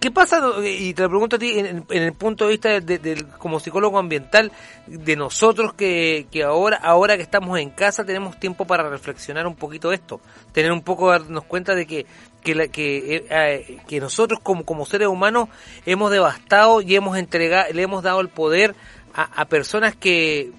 [0.00, 0.40] ¿Qué pasa?
[0.64, 3.24] Y te lo pregunto a ti en, en el punto de vista de, de, de,
[3.38, 4.52] como psicólogo ambiental
[4.86, 9.54] de nosotros que, que ahora ahora que estamos en casa tenemos tiempo para reflexionar un
[9.54, 10.20] poquito esto,
[10.52, 12.06] tener un poco darnos cuenta de que
[12.46, 15.48] que, la, que, eh, que nosotros como, como seres humanos
[15.84, 18.76] hemos devastado y hemos entregado, le hemos dado el poder
[19.12, 20.52] a, personas que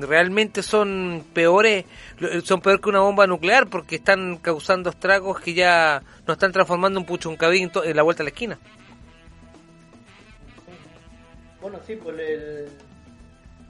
[0.00, 1.84] realmente son peores,
[2.44, 7.00] son peor que una bomba nuclear porque están causando estragos que ya nos están transformando
[7.00, 8.58] en puchuncaví en la vuelta a la esquina.
[11.60, 12.68] Bueno, sí, pues el,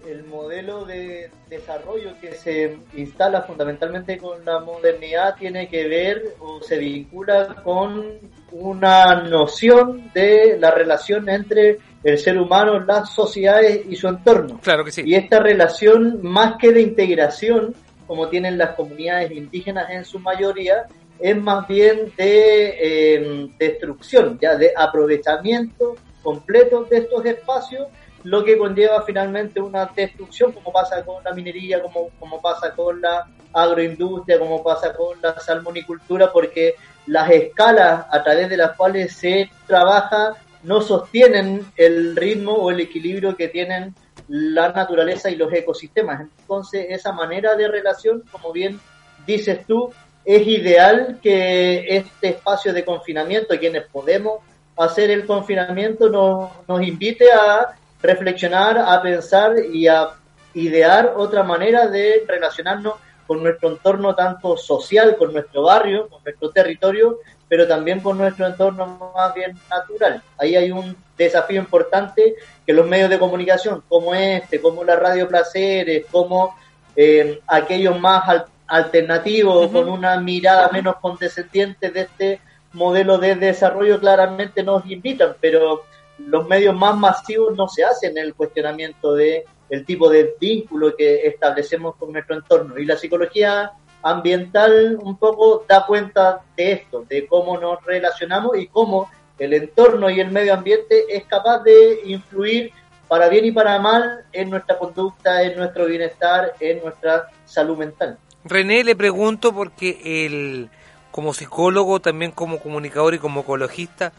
[0.08, 6.60] el modelo de desarrollo que se instala fundamentalmente con la modernidad tiene que ver o
[6.62, 8.18] se vincula con
[8.52, 14.60] una noción de la relación entre el ser humano, las sociedades y su entorno.
[14.62, 15.02] Claro que sí.
[15.04, 17.74] Y esta relación, más que de integración,
[18.06, 20.86] como tienen las comunidades indígenas en su mayoría,
[21.18, 27.86] es más bien de eh, destrucción, ya de aprovechamiento completo de estos espacios
[28.24, 33.00] lo que conlleva finalmente una destrucción, como pasa con la minería, como, como pasa con
[33.00, 36.74] la agroindustria, como pasa con la salmonicultura, porque
[37.06, 42.80] las escalas a través de las cuales se trabaja no sostienen el ritmo o el
[42.80, 43.94] equilibrio que tienen
[44.28, 46.22] la naturaleza y los ecosistemas.
[46.22, 48.80] Entonces, esa manera de relación, como bien
[49.26, 49.92] dices tú,
[50.24, 54.40] es ideal que este espacio de confinamiento, quienes podemos
[54.78, 60.10] hacer el confinamiento, nos, nos invite a reflexionar, a pensar y a
[60.52, 62.94] idear otra manera de relacionarnos
[63.26, 68.46] con nuestro entorno tanto social, con nuestro barrio, con nuestro territorio, pero también con nuestro
[68.46, 70.22] entorno más bien natural.
[70.38, 72.34] Ahí hay un desafío importante
[72.66, 76.54] que los medios de comunicación como este, como la Radio Placeres, como
[76.94, 79.72] eh, aquellos más al alternativos, uh -huh.
[79.72, 82.40] con una mirada menos condescendiente de este
[82.72, 85.84] modelo de desarrollo, claramente nos invitan, pero
[86.18, 91.26] los medios más masivos no se hacen el cuestionamiento de el tipo de vínculo que
[91.26, 92.78] establecemos con nuestro entorno.
[92.78, 98.66] Y la psicología ambiental un poco da cuenta de esto, de cómo nos relacionamos y
[98.66, 102.70] cómo el entorno y el medio ambiente es capaz de influir
[103.08, 108.18] para bien y para mal en nuestra conducta, en nuestro bienestar, en nuestra salud mental.
[108.44, 110.68] René, le pregunto porque el,
[111.10, 114.12] como psicólogo, también como comunicador y como ecologista,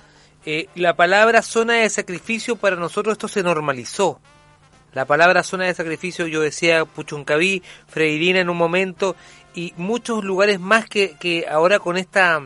[0.45, 4.19] eh, la palabra zona de sacrificio para nosotros esto se normalizó.
[4.93, 9.15] La palabra zona de sacrificio, yo decía Puchuncaví, Freirina en un momento,
[9.53, 12.41] y muchos lugares más que, que ahora con esta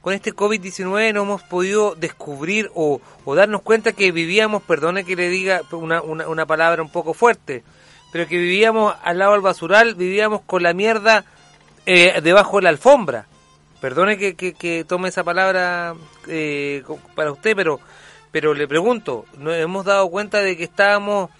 [0.00, 5.14] con este COVID-19 no hemos podido descubrir o, o, darnos cuenta que vivíamos, perdone que
[5.14, 7.64] le diga una, una, una, palabra un poco fuerte,
[8.10, 11.26] pero que vivíamos al lado del basural, vivíamos con la mierda
[11.84, 13.26] eh, debajo de la alfombra.
[13.80, 15.94] Perdone que, que, que tome esa palabra
[16.28, 16.82] eh,
[17.14, 17.80] para usted, pero,
[18.30, 21.30] pero le pregunto, nos hemos dado cuenta de que estábamos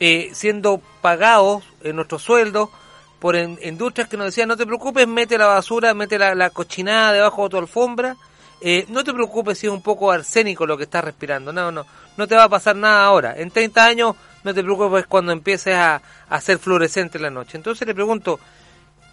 [0.00, 2.70] eh, siendo pagados en nuestros sueldos
[3.18, 7.44] por industrias que nos decían no te preocupes, mete la basura, mete la, cochinada debajo
[7.44, 8.16] de tu alfombra,
[8.62, 11.84] eh, no te preocupes si es un poco arsénico lo que estás respirando, no, no,
[12.16, 15.74] no te va a pasar nada ahora, en 30 años no te preocupes cuando empieces
[15.74, 17.58] a, a ser fluorescente en la noche.
[17.58, 18.40] Entonces le pregunto,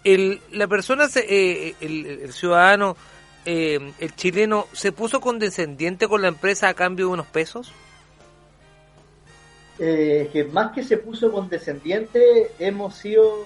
[0.04, 2.96] el, la persona, eh, el, el, ciudadano,
[3.44, 7.72] eh, el chileno, ¿se puso condescendiente con la empresa a cambio de unos pesos?
[9.78, 13.44] Eh, que más que se puso condescendiente, hemos sido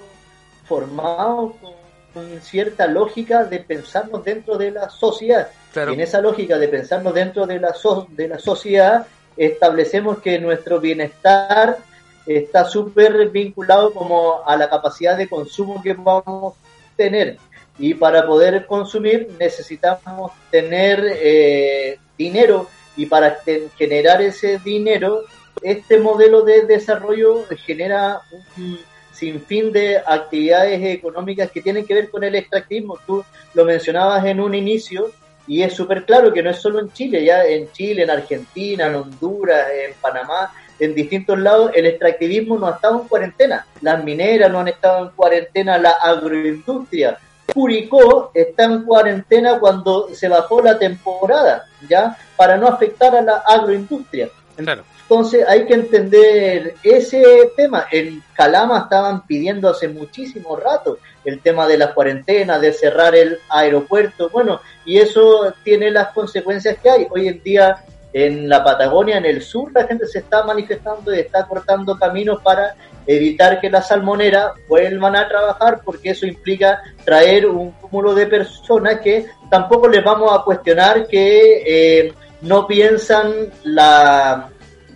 [0.65, 1.73] formados con,
[2.15, 5.49] con cierta lógica de pensarnos dentro de la sociedad.
[5.73, 5.93] Claro.
[5.93, 10.39] Y en esa lógica de pensarnos dentro de la, so, de la sociedad, establecemos que
[10.39, 11.79] nuestro bienestar
[12.27, 17.39] está súper vinculado como a la capacidad de consumo que vamos a tener.
[17.79, 23.39] Y para poder consumir necesitamos tener eh, dinero y para
[23.77, 25.23] generar ese dinero,
[25.63, 28.21] este modelo de desarrollo genera
[28.57, 28.79] un
[29.13, 32.99] sinfín de actividades económicas que tienen que ver con el extractivismo.
[33.07, 35.11] Tú lo mencionabas en un inicio
[35.47, 38.87] y es súper claro que no es solo en Chile, ya en Chile, en Argentina,
[38.87, 43.67] en Honduras, en Panamá, en distintos lados, el extractivismo no ha estado en cuarentena.
[43.81, 47.19] Las mineras no han estado en cuarentena, la agroindustria.
[47.53, 52.17] Curicó está en cuarentena cuando se bajó la temporada, ¿ya?
[52.37, 54.31] Para no afectar a la agroindustria.
[54.57, 54.85] Claro.
[55.03, 57.87] Entonces hay que entender ese tema.
[57.91, 63.39] En Calama estaban pidiendo hace muchísimo rato el tema de la cuarentena, de cerrar el
[63.51, 64.31] aeropuerto.
[64.31, 67.07] Bueno, y eso tiene las consecuencias que hay.
[67.11, 71.21] Hoy en día en la Patagonia, en el sur, la gente se está manifestando y
[71.21, 72.75] está cortando caminos para
[73.07, 79.01] evitar que las salmoneras vuelvan a trabajar porque eso implica traer un cúmulo de personas
[79.01, 83.33] que tampoco les vamos a cuestionar que eh, no piensan
[83.65, 84.49] la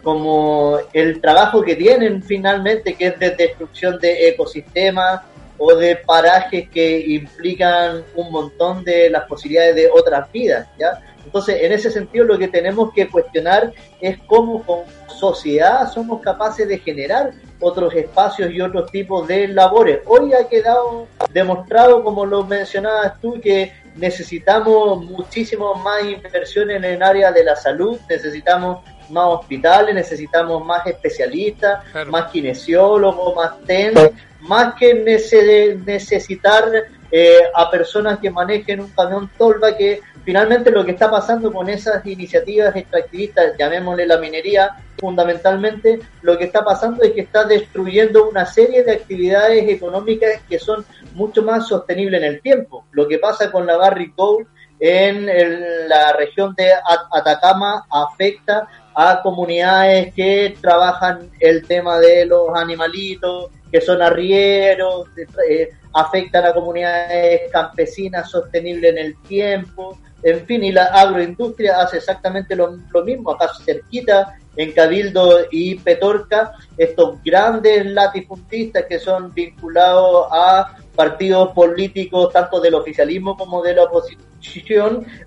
[0.02, 5.22] como el trabajo que tienen finalmente que es de destrucción de ecosistemas
[5.58, 11.00] o de parajes que implican un montón de las posibilidades de otras vidas, ¿ya?
[11.24, 16.68] Entonces, en ese sentido, lo que tenemos que cuestionar es cómo con sociedad somos capaces
[16.68, 20.00] de generar otros espacios y otros tipos de labores.
[20.06, 27.02] Hoy ha quedado demostrado, como lo mencionabas tú, que necesitamos muchísimo más inversión en el
[27.02, 32.10] área de la salud, necesitamos más hospitales, necesitamos más especialistas, Claro.
[32.10, 33.94] más kinesiólogos, más TEN,
[34.40, 36.64] más que nece- necesitar
[37.10, 41.68] eh, a personas que manejen un camión tolva que finalmente lo que está pasando con
[41.68, 48.28] esas iniciativas extractivistas, llamémosle la minería, fundamentalmente lo que está pasando es que está destruyendo
[48.28, 50.84] una serie de actividades económicas que son
[51.14, 52.84] mucho más sostenibles en el tiempo.
[52.90, 54.46] Lo que pasa con la Barrick Gold
[54.80, 58.66] en el- la región de At- Atacama afecta
[58.98, 65.08] a comunidades que trabajan el tema de los animalitos, que son arrieros,
[65.50, 71.98] eh, afectan a comunidades campesinas sostenibles en el tiempo, en fin, y la agroindustria hace
[71.98, 72.72] exactamente lo,
[73.04, 81.52] mismo, acá cerquita, en Cabildo y Petorca, estos grandes latifundistas que son vinculados a partidos
[81.52, 84.22] políticos tanto del oficialismo como de la oposición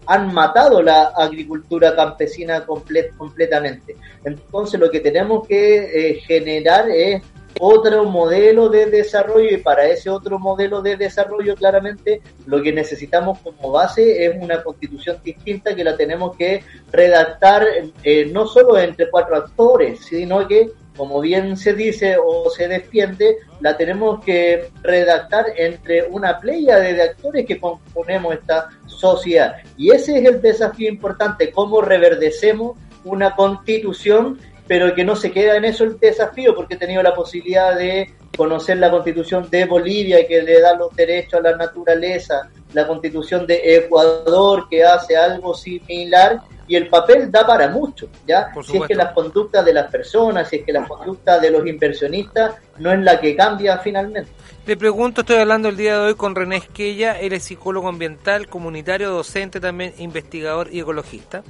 [0.06, 3.96] han matado la agricultura campesina comple- completamente.
[4.24, 7.22] Entonces lo que tenemos que eh, generar es
[7.60, 13.40] otro modelo de desarrollo y para ese otro modelo de desarrollo claramente lo que necesitamos
[13.40, 17.66] como base es una constitución distinta que la tenemos que redactar
[18.04, 23.38] eh, no solo entre cuatro actores, sino que como bien se dice o se defiende,
[23.62, 29.56] la tenemos que redactar entre una playa de actores que componemos esta sociedad.
[29.78, 35.56] Y ese es el desafío importante, cómo reverdecemos una constitución, pero que no se queda
[35.56, 40.28] en eso el desafío, porque he tenido la posibilidad de conocer la constitución de Bolivia,
[40.28, 45.54] que le da los derechos a la naturaleza, la constitución de Ecuador, que hace algo
[45.56, 48.52] similar, y el papel da para mucho, ¿ya?
[48.64, 51.66] Si es que las conductas de las personas, si es que la conducta de los
[51.66, 54.30] inversionistas no es la que cambia finalmente.
[54.68, 58.48] Le pregunto, estoy hablando el día de hoy con René Esquella, él es psicólogo ambiental,
[58.48, 61.42] comunitario, docente, también investigador y ecologista.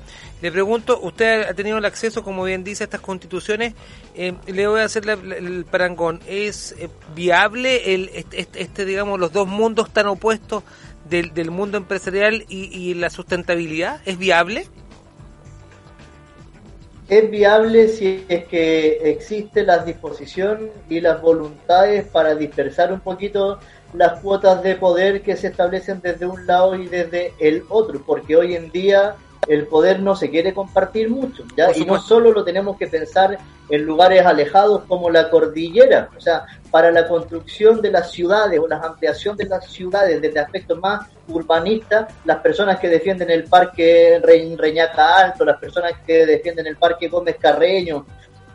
[0.41, 3.73] Le pregunto, usted ha tenido el acceso, como bien dice, a estas constituciones.
[4.15, 6.21] Eh, le voy a hacer la- la- el parangón.
[6.27, 10.63] ¿Es eh, viable el, este- este, digamos, los dos mundos tan opuestos
[11.09, 14.01] del, del mundo empresarial y, y la sustentabilidad?
[14.05, 14.67] ¿Es viable?
[17.09, 23.59] es viable si es que existe la disposición y las voluntades para dispersar un poquito
[23.93, 28.35] las cuotas de poder que se establecen desde un lado y desde el otro, porque
[28.35, 29.15] hoy en día
[29.49, 31.75] el poder no se quiere compartir mucho, ¿ya?
[31.75, 33.37] Y no solo lo tenemos que pensar
[33.69, 38.67] en lugares alejados como la cordillera, o sea, para la construcción de las ciudades o
[38.67, 44.19] la ampliación de las ciudades desde aspectos más urbanistas, las personas que defienden el parque
[44.23, 48.05] Re- Reñaca Alto, las personas que defienden el parque Gómez Carreño,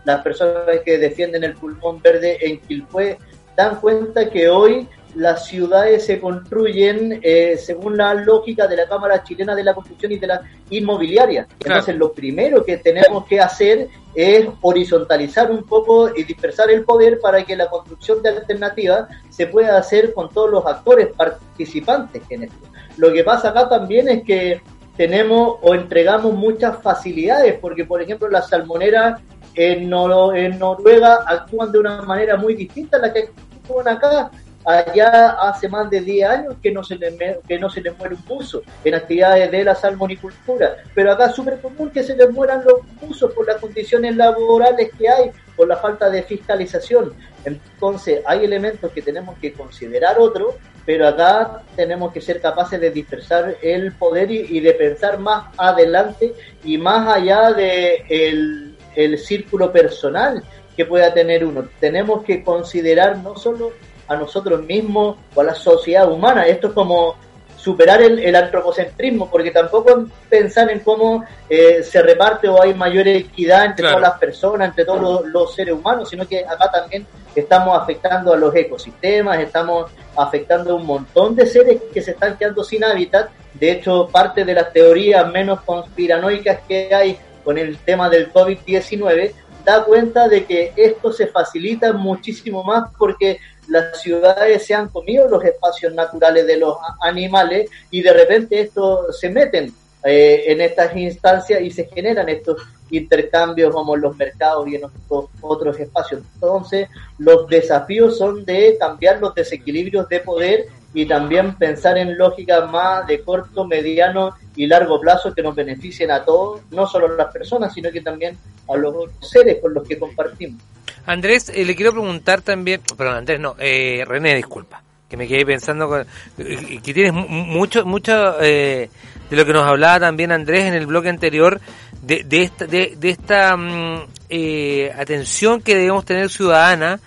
[0.04, 3.18] las personas que defienden el pulmón verde en Quilpué,
[3.56, 9.22] dan cuenta que hoy las ciudades se construyen eh, según la lógica de la Cámara
[9.22, 10.40] Chilena de la Construcción y de la
[10.70, 11.44] Inmobiliaria.
[11.44, 11.58] Claro.
[11.80, 17.20] Entonces, lo primero que tenemos que hacer es horizontalizar un poco y dispersar el poder
[17.20, 22.44] para que la construcción de alternativas se pueda hacer con todos los actores participantes en
[22.44, 22.66] esto.
[22.96, 24.60] Lo que pasa acá también es que
[24.96, 29.20] tenemos o entregamos muchas facilidades, porque por ejemplo las salmoneras
[29.56, 34.30] en, Nor- en Noruega actúan de una manera muy distinta a la que actúan acá.
[34.64, 38.14] Allá hace más de 10 años que no se le, que no se les muere
[38.14, 42.30] un buzo en actividades de la salmonicultura, pero acá es súper común que se les
[42.30, 47.12] mueran los buzos por las condiciones laborales que hay, por la falta de fiscalización.
[47.44, 50.54] Entonces hay elementos que tenemos que considerar otros,
[50.86, 55.52] pero acá tenemos que ser capaces de dispersar el poder y, y de pensar más
[55.58, 56.34] adelante
[56.64, 60.42] y más allá de el, el círculo personal
[60.76, 61.68] que pueda tener uno.
[61.80, 63.72] Tenemos que considerar no solo
[64.08, 67.16] a nosotros mismos o a la sociedad humana, esto es como
[67.56, 73.08] superar el, el antropocentrismo, porque tampoco pensar en cómo eh, se reparte o hay mayor
[73.08, 73.96] equidad entre Claro.
[73.96, 78.34] todas las personas, entre todos los, los seres humanos, sino que acá también estamos afectando
[78.34, 82.84] a los ecosistemas, estamos afectando a un montón de seres que se están quedando sin
[82.84, 83.30] hábitat.
[83.54, 89.32] De hecho, parte de las teorías menos conspiranoicas que hay con el tema del COVID-19
[89.64, 93.38] da cuenta de que esto se facilita muchísimo más porque
[93.68, 99.18] las ciudades se han comido los espacios naturales de los animales y de repente estos
[99.18, 99.72] se meten
[100.04, 102.60] eh, en estas instancias y se generan estos
[102.90, 106.22] intercambios como en los mercados y en estos otros espacios.
[106.34, 106.88] Entonces,
[107.18, 113.06] los desafíos son de cambiar los desequilibrios de poder y también pensar en lógicas más
[113.06, 117.32] de corto, mediano y largo plazo que nos beneficien a todos, no solo a las
[117.32, 118.38] personas, sino que también
[118.68, 120.62] a los seres con los que compartimos.
[121.06, 125.44] Andrés, eh, le quiero preguntar también, perdón, Andrés, no, eh, René, disculpa, que me quedé
[125.44, 126.06] pensando con-
[126.38, 128.88] eh, que tienes mu- mucho, mucho eh,
[129.30, 131.60] de lo que nos hablaba también Andrés en el bloque anterior,
[132.02, 137.00] de, de esta, de, de esta mm, eh, atención que debemos tener ciudadana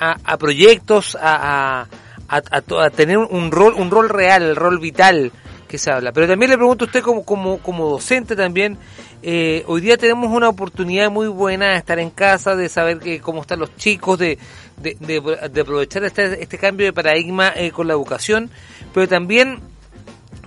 [0.00, 1.86] a, a proyectos, a,
[2.28, 5.30] a tener un rol, un rol real, el rol vital
[5.72, 6.12] que se habla.
[6.12, 8.76] Pero también le pregunto a usted como, como, como docente también,
[9.22, 13.20] eh, hoy día tenemos una oportunidad muy buena de estar en casa, de saber que,
[13.20, 14.38] cómo están los chicos, de,
[14.76, 18.50] de, de- aprovechar este, este cambio de paradigma eh, con la educación,
[18.92, 19.60] pero también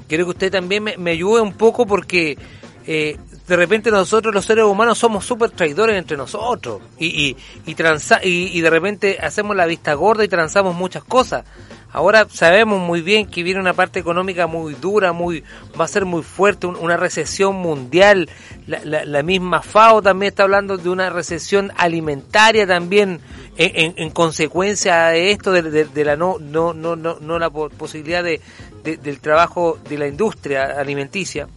[0.08, 2.38] quiero que usted también me, me ayude un poco porque
[2.86, 3.18] eh,
[3.48, 8.20] de repente nosotros los seres humanos somos súper traidores entre nosotros y, y, y, transa-
[8.24, 11.46] y, y de repente hacemos la vista gorda y transamos muchas cosas.
[11.92, 15.44] Ahora sabemos muy bien que viene una parte económica muy dura, muy
[15.80, 18.30] va a ser muy fuerte, un- una recesión mundial.
[18.68, 23.22] La, la- misma FAO también está hablando de una recesión alimentaria también
[23.58, 27.40] en, en- en consecuencia de esto, de, de- de la no, no, no, no, no
[27.40, 28.42] la po- posibilidad de,
[28.86, 31.48] de- del trabajo de la industria alimenticia.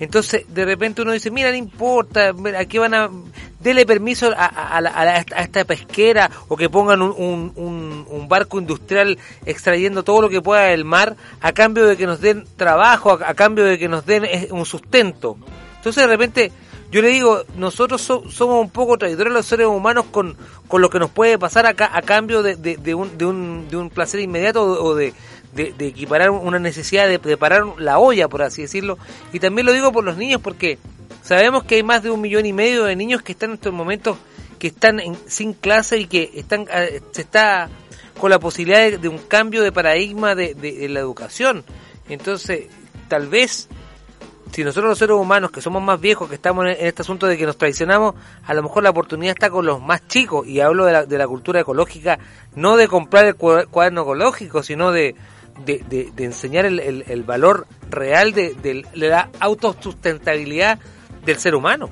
[0.00, 3.08] Entonces, de repente uno dice, mira, no importa, mira, aquí van a...
[3.60, 8.06] Dele permiso a, a- a a a esta pesquera o que pongan un, un- un-
[8.10, 9.16] un barco industrial
[9.46, 13.28] extrayendo todo lo que pueda del mar a cambio de que nos den trabajo, a,
[13.30, 15.36] a cambio de que nos den eh, un sustento.
[15.76, 16.50] Entonces, de repente,
[16.90, 20.90] yo le digo, nosotros so- somos un poco traidores los seres humanos con, con lo
[20.90, 24.64] que nos puede pasar acá a cambio de un, de, un, de un placer inmediato
[24.64, 25.14] o de,
[25.52, 28.98] de, equiparar una necesidad de preparar la olla, por así decirlo.
[29.32, 30.78] Y también lo digo por los niños porque
[31.22, 33.72] Sabemos que hay más de un millón y medio de niños que están en estos
[33.72, 34.16] momentos
[34.58, 37.70] que están en- sin clase y que están eh, se está
[38.18, 41.64] con la posibilidad de, un cambio de paradigma de, de- la educación.
[42.08, 42.66] Entonces,
[43.08, 43.68] tal vez
[44.52, 47.38] si nosotros los seres humanos que somos más viejos, que estamos en, este asunto de
[47.38, 50.86] que nos traicionamos, a lo mejor la oportunidad está con los más chicos, y hablo
[50.86, 52.18] de la, de la cultura ecológica,
[52.56, 55.14] no de comprar el cua- cuaderno ecológico, sino de,
[55.64, 60.78] de, de- de enseñar el, el- el valor real de, de la autosustentabilidad
[61.24, 61.88] del ser humano.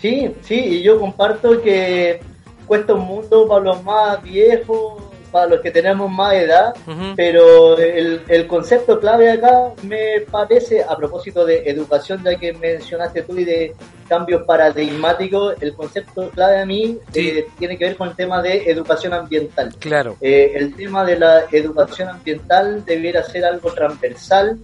[0.00, 2.20] Sí, sí, y yo comparto que
[2.66, 5.02] cuesta un mundo para los más viejos,
[5.34, 7.14] para los que tenemos más edad, Ujú.
[7.16, 13.22] pero el, el concepto clave acá me parece, a propósito de educación, ya que mencionaste
[13.22, 13.74] tú y de
[14.08, 17.30] cambios paradigmáticos, el concepto clave a mí Sí.
[17.30, 19.74] eh, tiene que ver con el tema de educación ambiental.
[19.80, 20.16] Claro.
[20.20, 24.58] Eh, el tema de la educación ambiental debiera ser algo transversal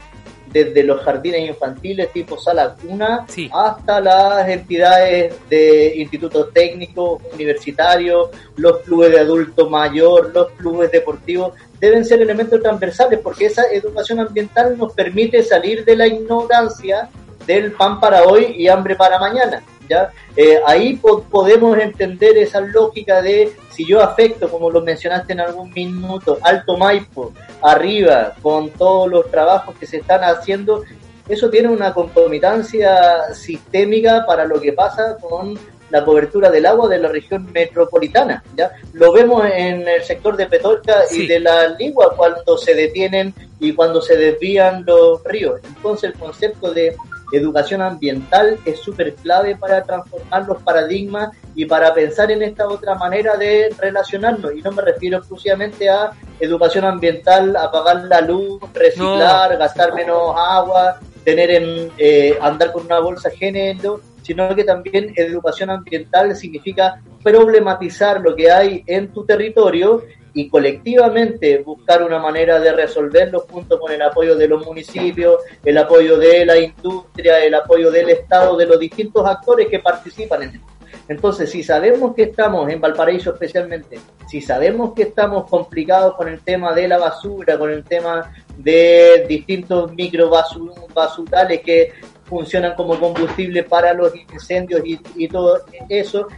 [0.52, 3.48] desde los jardines infantiles tipo sala cuna Sí.
[3.52, 11.52] hasta las entidades de institutos técnicos, universitarios, los clubes de adulto mayor, los clubes deportivos,
[11.78, 17.08] deben ser elementos transversales porque esa educación ambiental nos permite salir de la ignorancia
[17.46, 19.62] del pan para hoy y hambre para mañana.
[19.90, 20.10] ¿Ya?
[20.36, 25.40] Eh, ahí po- podemos entender esa lógica de si yo afecto, como lo mencionaste en
[25.40, 30.84] algún minuto, Alto Maipo, arriba, con todos los trabajos que se están haciendo,
[31.28, 35.58] eso tiene una concomitancia sistémica para lo que pasa con
[35.90, 38.44] la cobertura del agua de la región metropolitana.
[38.56, 38.70] ¿ya?
[38.92, 41.24] Lo vemos en el sector de Petorca Sí.
[41.24, 45.60] y de la Ligua cuando se detienen y cuando se desvían los ríos.
[45.64, 46.96] Entonces el concepto de
[47.32, 52.94] educación ambiental es súper clave para transformar los paradigmas y para pensar en esta otra
[52.94, 54.54] manera de relacionarnos.
[54.54, 60.98] Y no me refiero exclusivamente a educación ambiental, apagar la luz, reciclar, gastar menos agua,
[61.24, 68.20] tener en, eh, andar con una bolsa género, sino que también educación ambiental significa problematizar
[68.20, 70.02] lo que hay en tu territorio
[70.34, 75.78] y colectivamente buscar una manera de resolverlo junto con el apoyo de los municipios, el
[75.78, 80.48] apoyo de la industria, el apoyo del Estado, de los distintos actores que participan en
[80.50, 80.66] esto.
[81.08, 86.40] Entonces, si sabemos que estamos en Valparaíso especialmente, si sabemos que estamos complicados con el
[86.40, 91.92] tema de la basura, con el tema de distintos microbasurales que
[92.26, 96.28] funcionan como combustible para los incendios y, y todo eso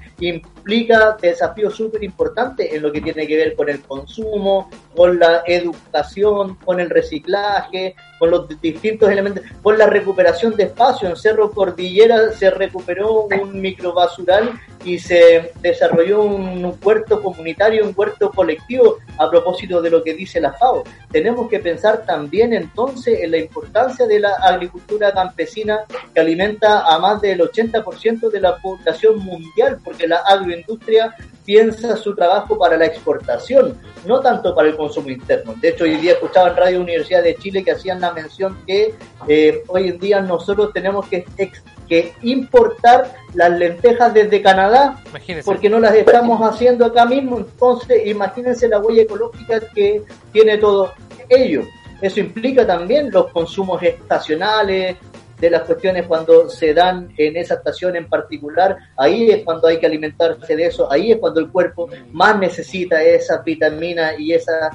[0.63, 5.43] implica desafíos súper importantes en lo que tiene que ver con el consumo, con la
[5.45, 11.09] educación, con el reciclaje, con los distintos elementos, con la recuperación de espacio.
[11.09, 14.53] En Cerro Cordillera se recuperó un microbasural
[14.85, 20.41] y se desarrolló un huerto comunitario, un huerto colectivo a propósito de lo que dice
[20.41, 20.85] la FAO.
[21.11, 25.81] Tenemos que pensar también entonces en la importancia de la agricultura campesina
[26.15, 30.19] que alimenta a más del 80% de la población mundial, porque la
[30.53, 33.77] agroindustria piensa su trabajo para la exportación,
[34.07, 35.55] no tanto para el consumo interno.
[35.61, 38.95] De hecho, hoy día escuchaba en Radio Universidad de Chile que hacían la mención que
[39.27, 45.45] eh, hoy en día nosotros tenemos que, ex- que importar las lentejas desde Canadá Imagínense.
[45.45, 47.39] porque no las estamos haciendo acá mismo.
[47.39, 50.93] Entonces, imagínense la huella ecológica que tiene todo
[51.29, 51.63] ello.
[52.01, 54.97] Eso implica también los consumos estacionales,
[55.43, 59.80] de las cuestiones cuando se dan en esa estación en particular, ahí es cuando hay
[59.80, 64.72] que alimentarse de eso, ahí es cuando el cuerpo más necesita esas vitaminas y esas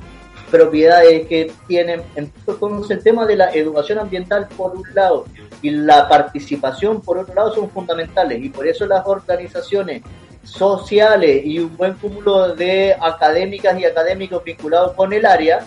[0.52, 2.02] propiedades que tienen.
[2.18, 5.24] Entonces el tema de la educación ambiental por un lado
[5.62, 10.02] y la participación por otro lado son fundamentales y por eso las organizaciones
[10.44, 15.66] sociales y un buen cúmulo de académicas y académicos vinculados con el área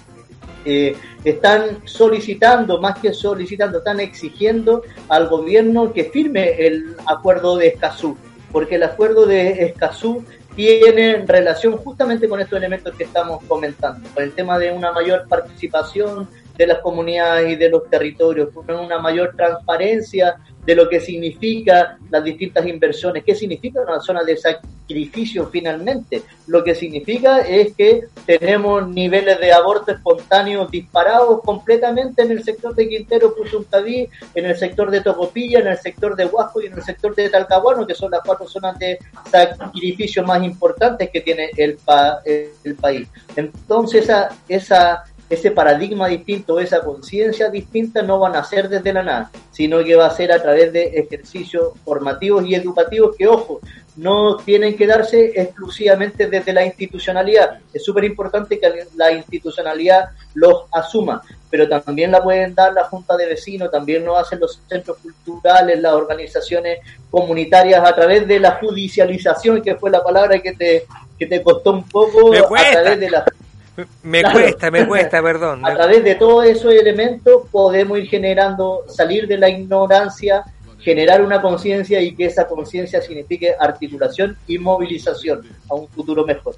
[0.65, 7.69] eh, están solicitando, más que solicitando, están exigiendo al gobierno que firme el acuerdo de
[7.69, 8.17] Escazú,
[8.53, 10.25] porque el acuerdo de Escazú
[10.57, 15.27] tiene relación justamente con estos elementos que estamos comentando, con el tema de una mayor
[15.29, 16.29] participación
[16.61, 22.23] de las comunidades y de los territorios, una mayor transparencia de lo que significa las
[22.23, 26.23] distintas inversiones, qué significa una zona de sacrificio finalmente.
[26.49, 32.75] Lo que significa es que tenemos niveles de aborto espontáneo disparados completamente en el sector
[32.75, 36.75] de Quintero, Puchuncaví, en el sector de Tocopilla, en el sector de Huasco y en
[36.75, 38.99] el sector de Talcahuano, que son las cuatro zonas de
[39.31, 41.79] sacrificio más importantes que tiene el,
[42.65, 43.09] el país.
[43.35, 49.05] Entonces, esa, esa ese paradigma distinto, esa conciencia distinta no van a ser desde la
[49.05, 53.61] nada, sino que va a ser a través de ejercicios formativos y educativos que, ojo,
[53.97, 57.61] no tienen que darse exclusivamente desde la institucionalidad.
[57.73, 63.17] Es súper importante que la institucionalidad los asuma, pero también la pueden dar la Junta
[63.17, 68.53] de Vecinos, también lo hacen los centros culturales, las organizaciones comunitarias a través de la
[68.53, 73.11] judicialización, que fue la palabra que te, que te costó un poco, a través de
[73.11, 73.25] la
[74.03, 75.65] me cuesta, me cuesta, perdón.
[75.65, 80.45] A través de todos esos elementos podemos ir generando, salir de la ignorancia,
[80.81, 86.57] generar una conciencia y que esa conciencia signifique articulación y movilización a un futuro mejor.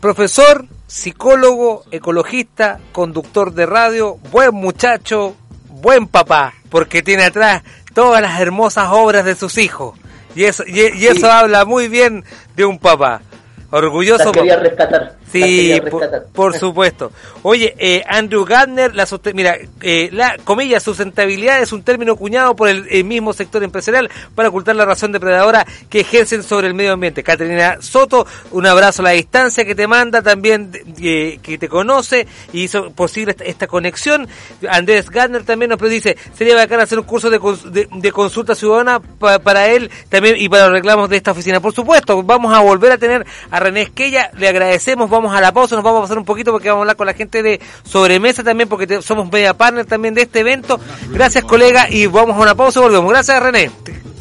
[0.00, 5.34] Profesor, psicólogo, ecologista, conductor de radio, buen muchacho,
[5.68, 7.62] buen papá, porque tiene atrás
[7.94, 9.98] todas las hermosas obras de sus hijos.
[10.34, 12.24] Y eso, y, eso habla muy bien
[12.56, 13.22] de un papá.
[13.70, 14.32] Orgulloso.
[14.32, 15.16] quería rescatar.
[15.34, 15.80] Sí,
[16.32, 17.10] por, supuesto.
[17.42, 19.04] Oye, eh, Andrew Gardner, la
[19.34, 24.48] mira, eh, la comilla sustentabilidad es un término cuñado por el, mismo sector empresarial para
[24.50, 27.24] ocultar la razón depredadora que ejercen sobre el medio ambiente.
[27.24, 30.70] Caterina Soto, un abrazo a la distancia que te manda, también
[31.00, 34.28] eh, que te conoce y hizo posible esta, conexión.
[34.68, 39.68] Andrés Gardner también nos dice, sería bacán hacer un curso de, de, consulta ciudadana para
[39.68, 41.60] él también y para los reclamos de esta oficina.
[41.60, 45.52] Por supuesto, vamos a volver a tener a René Esquella, le agradecemos, vamos a la
[45.52, 47.60] pausa, nos vamos a pasar un poquito porque vamos a hablar con la gente de
[47.84, 50.80] sobremesa también, porque somos media partner también de este evento.
[51.10, 53.10] Gracias, colega, y vamos a una pausa y volvemos.
[53.10, 53.70] Gracias, René.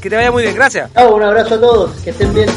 [0.01, 0.89] Que te vaya muy bien, gracias.
[0.95, 2.49] un abrazo a todos, que estén bien.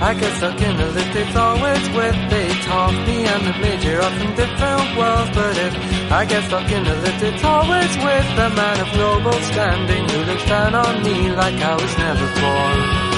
[0.00, 2.94] I get stuck in a lift, it's always with they talk.
[3.06, 5.74] Me and the major are from different worlds, but if
[6.12, 10.18] I get stuck in a lift, it's always with the man of noble standing who
[10.22, 13.08] looks down on me like I was never born.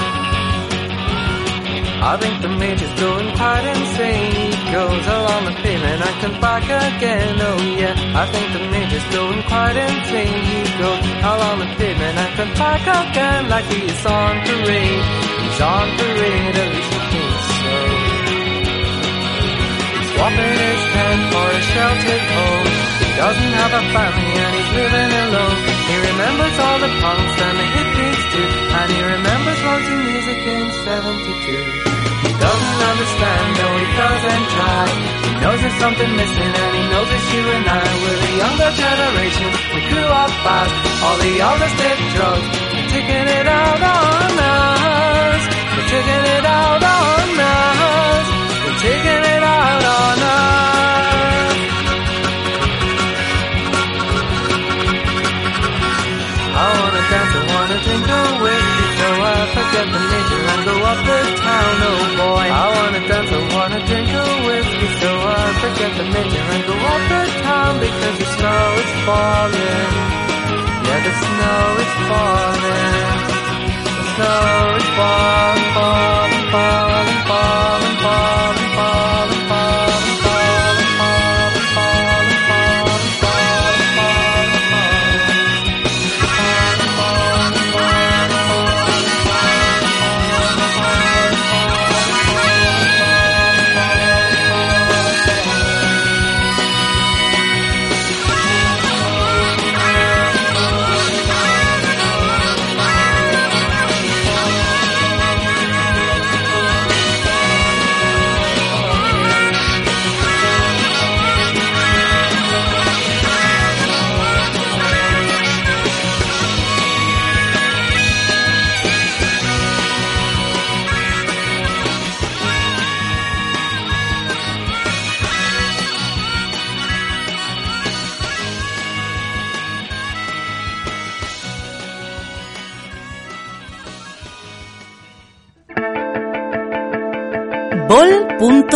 [2.01, 4.33] I think the major's going quite insane.
[4.33, 7.37] He goes along the pavement and comes back again.
[7.45, 10.41] Oh yeah, I think the major's going quite insane.
[10.49, 15.30] He goes along the pavement and comes back again like he's on parade.
[15.51, 16.55] He's on parade,
[17.11, 17.75] thinks so.
[19.99, 22.67] He's swapping his tent for a sheltered home
[23.03, 25.57] He doesn't have a family and he's living alone.
[25.91, 28.47] He remembers all the punks and the hippies too.
[28.79, 31.19] And he remembers lots music in 72.
[31.19, 34.87] He doesn't understand, no he doesn't try.
[34.87, 37.83] He knows there's something missing and he knows it's you and I.
[37.99, 40.73] We're the younger generation, we grew up fast.
[41.03, 42.47] All the others did drugs,
[42.95, 45.20] taking it out on us.
[45.89, 48.27] Taking it out on us.
[48.81, 51.57] Taking it out on us.
[56.53, 60.75] I wanna dance, I wanna drink a whiskey So I forget the nature and go
[60.91, 65.43] up the town, oh boy I wanna dance, I wanna drink a whiskey So I
[65.63, 69.91] forget the nature and go up the town Because the snow is falling
[70.85, 73.20] Yeah, the snow is falling
[74.21, 76.90] coach, Bob, Bob, Bob.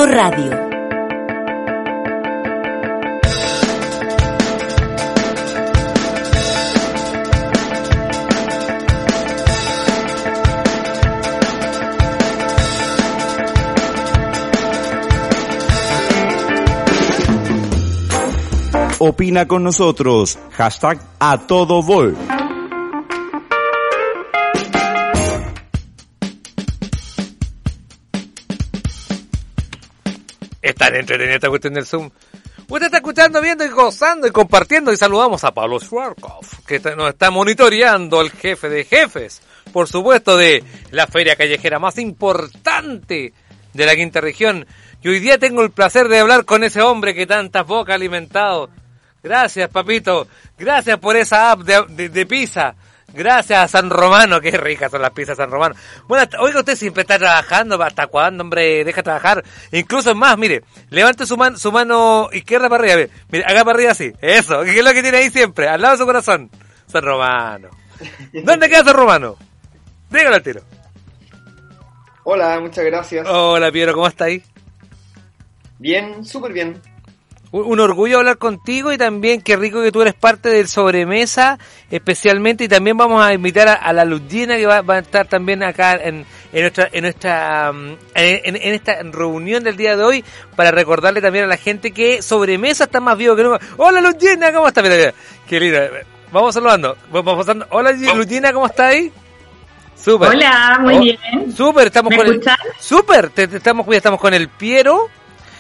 [0.06, 0.52] Vol.radio.
[19.00, 20.38] Opina con nosotros.
[20.52, 22.16] Hashtag a todo vol.
[30.86, 32.10] tan entretenida esta cuestión del Zoom.
[32.68, 37.10] Usted está escuchando, viendo y gozando y compartiendo y saludamos a Pablo Schwarzkopf, que nos
[37.10, 39.42] está monitoreando el jefe de jefes,
[39.72, 43.34] por supuesto, de la feria callejera más importante
[43.74, 44.66] de la quinta región.
[45.02, 47.96] Y hoy día tengo el placer de hablar con ese hombre que tantas bocas ha
[47.96, 48.70] alimentado.
[49.22, 50.28] Gracias, papito.
[50.58, 52.76] Gracias por esa app de, de, de pizza.
[53.16, 55.74] Gracias a San Romano, qué ricas son las pizzas de San Romano.
[56.08, 58.84] Bueno, oiga, usted siempre está trabajando, ¿hasta cuándo, hombre?
[58.84, 59.44] Deja trabajar.
[59.72, 63.64] Incluso es más, mire, levante su, man- su mano izquierda para arriba, mire, mire, haga
[63.64, 64.12] para arriba así.
[64.22, 66.50] Eso, que es lo que tiene ahí siempre, al lado de su corazón.
[66.88, 67.70] San Romano.
[68.34, 69.38] ¿Dónde queda San Romano?
[70.10, 70.62] Dígalo al tiro.
[72.24, 73.28] Hola, muchas gracias.
[73.30, 74.44] Hola, Piero, ¿cómo está ahí?
[75.80, 76.82] Bien, súper bien.
[77.52, 81.58] Un orgullo hablar contigo y también qué rico que tú eres parte del sobremesa,
[81.90, 85.26] especialmente y también vamos a invitar a, a la Luchina que va, va a estar
[85.28, 90.04] también acá en, en nuestra en nuestra um, en, en esta reunión del día de
[90.04, 90.26] hoy
[90.58, 93.60] para recordarle también a la gente que sobremesa está más vivo que nunca.
[93.78, 94.82] Hola Luchina, ¿cómo está?
[94.82, 95.14] Mira, mira,
[95.48, 95.80] qué lindo.
[96.34, 96.98] Vamos saludando.
[97.10, 97.68] Vamos pasando.
[97.70, 99.12] Hola Luchina, ¿cómo está ahí?
[99.96, 100.30] Súper.
[100.30, 101.54] Hola, muy Oh, bien.
[101.56, 102.58] Súper, estamos ¿Me con el, escuchan?
[102.80, 105.08] Súper, te, te estamos, ya estamos con el Piero.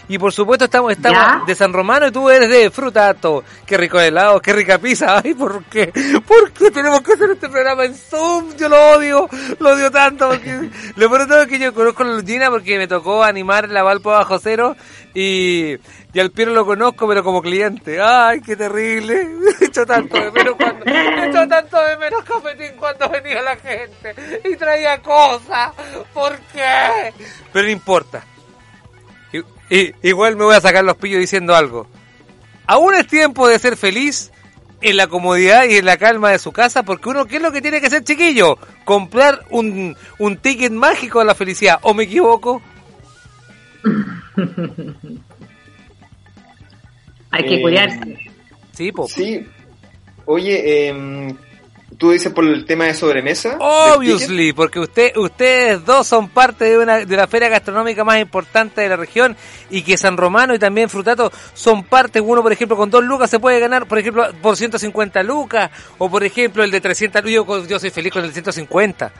[0.07, 1.41] Y por supuesto estamos, estamos Ya.
[1.45, 3.43] de San Romano y tú eres de Frutato.
[3.65, 5.19] Qué rico helado, qué rica pizza.
[5.23, 5.91] Ay, ¿por qué?
[6.27, 8.55] ¿Por qué tenemos que hacer este programa en Zoom?
[8.57, 9.27] Yo lo odio,
[9.59, 10.29] lo odio tanto.
[10.29, 10.69] Porque...
[10.95, 13.83] Lo peor de todo es que yo conozco a la porque me tocó animar la
[13.83, 14.75] Valpo bajo cero
[15.13, 15.75] y,
[16.13, 18.01] y al Piero lo conozco pero como cliente.
[18.01, 19.27] Ay, qué terrible.
[19.61, 23.55] He hecho tanto de menos cuando, he hecho tanto de menos cafetín cuando venía la
[23.57, 25.71] gente y traía cosas.
[26.13, 27.13] ¿Por qué?
[27.51, 28.23] Pero no importa.
[29.69, 31.87] I- igual me voy a sacar los pillos diciendo algo.
[32.67, 34.31] Aún es tiempo de ser feliz
[34.81, 37.51] en la comodidad y en la calma de su casa, porque uno, ¿qué es lo
[37.51, 38.57] que tiene que hacer, chiquillo?
[38.83, 41.79] Comprar un, un ticket mágico a la felicidad.
[41.83, 42.61] ¿O me equivoco?
[47.31, 48.17] Hay que Eh, cuidarse.
[48.73, 49.07] Sí, po.
[49.07, 49.45] Sí.
[50.25, 51.35] Oye, em,
[51.97, 53.57] tú dices por el tema de sobremesa.
[53.59, 58.81] Obviously, porque usted, ustedes dos son parte de una de la feria gastronómica más importante
[58.81, 59.35] de la región
[59.69, 62.21] y que San Romano y también Frutato son parte.
[62.21, 66.09] Uno, por ejemplo, con dos lucas se puede ganar, por ejemplo, por 150 lucas o,
[66.09, 67.33] por ejemplo, el de 300 lucas.
[67.33, 69.11] Yo, yo soy feliz con el de 150.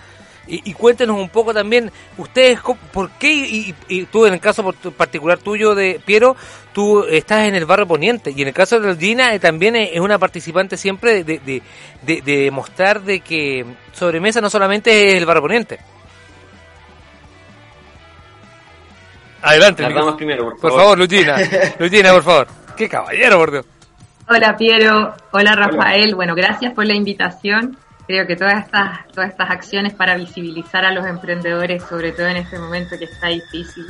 [0.48, 3.34] Y, y cuéntenos un poco también, ustedes, co- ¿por qué?
[3.34, 6.36] Y, y- y tú, en el caso por- particular tuyo de Piero,
[6.72, 8.32] tú estás en el barrio Poniente.
[8.36, 11.62] Y en el caso de Gina, eh, también es una participante siempre de, de,
[12.04, 15.80] de, de mostrar de que sobremesa no solamente es el barrio Poniente.
[19.42, 19.84] Adelante,
[20.18, 20.80] primero, por Por favor.
[20.82, 21.38] favor, Luchina.
[21.80, 22.48] Luchina, por favor.
[22.76, 23.66] Qué caballero, por Dios.
[24.28, 26.16] Hola Piero, hola Rafael.
[26.16, 27.78] Bueno, gracias por la invitación.
[28.08, 32.38] Creo que todas estas, todas estas acciones para visibilizar a los emprendedores, sobre todo en
[32.38, 33.86] este momento que está difícil.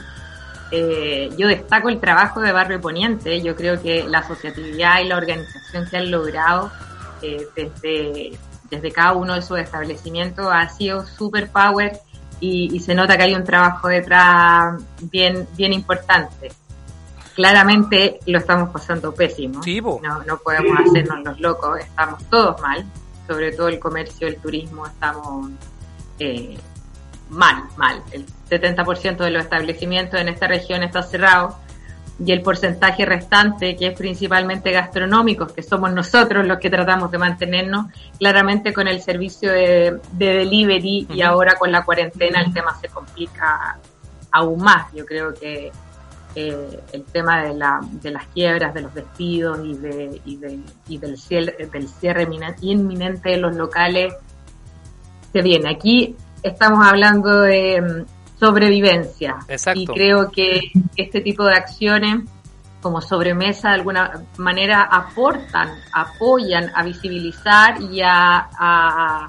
[0.72, 3.42] Eh, yo destaco el trabajo de Barrio Poniente.
[3.42, 6.72] Yo creo que la asociatividad y la organización que han logrado
[7.22, 8.38] eh, desde,
[8.70, 12.00] desde cada uno de sus establecimientos ha sido super power
[12.40, 16.52] y, y se nota que hay un trabajo detrás bien, bien importante
[17.36, 19.62] claramente lo estamos pasando pésimo.
[19.62, 19.82] Sí.
[19.82, 22.86] No, no podemos hacernos los locos, estamos todos mal,
[23.28, 25.52] sobre todo el comercio, el turismo, estamos
[26.20, 26.58] eh,
[27.30, 28.02] mal, mal.
[28.12, 31.58] El 70% de los establecimientos en esta región está cerrado
[32.24, 37.18] y el porcentaje restante, que es principalmente gastronómicos, que somos nosotros los que tratamos de
[37.18, 37.88] mantenernos,
[38.18, 42.88] claramente con el servicio de, de delivery y ahora con la cuarentena el tema se
[42.88, 43.78] complica
[44.32, 44.94] aún más.
[44.94, 45.72] Yo creo que
[46.36, 50.60] eh, el tema de, la, de las quiebras, de los despidos y, de, y, de,
[50.88, 54.14] y del cierre, del cierre inminen- inminente de los locales
[55.32, 55.70] se viene.
[55.70, 59.80] Aquí estamos hablando de mm, sobrevivencia Exacto.
[59.80, 62.20] y creo que este tipo de acciones
[62.82, 69.28] como sobremesa de alguna manera aportan, apoyan a visibilizar y a, a-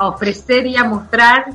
[0.00, 1.46] a ofrecer y a mostrar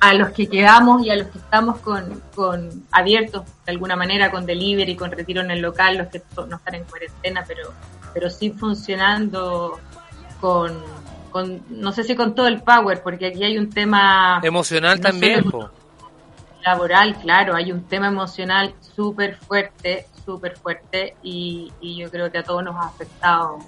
[0.00, 4.30] a los que quedamos y a los que estamos con, con abiertos de alguna manera
[4.30, 7.72] con delivery, con retiro en el local, los que no están en cuarentena, pero,
[8.12, 9.78] pero sí funcionando
[10.40, 10.82] con,
[11.30, 15.02] con, no sé si con todo el power, porque aquí hay un tema Emocional No
[15.02, 15.44] también,
[16.64, 22.38] laboral, claro, hay un tema emocional súper fuerte, súper fuerte y, y yo creo que
[22.38, 23.58] a todos nos ha afectado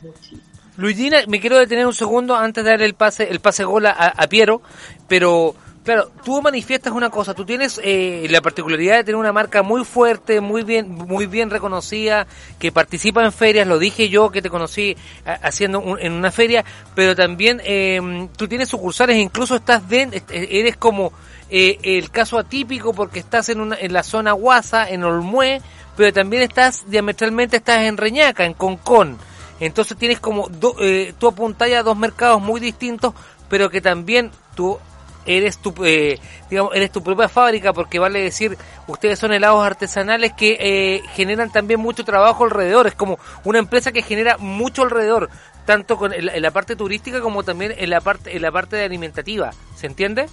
[0.00, 0.42] muchísimo.
[0.76, 3.90] Luigina, me quiero detener un segundo antes de dar el pase, el pase gol a,
[3.90, 4.60] a Piero,
[5.08, 5.54] pero
[5.86, 9.84] claro, tú manifiestas una cosa, tú tienes eh, la particularidad de tener una marca muy
[9.86, 12.26] fuerte, muy bien, muy bien reconocida,
[12.58, 14.94] que participa en ferias, lo dije yo que te conocí
[15.24, 16.64] haciendo un- en una feria,
[16.94, 21.12] pero también eh, tú tienes sucursales, incluso estás de, est- eres como
[21.48, 25.62] eh, el caso atípico porque estás en, una, en la zona Guasa, en Olmué,
[25.96, 29.16] pero también estás diametralmente estás en Reñaca, en Concón.
[29.60, 33.14] Entonces tienes como, do, eh, tú apuntas a dos mercados muy distintos,
[33.48, 34.78] pero que también tú
[35.26, 40.32] eres tu, eh, digamos, eres tu propia fábrica, porque vale decir, ustedes son helados artesanales
[40.32, 42.86] que eh, generan también mucho trabajo alrededor.
[42.86, 45.28] Es como una empresa que genera mucho alrededor,
[45.64, 48.52] tanto con, en, la, en la parte turística como también en la parte, en la
[48.52, 49.50] parte de alimentativa.
[49.74, 50.26] ¿Se entiende?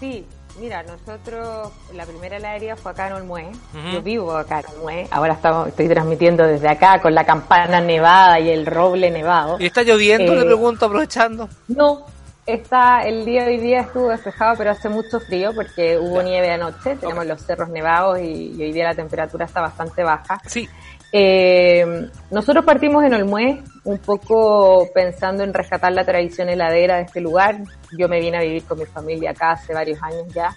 [0.00, 0.24] Sí,
[0.58, 3.50] mira, nosotros, la primera heladería fue acá en Olmué.
[3.92, 5.08] Yo vivo acá en Olmué.
[5.10, 9.56] Ahora estamos, estoy transmitiendo desde acá con la campana nevada y el roble nevado.
[9.60, 10.32] ¿Y está lloviendo?
[10.32, 11.50] Eh, Le pregunto, aprovechando.
[11.68, 12.06] No,
[12.52, 16.50] está, el día de hoy día estuvo despejado, pero hace mucho frío porque hubo nieve
[16.50, 16.96] anoche.
[16.96, 20.40] Tenemos los cerros nevados y, y hoy día la temperatura está bastante baja.
[20.46, 20.68] Sí.
[21.12, 27.20] Eh, nosotros partimos en Olmué un poco pensando en rescatar la tradición heladera de este
[27.20, 27.58] lugar.
[27.98, 30.54] Yo me vine a vivir con mi familia acá hace varios años ya.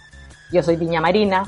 [0.51, 1.43] Yo soy Viña Marina,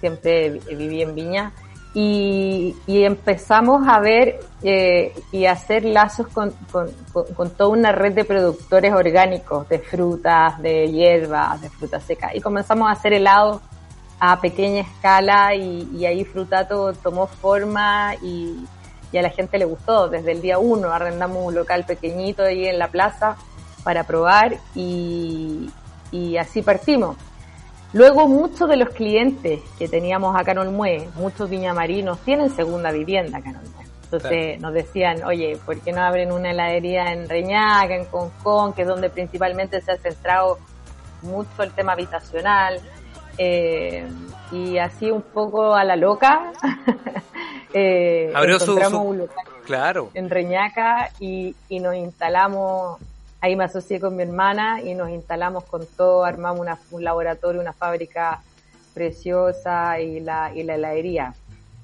[0.00, 1.52] siempre vi- viví en Viña.
[1.98, 8.26] Y, empezamos a ver eh, y a hacer lazos con, con, toda una red de
[8.26, 12.34] productores orgánicos, de frutas, de hierbas, de frutas secas.
[12.34, 13.62] Y comenzamos a hacer helados
[14.20, 18.66] a pequeña escala y, ahí Frutato tomó forma y,
[19.16, 20.08] a la gente le gustó.
[20.10, 23.38] Desde el día uno arrendamos un local pequeñito ahí en la plaza
[23.82, 25.70] para probar y
[26.38, 27.16] así partimos.
[27.96, 33.38] Luego muchos de los clientes que teníamos acá en Olmué, muchos viñamarinos, tienen segunda vivienda
[33.38, 33.84] acá en Olmué.
[34.04, 34.60] Entonces Claro.
[34.60, 38.88] nos decían, oye, ¿por qué no abren una heladería en Reñaca, en Concón, que es
[38.88, 40.58] donde principalmente se ha centrado
[41.22, 42.80] mucho el tema habitacional?
[43.38, 44.06] Eh,
[44.52, 46.52] y así un poco a la loca,
[47.72, 50.10] eh, Abrió su, encontramos su- un local Claro.
[50.14, 52.98] en Reñaca y, y nos instalamos,
[53.46, 57.60] ahí me asocié con mi hermana y nos instalamos con todo, armamos una- un laboratorio,
[57.60, 58.42] una fábrica
[58.94, 61.34] preciosa y la, heladería.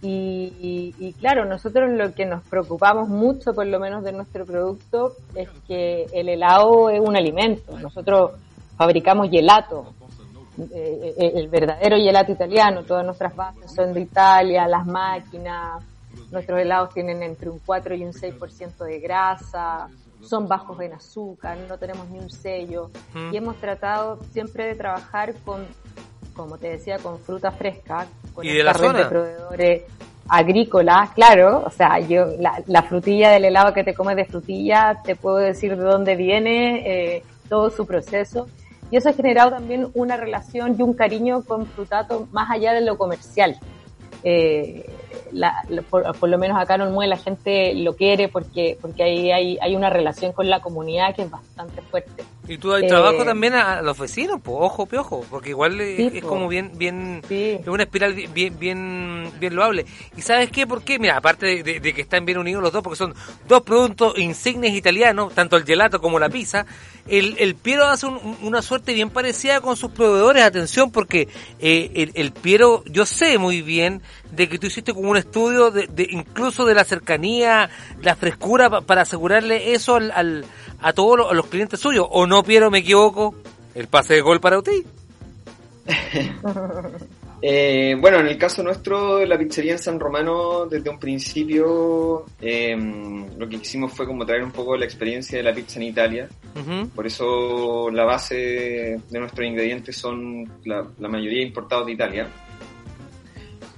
[0.05, 5.49] Y claro, nosotros lo que nos preocupamos mucho, por lo menos de nuestro producto, es
[5.69, 7.79] que el helado es un alimento.
[7.79, 8.33] Nosotros
[8.77, 9.93] fabricamos gelato,
[10.73, 15.83] eh, eh, el verdadero gelato italiano, todas nuestras bases son de Italia, las máquinas,
[16.33, 19.89] nuestros helados tienen entre un 4 y un 6% de grasa,
[20.23, 23.35] son bajos en azúcar, no tenemos ni un sello Mm.
[23.35, 25.67] y hemos tratado siempre de trabajar con,
[26.35, 29.01] como te decía, con fruta fresca, con ¿Y de la zona?
[29.01, 29.83] de proveedores
[30.29, 35.01] agrícolas, claro, o sea, yo la, la frutilla del helado que te comes de frutilla,
[35.05, 38.47] te puedo decir de dónde viene, eh, todo su proceso.
[38.91, 42.83] Y eso ha generado también una relación y un cariño con Frutato más allá de
[42.83, 43.59] lo comercial.
[44.23, 44.85] Eh,
[45.33, 49.31] la- por, por lo menos acá en Olmué la gente lo quiere porque porque ahí
[49.31, 52.25] hay, hay una relación con la comunidad que es bastante fuerte.
[52.49, 55.81] Y tú hay Eh, trabajo también a, a los vecinos, pues, ojo, piojo, porque igual
[55.81, 56.29] es, Sí, es po.
[56.29, 59.87] como bien, bien, es una espiral bi- bien, bien, bien loable.
[60.17, 60.67] ¿Y sabes qué?
[60.67, 60.99] ¿Por qué?
[60.99, 63.15] Mira, aparte de, de- de que están bien unidos los dos, porque son
[63.47, 66.67] dos productos insignes italianos, tanto el gelato como la pizza,
[67.07, 71.29] el, el Piero hace un- un- una suerte bien parecida con sus proveedores, atención, porque
[71.61, 74.03] eh, el, el Piero, yo sé muy bien
[74.33, 77.69] de que tú hiciste como un estudio de, de incluso de la cercanía,
[78.03, 80.45] la frescura pa- para asegurarle eso al, al-
[80.81, 82.07] a todos los, a los clientes suyos.
[82.11, 83.35] ¿O no, Piero, me equivoco?
[83.75, 84.83] El pase de gol para usted.
[87.45, 92.77] Eh, bueno, en el caso nuestro, la pizzería en San Romano, desde un principio, eh,
[93.37, 96.29] lo que hicimos fue como traer un poco la experiencia de la pizza en Italia.
[96.95, 98.37] Por eso la base
[99.11, 102.29] de nuestros ingredientes son la, la mayoría importados de Italia.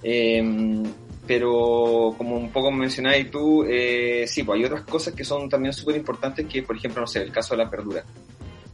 [0.04, 0.82] Eh,
[1.26, 5.72] pero como un poco mencionabas tú, eh, sí, pues hay otras cosas que son también
[5.72, 8.04] súper importantes, que por ejemplo, no sé, el caso de las verduras.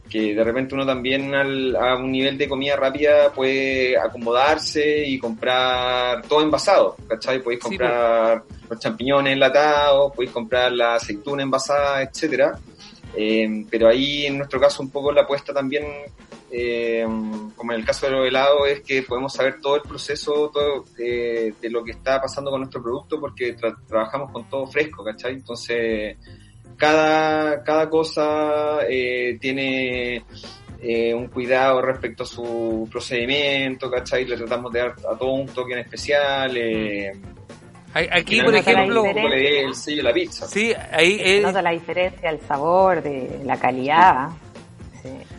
[0.09, 5.17] Que de repente uno también al- a un nivel de comida rápida puede acomodarse y
[5.17, 7.41] comprar todo envasado, ¿cachai?
[7.41, 12.59] Podéis Sí, comprar los champiñones enlatados, podéis comprar la aceituna envasada, etcétera.
[13.15, 15.85] Eh, pero ahí en nuestro caso un poco la apuesta también,
[16.51, 17.05] eh,
[17.55, 20.85] como en el caso de los helados, es que podemos saber todo el proceso todo,
[20.99, 25.03] eh, de lo que está pasando con nuestro producto porque tra- trabajamos con todo fresco,
[25.03, 25.33] ¿cachai?
[25.33, 26.17] Entonces,
[26.77, 30.23] cada, cada cosa eh, tiene
[30.81, 34.25] eh, un cuidado respecto a su procedimiento, ¿cachai?
[34.25, 36.57] Le tratamos de dar a todo un toque en especial.
[36.57, 37.11] Eh,
[37.93, 40.47] Aquí, por ejemplo, el sello a la pizza.
[40.47, 41.43] Sí, ahí es...
[41.43, 44.29] Nota la diferencia, el sabor, de la calidad.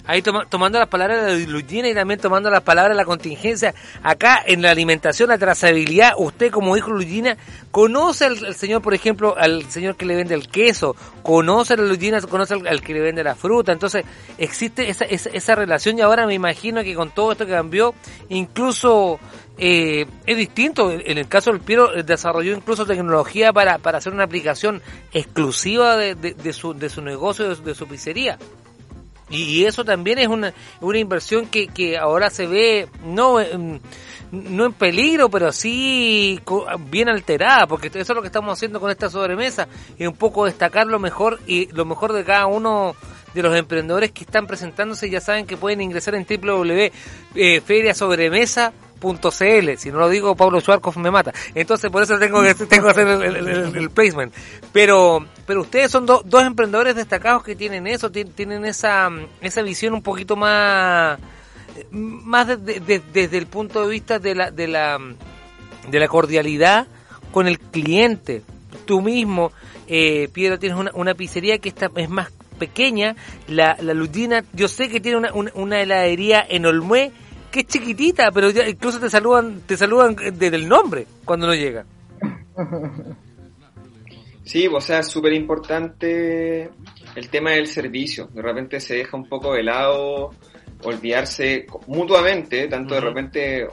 [0.07, 3.75] Ahí tomando las palabras de Lugina y también tomando las palabras de la contingencia.
[4.03, 7.37] Acá en la alimentación, la trazabilidad, usted como hijo Lugina,
[7.71, 11.85] conoce al, señor, por ejemplo, al señor que le vende el queso, conoce a la
[11.85, 13.73] Lugina, conoce al, que le vende la fruta.
[13.73, 14.05] Entonces,
[14.39, 17.95] existe esa, esa, esa relación y ahora me imagino que con todo esto que cambió,
[18.29, 19.21] incluso
[19.59, 20.91] eh, es distinto.
[20.91, 25.97] En el caso del Piero eh, desarrolló incluso tecnología para, para hacer una aplicación exclusiva
[25.97, 28.39] de, de, su, de su negocio, de, su pizzería.
[29.33, 33.81] Y eso también es una, una inversión que, que ahora se ve no en,
[34.31, 36.41] no en peligro, pero sí
[36.91, 39.69] bien alterada, porque eso es lo que estamos haciendo con esta sobremesa,
[39.99, 42.95] y un poco destacar lo mejor y lo mejor de cada uno
[43.35, 45.09] de los emprendedores que están presentándose.
[45.09, 49.79] Ya saben que pueden ingresar en www.feriasobremesa.com .cl.
[49.79, 51.33] Si no lo digo, Pablo Schwarzkopf me mata.
[51.55, 54.33] Entonces, por eso tengo que, tengo que hacer el, placement.
[54.73, 59.11] Pero, pero ustedes son dos emprendedores destacados que tienen eso, tienen esa,
[59.41, 61.19] esa visión un poquito más,
[61.91, 64.99] más desde el punto de vista de la, de la,
[65.91, 66.87] de la cordialidad
[67.33, 68.43] con el cliente.
[68.85, 69.53] Tú mismo,
[69.87, 73.17] eh, Piedra, tienes una, una pizzería que está, es más pequeña,
[73.49, 77.11] la, la Ludina, yo sé que tiene una, una, heladería en Olmué
[77.51, 81.85] que es chiquitita, pero incluso te saludan, te saludan desde el nombre cuando no llega.
[84.45, 86.71] Sí, o sea, es súper importante
[87.15, 88.29] el tema del servicio.
[88.33, 90.31] De repente se deja un poco de lado,
[90.85, 93.67] olvidarse mutuamente, tanto de repente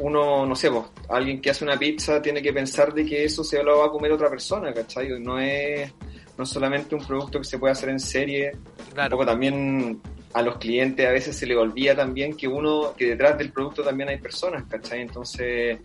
[0.00, 3.42] uno, no sé, vos, alguien que hace una pizza tiene que pensar de que eso
[3.42, 5.08] se lo va a comer otra persona, ¿cachai?
[5.20, 5.92] No es,
[6.36, 10.00] no solamente un producto que se puede hacer en serie, un poco también
[10.34, 13.82] a los clientes a veces se le olvida también que uno, que detrás del producto
[13.82, 15.00] también hay personas, ¿cachai?
[15.00, 15.78] Entonces,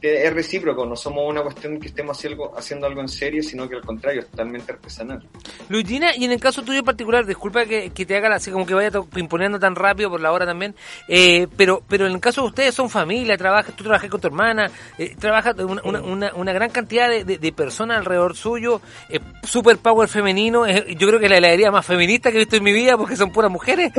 [0.00, 2.18] es recíproco, no somos una cuestión que estemos
[2.56, 5.26] haciendo algo en serio, sino que al contrario, es totalmente artesanal.
[5.68, 8.74] Luigina, y en el caso tuyo en particular, disculpa que, te haga así como que
[8.74, 10.74] vaya imponiendo tan rápido por la hora también,
[11.08, 14.28] eh, pero pero en el caso de ustedes son familia, trabajas, tú trabajas con tu
[14.28, 19.78] hermana, eh, trabajas una, una, una, gran cantidad de, de, personas alrededor suyo, eh, super
[19.78, 22.72] power femenino, yo creo que es la heladería más feminista que he visto en mi
[22.72, 23.92] vida porque son puras mujeres,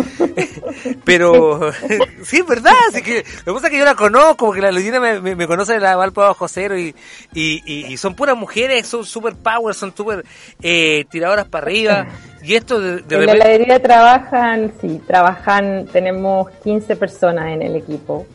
[1.03, 1.71] pero
[2.23, 4.99] sí, verdad, así que lo que pasa es que yo la conozco, porque la Luigina
[4.99, 6.95] me, me conoce de la Valpo Josero y,
[7.33, 10.23] y, y, son puras mujeres, son super power, son super
[10.61, 12.07] eh, tiradoras para arriba.
[12.41, 18.25] Y esto de, En la heladería trabajan, sí, trabajan, tenemos 15 personas en el equipo.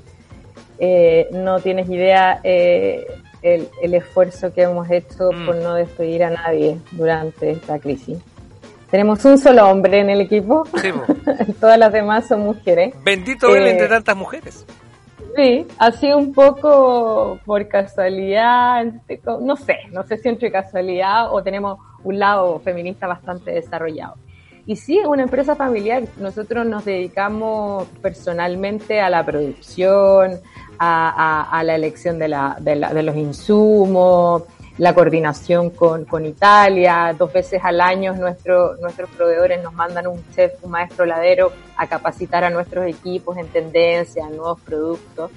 [0.78, 3.06] Eh, no tienes idea eh,
[3.42, 5.46] el, el, esfuerzo que hemos hecho mm.
[5.46, 8.18] por no despedir a nadie durante esta crisis.
[8.90, 10.64] Tenemos un solo hombre en el equipo,
[11.60, 12.94] todas las demás son mujeres.
[13.02, 14.64] Bendito él entre tantas mujeres.
[15.36, 15.66] Sí,
[15.98, 18.84] sido un poco por casualidad,
[19.40, 24.14] no sé, no sé si entre casualidad o tenemos un lado feminista bastante desarrollado.
[24.66, 26.04] Y sí, una empresa familiar.
[26.18, 30.40] Nosotros nos dedicamos personalmente a la producción,
[30.78, 34.44] a, la elección de, la, de los insumos,
[34.78, 37.14] la coordinación con, con Italia.
[37.16, 41.86] Dos veces al año nuestro, nuestros proveedores nos mandan un chef, un maestro ladero a
[41.86, 45.30] capacitar a nuestros equipos en tendencia, en nuevos productos.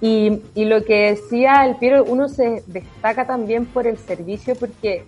[0.00, 5.04] Y, y lo que decía el Piero, uno se destaca también por el servicio porque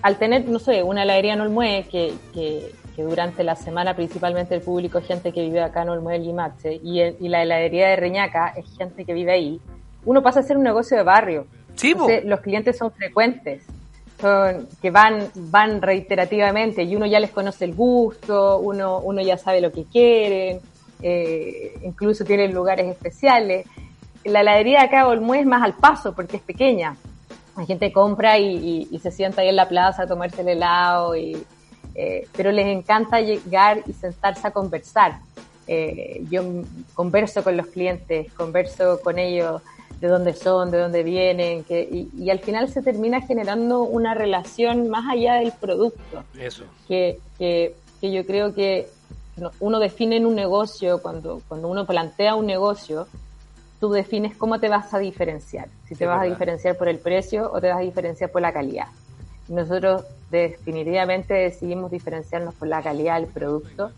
[0.00, 4.60] al tener, no sé, una heladería en Olmué que, que, durante la semana principalmente el
[4.60, 7.96] público es gente que vive acá en Olmué, el Limache, y, y la heladería de
[7.96, 9.60] Reñaca es gente que vive ahí,
[10.04, 11.46] uno pasa a ser un negocio de barrio
[12.24, 13.62] los clientes son frecuentes,
[14.20, 19.36] son que van, van reiterativamente y uno ya les conoce el gusto, uno, uno ya
[19.36, 20.60] sabe lo que quieren,
[21.02, 23.66] eh, incluso tienen lugares especiales.
[24.24, 26.96] La heladería de acá Olmué es más al paso porque es pequeña.
[27.56, 31.44] La gente compra y, se sienta ahí en la plaza a tomarse el helado, y,
[31.94, 35.18] eh, pero les encanta llegar y sentarse a conversar.
[35.66, 36.42] Eh, yo
[36.94, 39.60] converso con los clientes, converso con ellos
[40.02, 44.88] de dónde son, de dónde vienen, que, y, al final se termina generando una relación
[44.88, 46.24] más allá del producto.
[46.36, 46.64] Eso.
[46.88, 48.88] Que, que, yo creo que
[49.60, 53.06] uno define en un negocio, cuando, cuando uno plantea un negocio,
[53.78, 55.68] tú defines cómo te vas a diferenciar.
[55.86, 58.52] Si te vas a diferenciar por el precio o te vas a diferenciar por la
[58.52, 58.88] calidad.
[59.46, 60.02] Nosotros
[60.32, 63.92] definitivamente decidimos diferenciarnos por la calidad del producto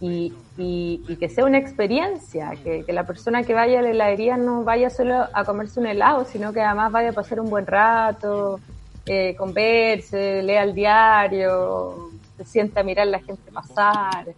[0.00, 4.64] y, y, que sea una experiencia, que, la persona que vaya a la heladería no
[4.64, 8.60] vaya solo a comerse un helado, sino que además vaya a pasar un buen rato,
[9.04, 14.28] eh, converse, lea el diario, se sienta a mirar la gente pasar.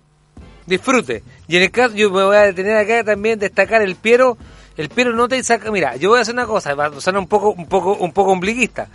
[0.67, 1.23] disfrute.
[1.47, 4.37] Y en el caso, yo me voy a detener acá también, destacar el Piero.
[4.77, 7.21] El Piero no te saca, mira, yo voy a hacer una cosa, va a sonar
[7.21, 8.89] un poco, un poco, un poco ombliguista,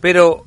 [0.00, 0.46] pero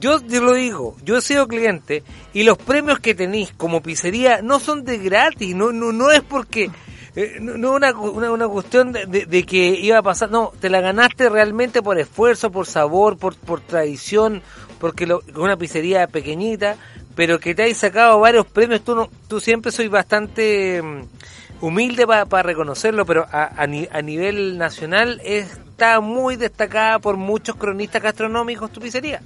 [0.00, 2.02] yo te lo digo, yo he sido cliente
[2.32, 6.20] y los premios que tenéis como pizzería no son de gratis, no, no, no es
[6.22, 6.70] porque,
[7.16, 10.80] eh, no una, una, una cuestión de, de- que iba a pasar, no, te la
[10.80, 14.42] ganaste realmente por esfuerzo, por sabor, por, por tradición,
[14.80, 16.76] porque lo, una pizzería pequeñita,
[17.14, 22.06] pero que te hay sacado varios premios, tú no, tú siempre soy bastante mm, humilde
[22.06, 28.80] para reconocerlo, pero a, a nivel nacional está muy destacada por muchos cronistas gastronómicos tu
[28.80, 29.22] pizzería.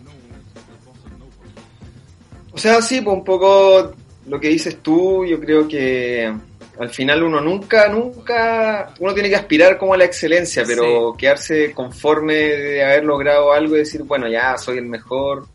[2.53, 3.93] O sea, sí, pues un poco
[4.27, 6.33] lo que dices tú, yo creo que
[6.79, 11.73] al final uno nunca, nunca, uno tiene que aspirar como a la excelencia, pero quedarse
[11.73, 15.47] conforme de haber logrado algo y decir, bueno, ya soy el mejor.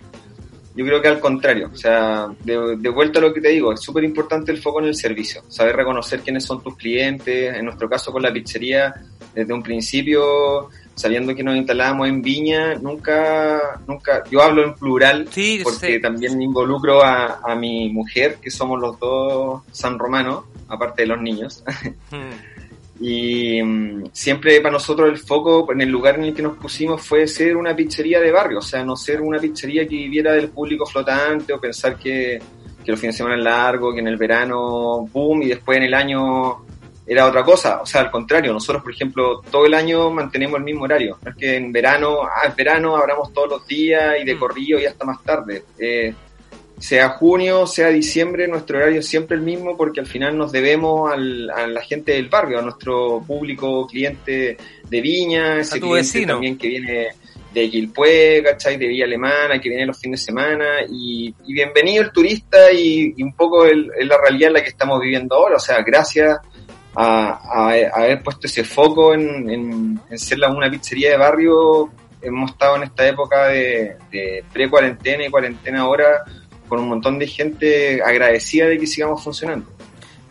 [0.75, 3.71] Yo creo que al contrario, o sea, de, de vuelta a lo que te digo,
[3.71, 7.65] es súper importante el foco en el servicio, saber reconocer quiénes son tus clientes, en
[7.65, 8.93] nuestro caso con la pizzería,
[9.35, 15.27] desde un principio, sabiendo que nos instalábamos en Viña, nunca, nunca, yo hablo en plural,
[15.63, 21.07] porque también involucro a, a mi mujer, que somos los dos san romanos, aparte de
[21.07, 21.63] los niños.
[22.99, 27.01] Y mm, siempre para nosotros el foco en el lugar en el que nos pusimos
[27.01, 30.49] fue ser una pizzería de barrio, o sea, no ser una pizzería que viviera del
[30.49, 32.39] público flotante o pensar que,
[32.83, 35.83] que los fines de semana es largo, que en el verano boom y después en
[35.83, 36.65] el año
[37.05, 37.81] era otra cosa.
[37.81, 41.17] O sea, al contrario, nosotros, por ejemplo, todo el año mantenemos el mismo horario.
[41.23, 44.79] No es que en verano, ah, es verano, abramos todos los días y de corrido
[44.79, 45.63] y hasta más tarde.
[45.77, 46.13] Eh,
[46.79, 51.11] sea junio, sea diciembre, nuestro horario es siempre el mismo porque al final nos debemos
[51.13, 54.57] al- a la gente del barrio, a nuestro público cliente
[54.89, 56.33] de Viña, ese tu cliente vecino.
[56.33, 57.07] también que viene
[57.53, 58.77] de Quilpué, ¿cachai?
[58.77, 63.13] De Villa Alemana, que viene los fines de semana y, y bienvenido el turista y,
[63.15, 65.81] y un poco el- es la realidad en la que estamos viviendo ahora, o sea,
[65.83, 66.37] gracias
[66.95, 67.71] a, a-
[68.01, 71.89] haber puesto ese foco en, ser la- una pizzería de barrio,
[72.21, 76.23] hemos estado en esta época de, de pre-cuarentena y cuarentena ahora
[76.69, 79.69] con un montón de gente agradecida de que sigamos funcionando.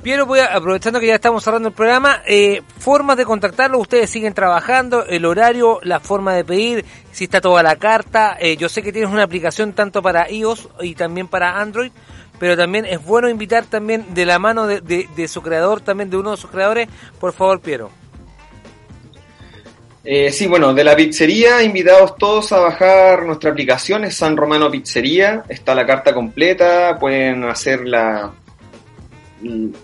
[0.03, 4.11] Piero, voy a, aprovechando que ya estamos cerrando el programa, eh, formas de contactarlo, ustedes
[4.11, 8.69] siguen trabajando, el horario, la forma de pedir, si está toda la carta, eh, yo
[8.69, 11.93] sé que tienes una aplicación tanto para iOS y también para Android,
[12.43, 16.10] pero también es bueno invitar también de la mano de, de- de su creador, también
[16.10, 16.89] de uno de sus creadores,
[17.20, 17.89] por favor Piero.
[20.02, 24.69] Eh, sí, bueno, de la pizzería, invitados todos a bajar nuestra aplicación, es San Romano
[24.73, 28.32] Pizzería, está la carta completa, pueden hacer la,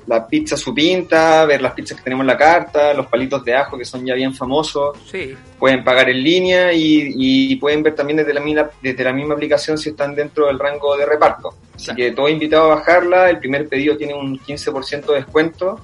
[0.09, 3.55] la pizza su pinta, ver las pizzas que tenemos en la carta, los palitos de
[3.55, 5.33] ajo que son ya bien famosos, Sí.
[5.61, 9.79] pueden pagar en línea y, y pueden ver también desde la, desde la misma aplicación
[9.79, 11.55] si están dentro del rango de reparto.
[11.79, 15.81] Así que todos invitados a bajarla, el primer pedido tiene un 15% de descuento,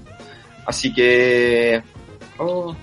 [0.66, 1.80] así que...
[2.38, 2.74] oh,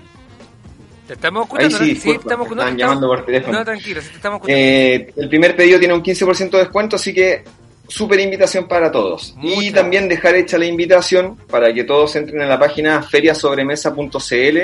[1.06, 1.88] Te estamos Ahí escuchando, sí, ¿no?
[1.94, 3.58] disculpa, estamos me no, estamos- llamando por teléfono.
[3.58, 4.60] No, tranquilo, sí te estamos escuchando.
[4.62, 7.44] Eh, el primer pedido tiene un 15% de descuento, así que
[7.86, 9.34] súper invitación para todos.
[9.42, 14.58] Y también dejar hecha la invitación para que todos entren a la página feriasobremesa.cl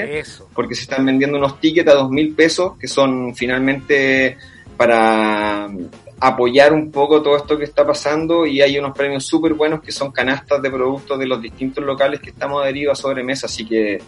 [0.54, 4.38] porque se están vendiendo unos tickets a dos mil pesos que son finalmente
[4.78, 5.68] para
[6.20, 9.92] apoyar un poco todo esto que está pasando y hay unos premios súper buenos que
[9.92, 14.00] son canastas de productos de los distintos locales que estamos adheridos a sobremesa, así que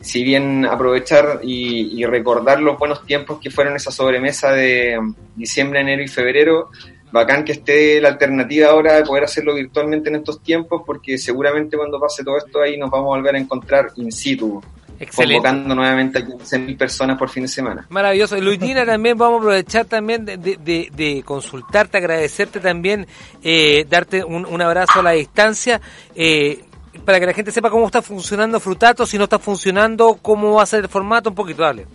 [0.00, 4.98] si bien aprovechar y, y recordar los buenos tiempos que fueron esa sobremesa de
[5.34, 6.70] diciembre, enero y febrero,
[7.10, 11.76] bacán que esté la alternativa ahora de poder hacerlo virtualmente en estos tiempos, porque seguramente
[11.76, 14.60] cuando pase todo esto ahí nos vamos a volver a encontrar in situ,
[15.04, 15.34] Excelente.
[15.42, 17.86] convocando nuevamente a 15.000 personas por fin de semana.
[17.88, 18.36] Maravilloso.
[18.40, 20.56] Luigina, también vamos a aprovechar también de, de-
[20.92, 23.06] de- consultarte, agradecerte también,
[23.42, 25.80] eh, darte un, un abrazo a la distancia,
[26.14, 26.64] eh,
[27.04, 30.62] para que la gente sepa cómo está funcionando Frutato, si no está funcionando, cómo va
[30.62, 31.86] a ser el formato, un poquito, dale.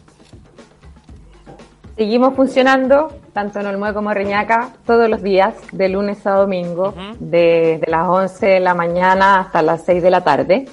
[1.95, 6.94] Seguimos funcionando, tanto en Olmue como en Reñaca, todos los días, de lunes a domingo,
[7.19, 10.65] desde las 11 de la mañana hasta las 6 de la tarde.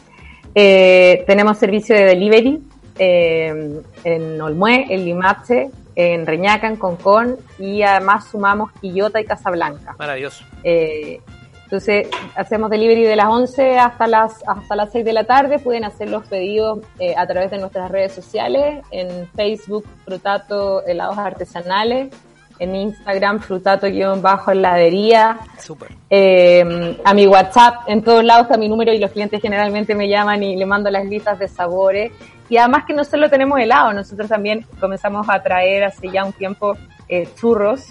[0.59, 2.62] Eh, tenemos servicio de delivery
[2.99, 9.95] eh, en Olmue, en Limache, en Reñaca, en Concón, y además sumamos Quillota y Casablanca.
[9.99, 10.47] Maravilloso.
[10.65, 11.20] Eh,
[11.65, 15.59] entonces, hacemos delivery de las 11 hasta las, hasta las 6 de la tarde.
[15.59, 21.19] Pueden hacer los pedidos eh, a través de nuestras redes sociales, en Facebook, Frutato Helados
[21.19, 22.15] Artesanales,
[22.59, 25.89] en Instagram, Frutato-heladería, Súper.
[26.11, 30.09] eh, a mi WhatsApp, en todos lados está mi número y los clientes generalmente me
[30.09, 32.12] llaman y le mando las listas de sabores.
[32.49, 36.33] Y además que no solo tenemos helado, nosotros también comenzamos a traer hace ya un
[36.33, 36.77] tiempo
[37.09, 37.85] eh, churros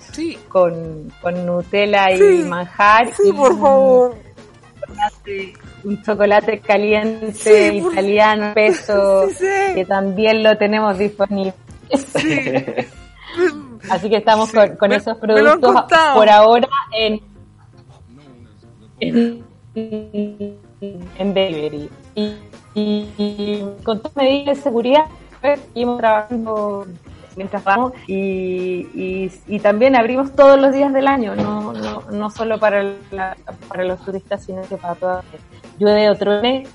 [0.50, 2.44] con, con Nutella y Sí.
[2.48, 3.14] manjar.
[3.14, 4.16] Sí, y por favor.
[5.84, 9.74] Un chocolate caliente Sí, italiano, peso, Sí, sí.
[9.76, 11.54] que también lo tenemos disponible.
[13.90, 15.76] Así que estamos con, con Me- esos productos
[16.14, 17.22] por ahora en,
[19.00, 19.44] en,
[21.18, 21.90] en delivery.
[22.16, 22.36] Y,
[22.74, 25.06] y- y con todas medidas de seguridad,
[25.42, 26.86] pues, seguimos trabajando
[27.36, 32.30] mientras vamos y, y, y también abrimos todos los días del año, no, no, no
[32.30, 32.82] solo para,
[33.12, 33.36] la-
[33.68, 35.26] para los turistas, sino que para todas.
[35.78, 36.66] Llueve o truene,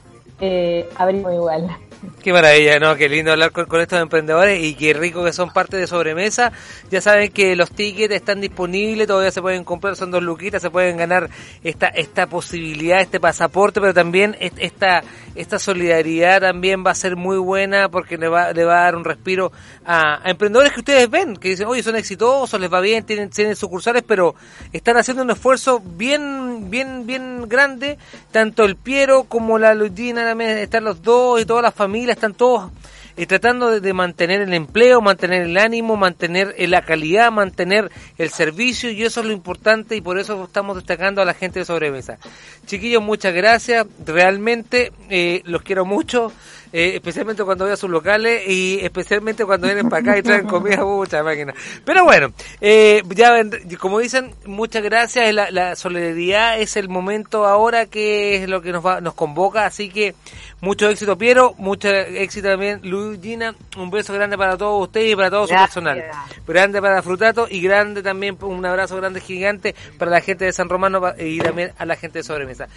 [0.40, 1.68] eh, abrimos igual.
[2.22, 2.96] Qué maravilla, ¿no?
[2.96, 6.52] Qué lindo hablar con, estos emprendedores y qué rico que son parte de Sobremesa.
[6.90, 10.70] Ya saben que los tickets están disponibles, todavía se pueden comprar, son dos luquitas, se
[10.70, 11.28] pueden ganar
[11.62, 15.02] esta esta posibilidad, este pasaporte, pero también est- esta
[15.34, 18.96] esta solidaridad también va a ser muy buena porque le va, le va a dar
[18.96, 19.52] un respiro
[19.84, 23.56] a, emprendedores que ustedes ven, que dicen, oye, son exitosos, les va bien, tienen, tienen
[23.56, 24.34] sucursales, pero
[24.72, 27.98] están haciendo un esfuerzo bien, bien, bien grande,
[28.32, 32.70] tanto el Piero como la también están los dos y todas las familias, están todos
[33.16, 38.30] eh, tratando de, mantener el empleo, mantener el ánimo, mantener eh, la calidad, mantener el
[38.30, 41.64] servicio y eso es lo importante y por eso estamos destacando a la gente de
[41.64, 42.18] sobremesa.
[42.66, 46.32] Chiquillos, muchas gracias, realmente eh, los quiero mucho.
[46.72, 50.46] Eh, especialmente cuando voy a sus locales y especialmente cuando vienen para acá y traen
[50.46, 51.52] comida, mucha máquina.
[51.84, 55.32] Pero bueno, eh, ya ven- como dicen, muchas gracias.
[55.34, 59.66] La, la solidaridad es el momento ahora que es lo que nos va, nos convoca,
[59.66, 60.14] así que
[60.60, 65.30] mucho éxito Piero, mucho éxito también Luigina, un beso grande para todos ustedes y para
[65.30, 65.98] todo su personal.
[66.46, 70.68] Grande para Frutato y grande también, un abrazo grande gigante para la gente de San
[70.68, 72.68] Romano y también a la gente de Sobremesa.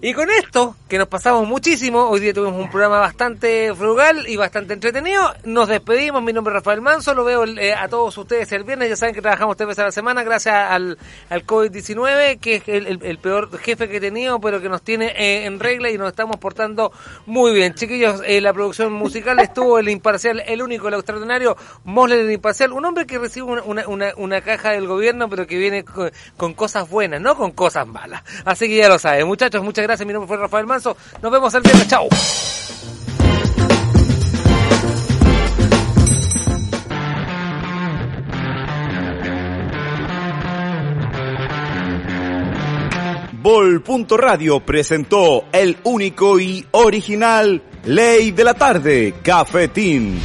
[0.00, 4.36] Y con esto, que nos pasamos muchísimo, hoy día tuvimos un programa bastante frugal y
[4.36, 8.52] bastante entretenido, nos despedimos, mi nombre es Rafael Manso, lo veo eh, a todos ustedes
[8.52, 10.98] el viernes, ya saben que trabajamos tres veces a la semana gracias al,
[11.30, 15.46] al COVID-19, que es el, peor jefe que he tenido, pero que nos tiene eh,
[15.46, 16.92] en regla y nos estamos portando
[17.26, 17.74] muy bien.
[17.74, 22.70] Chiquillos, eh, la producción musical estuvo el imparcial, el único, el extraordinario, Mosler el imparcial,
[22.72, 26.12] un hombre que recibe una, una, una- una caja del gobierno, pero que viene con,
[26.36, 28.22] con cosas buenas, no con cosas malas.
[28.44, 29.87] Así que ya lo saben, muchachos, muchas gracias.
[29.88, 30.96] Mi nombre fue Rafael Manso.
[31.22, 31.88] Nos vemos el viernes.
[31.88, 32.08] Chao.
[43.40, 50.20] Bol.radio presentó el único y original Ley de la Tarde, Cafetín.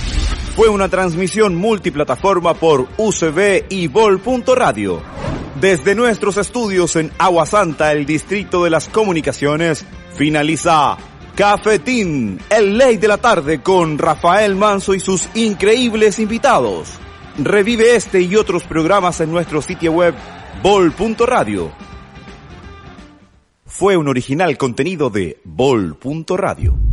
[0.55, 5.01] Fue una transmisión multiplataforma por UCB y Bol.radio.
[5.59, 9.83] Desde nuestros estudios en Agua Santa, el Distrito de las Comunicaciones,
[10.15, 10.95] finaliza
[11.35, 16.99] Cafetín, el Ley de la Tarde con Rafael Manso y sus increíbles invitados.
[17.39, 20.13] Revive este y otros programas en nuestro sitio web
[20.61, 21.71] bol.radio.
[23.65, 26.92] Fue un original contenido de bol.radio.